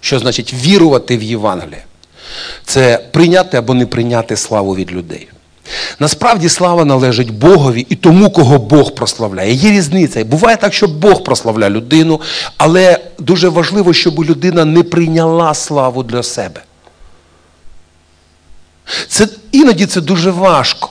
Що 0.00 0.18
значить 0.18 0.54
вірувати 0.54 1.16
в 1.16 1.22
Євангеліє? 1.22 1.84
Це 2.64 2.98
прийняти 3.12 3.56
або 3.56 3.74
не 3.74 3.86
прийняти 3.86 4.36
славу 4.36 4.74
від 4.74 4.92
людей. 4.92 5.28
Насправді 5.98 6.48
слава 6.48 6.84
належить 6.84 7.30
Богові 7.30 7.86
і 7.88 7.94
тому, 7.94 8.30
кого 8.30 8.58
Бог 8.58 8.94
прославляє. 8.94 9.52
Є 9.52 9.70
різниця. 9.70 10.24
Буває 10.24 10.56
так, 10.56 10.74
що 10.74 10.88
Бог 10.88 11.24
прославляє 11.24 11.72
людину, 11.72 12.20
але 12.56 13.00
дуже 13.18 13.48
важливо, 13.48 13.92
щоб 13.92 14.24
людина 14.24 14.64
не 14.64 14.82
прийняла 14.82 15.54
славу 15.54 16.02
для 16.02 16.22
себе. 16.22 16.62
Це, 19.08 19.28
іноді 19.52 19.86
це 19.86 20.00
дуже 20.00 20.30
важко. 20.30 20.90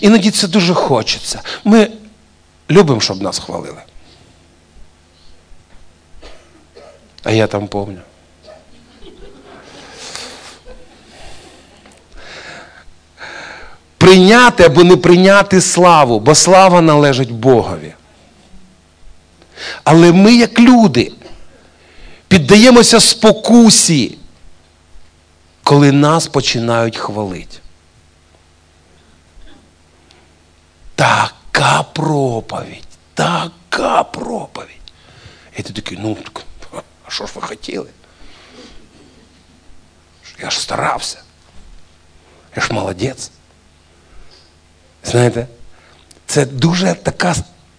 Іноді 0.00 0.30
це 0.30 0.48
дуже 0.48 0.74
хочеться. 0.74 1.40
Ми 1.64 1.88
любимо, 2.70 3.00
щоб 3.00 3.22
нас 3.22 3.38
хвалили. 3.38 3.82
А 7.22 7.32
я 7.32 7.46
там 7.46 7.68
помню. 7.68 7.98
Прийняти 14.06 14.62
або 14.62 14.84
не 14.84 14.96
прийняти 14.96 15.60
славу, 15.60 16.20
бо 16.20 16.34
слава 16.34 16.80
належить 16.80 17.32
Богові. 17.32 17.94
Але 19.84 20.12
ми, 20.12 20.34
як 20.34 20.58
люди, 20.60 21.12
піддаємося 22.28 23.00
спокусі, 23.00 24.18
коли 25.62 25.92
нас 25.92 26.26
починають 26.26 26.96
хвалити. 26.96 27.58
Така 30.94 31.82
проповідь, 31.82 32.88
така 33.14 34.04
проповідь. 34.04 34.92
І 35.56 35.62
ти 35.62 35.72
такий, 35.72 35.98
ну, 36.02 36.16
а 37.06 37.10
що 37.10 37.26
ж 37.26 37.32
ви 37.34 37.42
хотіли? 37.42 37.88
Я 40.42 40.50
ж 40.50 40.60
старався. 40.60 41.22
Я 42.56 42.62
ж 42.62 42.72
молодець. 42.72 43.30
Знаєте, 45.06 45.46
це 46.26 46.46
дуже 46.46 46.94
така, 47.02 47.34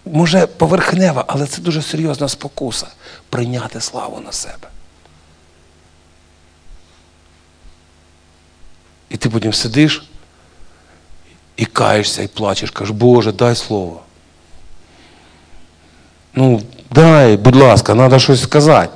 може, 0.06 0.48
поверхнева, 0.48 1.26
але 1.28 1.48
це 1.48 1.62
дуже 1.62 1.82
серйозна 1.82 2.28
спокуса 2.28 2.88
прийняти 3.30 3.82
славу 3.82 4.20
на 4.26 4.32
себе. 4.32 4.68
І 9.10 9.18
ти 9.18 9.30
потім 9.30 9.54
сидиш 9.54 10.04
і 11.58 11.66
каєшся, 11.66 12.22
і 12.22 12.28
плачеш, 12.28 12.72
кажеш, 12.72 12.96
Боже, 12.96 13.32
дай 13.32 13.56
слово. 13.56 14.02
Ну, 16.36 16.62
дай, 16.92 17.38
будь 17.38 17.56
ласка, 17.56 17.96
треба 17.96 18.20
щось 18.20 18.44
сказати. 18.44 18.94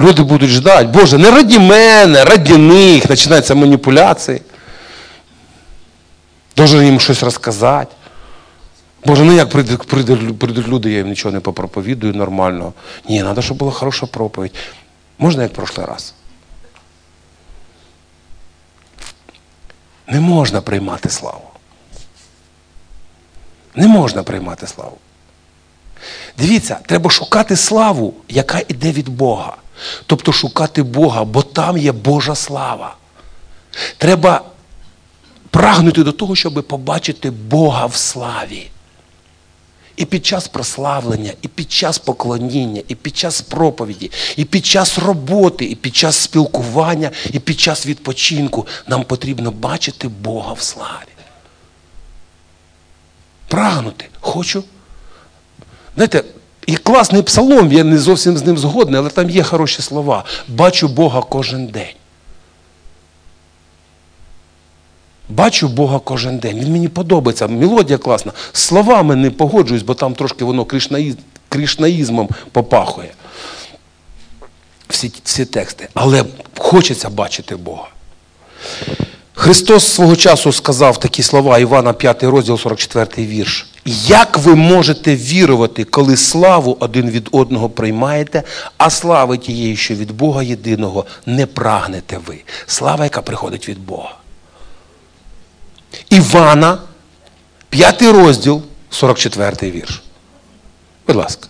Люди 0.00 0.22
будуть 0.22 0.50
ждати, 0.50 0.84
Боже, 0.84 1.18
не 1.18 1.30
раді 1.30 1.58
мене, 1.58 2.24
раді 2.24 2.56
них, 2.56 3.06
починаються 3.06 3.54
маніпуляції. 3.54 4.42
Должен 6.56 6.84
їм 6.84 7.00
щось 7.00 7.22
розказати. 7.22 7.94
Боже, 9.04 9.24
ну 9.24 9.32
як 9.32 9.50
прийдуть, 9.50 9.82
прийдуть, 9.82 10.38
прийдуть 10.38 10.68
люди, 10.68 10.90
я 10.90 10.98
їм 10.98 11.08
нічого 11.08 11.32
не 11.34 11.40
попроповідую 11.40 12.14
нормально. 12.14 12.72
Ні, 13.08 13.20
треба, 13.22 13.42
щоб 13.42 13.56
була 13.56 13.72
хороша 13.72 14.06
проповідь. 14.06 14.54
Можна 15.18 15.42
як 15.42 15.52
в 15.52 15.54
прошлий 15.54 15.86
раз? 15.86 16.14
Не 20.06 20.20
можна 20.20 20.60
приймати 20.60 21.08
славу. 21.08 21.48
Не 23.74 23.88
можна 23.88 24.22
приймати 24.22 24.66
славу. 24.66 24.98
Дивіться, 26.38 26.78
треба 26.86 27.10
шукати 27.10 27.56
славу, 27.56 28.14
яка 28.28 28.60
йде 28.68 28.92
від 28.92 29.08
Бога. 29.08 29.56
Тобто 30.06 30.32
шукати 30.32 30.82
Бога, 30.82 31.24
бо 31.24 31.42
там 31.42 31.78
є 31.78 31.92
Божа 31.92 32.34
слава. 32.34 32.96
Треба 33.98 34.40
прагнути 35.52 36.02
до 36.02 36.12
того, 36.12 36.36
щоб 36.36 36.64
побачити 36.68 37.30
Бога 37.30 37.86
в 37.86 37.94
славі. 37.94 38.70
І 39.96 40.04
під 40.04 40.26
час 40.26 40.48
прославлення, 40.48 41.32
і 41.42 41.48
під 41.48 41.72
час 41.72 41.98
поклоніння, 41.98 42.82
і 42.88 42.94
під 42.94 43.16
час 43.16 43.40
проповіді, 43.40 44.10
і 44.36 44.44
під 44.44 44.66
час 44.66 44.98
роботи, 44.98 45.64
і 45.64 45.74
під 45.74 45.96
час 45.96 46.16
спілкування, 46.16 47.10
і 47.32 47.38
під 47.38 47.60
час 47.60 47.86
відпочинку 47.86 48.66
нам 48.86 49.04
потрібно 49.04 49.50
бачити 49.50 50.08
Бога 50.08 50.52
в 50.52 50.60
славі. 50.60 51.12
Прагнути. 53.48 54.04
Хочу. 54.20 54.64
Знаєте, 55.94 56.24
є 56.66 56.76
класний 56.76 57.22
псалом, 57.22 57.72
я 57.72 57.84
не 57.84 57.98
зовсім 57.98 58.38
з 58.38 58.44
ним 58.44 58.58
згодний, 58.58 59.00
але 59.00 59.10
там 59.10 59.30
є 59.30 59.42
хороші 59.42 59.82
слова. 59.82 60.24
Бачу 60.48 60.88
Бога 60.88 61.22
кожен 61.22 61.66
день. 61.66 61.94
Бачу 65.34 65.68
Бога 65.68 65.98
кожен 65.98 66.38
день. 66.38 66.58
Він 66.58 66.72
мені 66.72 66.88
подобається. 66.88 67.46
Мелодія 67.48 67.98
класна. 67.98 68.32
Словами 68.52 69.16
не 69.16 69.30
погоджуюсь, 69.30 69.82
бо 69.82 69.94
там 69.94 70.14
трошки 70.14 70.44
воно 70.44 70.62
кришнаїз- 70.64 71.16
кришнаїзмом 71.48 72.28
попахує. 72.52 73.10
Всі, 74.88 75.12
всі 75.24 75.44
тексти. 75.44 75.88
Але 75.94 76.24
хочеться 76.58 77.10
бачити 77.10 77.56
Бога. 77.56 77.88
Христос 79.34 79.86
свого 79.92 80.16
часу 80.16 80.52
сказав 80.52 81.00
такі 81.00 81.22
слова, 81.22 81.58
Івана 81.58 81.92
5 81.92 82.22
розділ, 82.22 82.58
44 82.58 83.26
вірш. 83.26 83.66
Як 84.06 84.38
ви 84.38 84.54
можете 84.54 85.16
вірувати, 85.16 85.84
коли 85.84 86.16
славу 86.16 86.76
один 86.80 87.10
від 87.10 87.28
одного 87.32 87.68
приймаєте, 87.68 88.42
а 88.78 88.90
слави 88.90 89.38
тієї, 89.38 89.76
що 89.76 89.94
від 89.94 90.12
Бога 90.12 90.42
єдиного, 90.42 91.04
не 91.26 91.46
прагнете 91.46 92.18
ви? 92.26 92.36
Слава, 92.66 93.04
яка 93.04 93.22
приходить 93.22 93.68
від 93.68 93.78
Бога. 93.86 94.14
Івана, 96.10 96.78
5 97.70 98.02
розділ, 98.02 98.62
44 98.90 99.70
вірш. 99.70 100.02
Будь 101.06 101.16
ласка. 101.16 101.48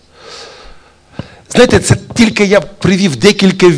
Знаєте, 1.51 1.79
це 1.79 1.97
тільки 2.15 2.45
я 2.45 2.61
привів 2.61 3.17
декілька 3.17 3.71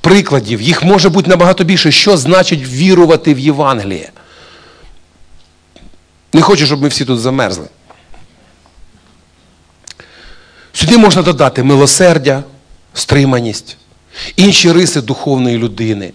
прикладів. 0.00 0.60
Їх 0.60 0.82
може 0.82 1.08
бути 1.08 1.30
набагато 1.30 1.64
більше. 1.64 1.92
Що 1.92 2.16
значить 2.16 2.68
вірувати 2.68 3.34
в 3.34 3.38
Євангеліє? 3.38 4.10
Не 6.32 6.42
хочу, 6.42 6.66
щоб 6.66 6.82
ми 6.82 6.88
всі 6.88 7.04
тут 7.04 7.20
замерзли. 7.20 7.66
Сюди 10.72 10.98
можна 10.98 11.22
додати 11.22 11.62
милосердя, 11.62 12.44
стриманість, 12.94 13.76
інші 14.36 14.72
риси 14.72 15.00
духовної 15.00 15.58
людини. 15.58 16.12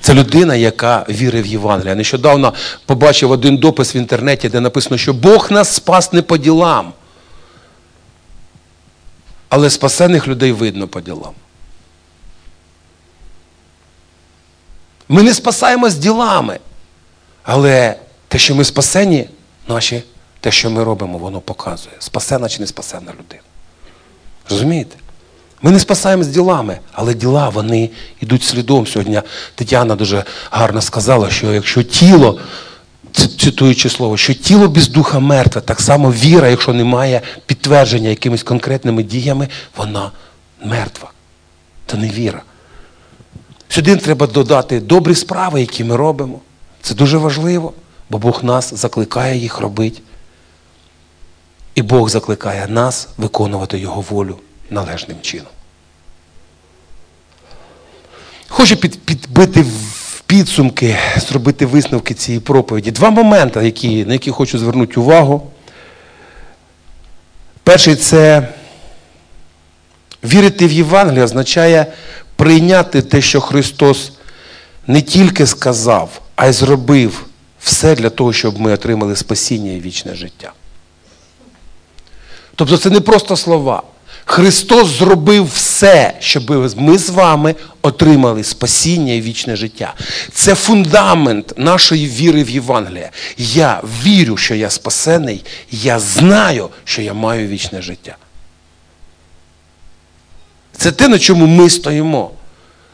Це 0.00 0.14
людина, 0.14 0.54
яка 0.54 1.06
вірить 1.08 1.46
в 1.46 1.48
Євангелія. 1.48 1.94
Нещодавно 1.94 2.54
побачив 2.86 3.30
один 3.30 3.56
допис 3.56 3.94
в 3.94 3.96
інтернеті, 3.96 4.48
де 4.48 4.60
написано, 4.60 4.98
що 4.98 5.12
Бог 5.12 5.52
нас 5.52 5.74
спас 5.74 6.12
не 6.12 6.22
по 6.22 6.36
ділам. 6.36 6.92
Але 9.48 9.70
спасених 9.70 10.28
людей 10.28 10.52
видно 10.52 10.88
по 10.88 11.00
ділам. 11.00 11.34
Ми 15.08 15.22
не 15.22 15.34
спасаємось 15.34 15.94
ділами. 15.94 16.58
Але 17.42 17.96
те, 18.28 18.38
що 18.38 18.54
ми 18.54 18.64
спасені, 18.64 19.28
наші, 19.68 20.02
те, 20.40 20.50
що 20.50 20.70
ми 20.70 20.84
робимо, 20.84 21.18
воно 21.18 21.40
показує, 21.40 21.96
спасена 21.98 22.48
чи 22.48 22.60
не 22.60 22.66
спасена 22.66 23.12
людина. 23.12 23.42
Розумієте? 24.50 24.96
Ми 25.64 25.70
не 25.70 25.78
спасаємось 25.78 26.26
ділами, 26.26 26.78
але 26.92 27.14
діла 27.14 27.48
вони 27.48 27.90
йдуть 28.20 28.42
слідом. 28.42 28.86
Сьогодні 28.86 29.22
Тетяна 29.54 29.96
дуже 29.96 30.24
гарно 30.50 30.80
сказала, 30.80 31.30
що 31.30 31.52
якщо 31.52 31.82
тіло, 31.82 32.40
цитуючи 33.12 33.88
слово, 33.90 34.16
що 34.16 34.34
тіло 34.34 34.68
без 34.68 34.88
духа 34.88 35.18
мертве, 35.18 35.60
так 35.60 35.80
само 35.80 36.12
віра, 36.12 36.48
якщо 36.48 36.72
немає 36.72 37.20
підтвердження 37.46 38.08
якимись 38.08 38.42
конкретними 38.42 39.02
діями, 39.02 39.48
вона 39.76 40.10
мертва. 40.64 41.10
Це 41.86 41.96
не 41.96 42.08
віра. 42.08 42.42
Сюди 43.68 43.96
треба 43.96 44.26
додати 44.26 44.80
добрі 44.80 45.14
справи, 45.14 45.60
які 45.60 45.84
ми 45.84 45.96
робимо. 45.96 46.40
Це 46.82 46.94
дуже 46.94 47.16
важливо, 47.16 47.72
бо 48.10 48.18
Бог 48.18 48.44
нас 48.44 48.74
закликає 48.74 49.38
їх 49.38 49.58
робити. 49.58 50.00
І 51.74 51.82
Бог 51.82 52.08
закликає 52.08 52.66
нас 52.68 53.08
виконувати 53.16 53.78
Його 53.78 54.00
волю 54.00 54.38
належним 54.70 55.16
чином. 55.22 55.46
Хочу 58.48 58.76
під, 58.76 59.00
підбити 59.00 59.62
в 59.62 60.20
підсумки, 60.26 60.96
зробити 61.16 61.66
висновки 61.66 62.14
цієї 62.14 62.40
проповіді. 62.40 62.90
Два 62.90 63.10
моменти, 63.10 63.64
які, 63.64 64.04
на 64.04 64.12
які 64.12 64.30
хочу 64.30 64.58
звернути 64.58 65.00
увагу. 65.00 65.50
Перший 67.62 67.96
це 67.96 68.48
вірити 70.24 70.66
в 70.66 70.72
Євангеліє 70.72 71.24
означає 71.24 71.86
прийняти 72.36 73.02
те, 73.02 73.20
що 73.20 73.40
Христос 73.40 74.12
не 74.86 75.02
тільки 75.02 75.46
сказав, 75.46 76.20
а 76.36 76.46
й 76.46 76.52
зробив 76.52 77.26
все 77.60 77.94
для 77.94 78.10
того, 78.10 78.32
щоб 78.32 78.60
ми 78.60 78.72
отримали 78.72 79.16
спасіння 79.16 79.72
і 79.72 79.80
вічне 79.80 80.14
життя. 80.14 80.52
Тобто 82.54 82.78
це 82.78 82.90
не 82.90 83.00
просто 83.00 83.36
слова. 83.36 83.82
Христос 84.24 84.88
зробив 84.88 85.50
все, 85.54 86.14
щоб 86.20 86.50
ми 86.76 86.98
з 86.98 87.10
вами 87.10 87.54
отримали 87.82 88.44
спасіння 88.44 89.12
і 89.12 89.20
вічне 89.20 89.56
життя. 89.56 89.94
Це 90.32 90.54
фундамент 90.54 91.52
нашої 91.56 92.06
віри 92.06 92.44
в 92.44 92.50
Євангелія. 92.50 93.10
Я 93.38 93.80
вірю, 94.04 94.36
що 94.36 94.54
я 94.54 94.70
спасений, 94.70 95.44
я 95.70 95.98
знаю, 96.00 96.68
що 96.84 97.02
я 97.02 97.14
маю 97.14 97.48
вічне 97.48 97.82
життя. 97.82 98.16
Це 100.76 100.92
те, 100.92 101.08
на 101.08 101.18
чому 101.18 101.46
ми 101.46 101.70
стоїмо. 101.70 102.30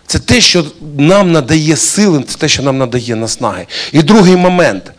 Це 0.06 0.18
те, 0.18 0.40
що 0.40 0.64
нам 0.98 1.32
надає 1.32 1.76
сили, 1.76 2.22
це 2.28 2.38
те, 2.38 2.48
що 2.48 2.62
нам 2.62 2.78
надає 2.78 3.16
наснаги. 3.16 3.66
І 3.92 4.02
другий 4.02 4.36
момент. 4.36 4.92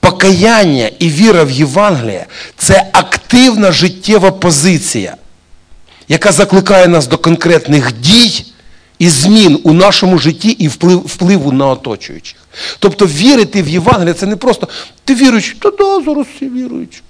Покаяння 0.00 0.90
і 0.98 1.08
віра 1.08 1.44
в 1.44 1.50
Євангеліє 1.50 2.26
це 2.56 2.88
активна 2.92 3.72
життєва 3.72 4.30
позиція, 4.30 5.16
яка 6.08 6.32
закликає 6.32 6.88
нас 6.88 7.06
до 7.06 7.18
конкретних 7.18 8.00
дій 8.00 8.44
і 8.98 9.08
змін 9.08 9.60
у 9.62 9.72
нашому 9.72 10.18
житті 10.18 10.48
і 10.48 10.68
вплив, 10.68 10.98
впливу 10.98 11.52
на 11.52 11.66
оточуючих. 11.66 12.38
Тобто 12.78 13.06
вірити 13.06 13.62
в 13.62 13.68
Євангеліє 13.68 14.14
це 14.14 14.26
не 14.26 14.36
просто 14.36 14.68
ти 15.04 15.14
віруючий, 15.14 15.56
та 15.58 15.70
да, 15.70 16.02
зараз 16.04 16.26
всі 16.36 16.48
віруючі. 16.48 17.02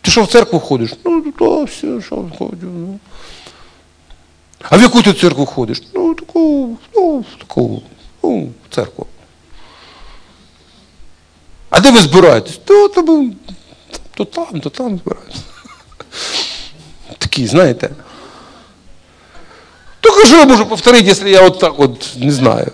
Ти 0.00 0.10
що 0.10 0.22
в 0.22 0.26
церкву 0.26 0.60
ходиш? 0.60 0.90
Ну, 1.04 1.24
да, 1.38 1.64
все, 1.64 2.00
що 2.06 2.24
ходю. 2.38 2.66
Ну. 2.66 2.98
А 4.62 4.76
в 4.76 4.82
яку 4.82 5.02
ти 5.02 5.12
церкву 5.12 5.46
ходиш? 5.46 5.82
Ну, 5.94 6.14
таку, 6.14 6.78
ну, 6.94 7.24
таку, 7.38 7.82
ну, 8.22 8.48
в 8.70 8.74
церкву. 8.74 9.06
А 11.70 11.80
де 11.80 11.90
ви 11.90 11.98
збираєтесь? 11.98 12.60
То, 12.64 12.88
то, 12.88 13.30
то 14.14 14.24
там, 14.24 14.60
то 14.60 14.70
там 14.70 14.98
збираєтесь. 14.98 15.42
Такі, 17.18 17.46
знаєте. 17.46 17.90
Только 20.22 20.36
я 20.36 20.46
можу 20.46 20.66
повторити, 20.66 21.06
якщо 21.06 21.28
я 21.28 21.46
от 21.46 21.58
так 21.58 21.80
от 21.80 22.16
не 22.16 22.32
знаю. 22.32 22.72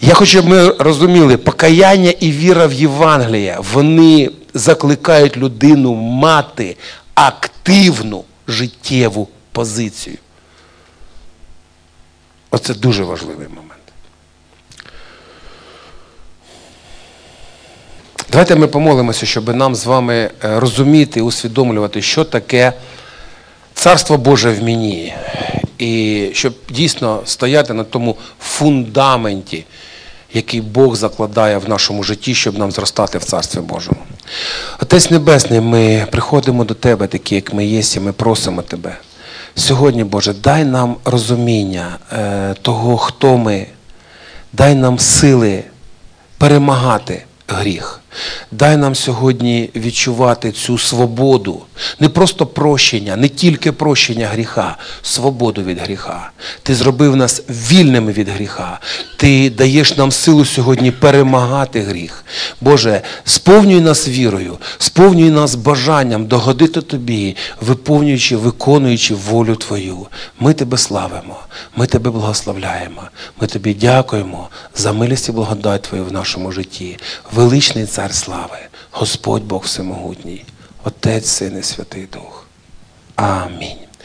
Я 0.00 0.14
хочу, 0.14 0.30
щоб 0.30 0.48
ми 0.48 0.68
розуміли, 0.68 1.36
покаяння 1.36 2.10
і 2.20 2.32
віра 2.32 2.66
в 2.66 2.72
Євангелія, 2.72 3.58
вони 3.72 4.30
закликають 4.54 5.36
людину 5.36 5.94
мати 5.94 6.76
активну 7.14 8.24
життєву 8.48 9.28
позицію. 9.52 10.16
Оце 12.50 12.74
дуже 12.74 13.04
важливий 13.04 13.48
момент. 13.48 13.70
Давайте 18.30 18.56
ми 18.56 18.66
помолимося, 18.66 19.26
щоб 19.26 19.56
нам 19.56 19.74
з 19.74 19.86
вами 19.86 20.14
е, 20.14 20.30
розуміти, 20.60 21.20
усвідомлювати, 21.20 22.02
що 22.02 22.24
таке 22.24 22.72
Царство 23.74 24.16
Боже 24.16 24.50
в 24.50 24.62
мені. 24.62 25.14
І 25.78 26.30
щоб 26.32 26.54
дійсно 26.70 27.22
стояти 27.24 27.74
на 27.74 27.84
тому 27.84 28.16
фундаменті, 28.40 29.64
який 30.34 30.60
Бог 30.60 30.96
закладає 30.96 31.58
в 31.58 31.68
нашому 31.68 32.02
житті, 32.02 32.34
щоб 32.34 32.58
нам 32.58 32.72
зростати 32.72 33.18
в 33.18 33.24
Царстві 33.24 33.60
Божому. 33.60 34.00
Отець 34.82 35.10
Небесний, 35.10 35.60
ми 35.60 36.06
приходимо 36.10 36.64
до 36.64 36.74
Тебе, 36.74 37.06
такі, 37.06 37.34
як 37.34 37.54
ми 37.54 37.66
є, 37.66 37.82
і 37.96 38.00
ми 38.00 38.12
просимо 38.12 38.62
Тебе. 38.62 38.96
Сьогодні, 39.54 40.04
Боже, 40.04 40.32
дай 40.32 40.64
нам 40.64 40.96
розуміння 41.04 41.98
е, 42.12 42.54
того, 42.62 42.96
хто 42.96 43.36
ми, 43.36 43.66
дай 44.52 44.74
нам 44.74 44.98
сили 44.98 45.64
перемагати 46.38 47.24
гріх. 47.48 48.00
Дай 48.50 48.76
нам 48.76 48.94
сьогодні 48.94 49.70
відчувати 49.76 50.52
цю 50.52 50.78
свободу, 50.78 51.62
не 52.00 52.08
просто 52.08 52.46
прощення, 52.46 53.16
не 53.16 53.28
тільки 53.28 53.72
прощення 53.72 54.26
гріха, 54.26 54.76
свободу 55.02 55.62
від 55.62 55.78
гріха. 55.78 56.30
Ти 56.62 56.74
зробив 56.74 57.16
нас 57.16 57.42
вільними 57.48 58.12
від 58.12 58.28
гріха. 58.28 58.80
Ти 59.16 59.50
даєш 59.50 59.96
нам 59.96 60.12
силу 60.12 60.44
сьогодні 60.44 60.90
перемагати 60.90 61.80
гріх. 61.80 62.24
Боже, 62.60 63.00
сповнюй 63.24 63.80
нас 63.80 64.08
вірою, 64.08 64.58
сповнюй 64.78 65.30
нас 65.30 65.54
бажанням 65.54 66.26
догодити 66.26 66.80
Тобі, 66.80 67.36
виповнюючи, 67.60 68.36
виконуючи 68.36 69.14
волю 69.14 69.56
Твою. 69.56 70.06
Ми 70.40 70.54
Тебе 70.54 70.78
славимо, 70.78 71.36
ми 71.76 71.86
Тебе 71.86 72.10
благословляємо, 72.10 73.02
ми 73.40 73.46
Тобі 73.46 73.74
дякуємо 73.74 74.48
за 74.76 74.92
милість 74.92 75.28
і 75.28 75.32
благодать 75.32 75.82
Твою 75.82 76.04
в 76.04 76.12
нашому 76.12 76.52
житті. 76.52 76.98
Величний 77.34 77.86
Цар 78.04 78.14
слави, 78.14 78.58
Господь 78.90 79.44
Бог 79.44 79.64
Всемогутній, 79.64 80.44
Отець, 80.84 81.26
Син 81.26 81.58
і 81.58 81.62
Святий 81.62 82.06
Дух. 82.06 82.46
Амінь. 83.16 83.83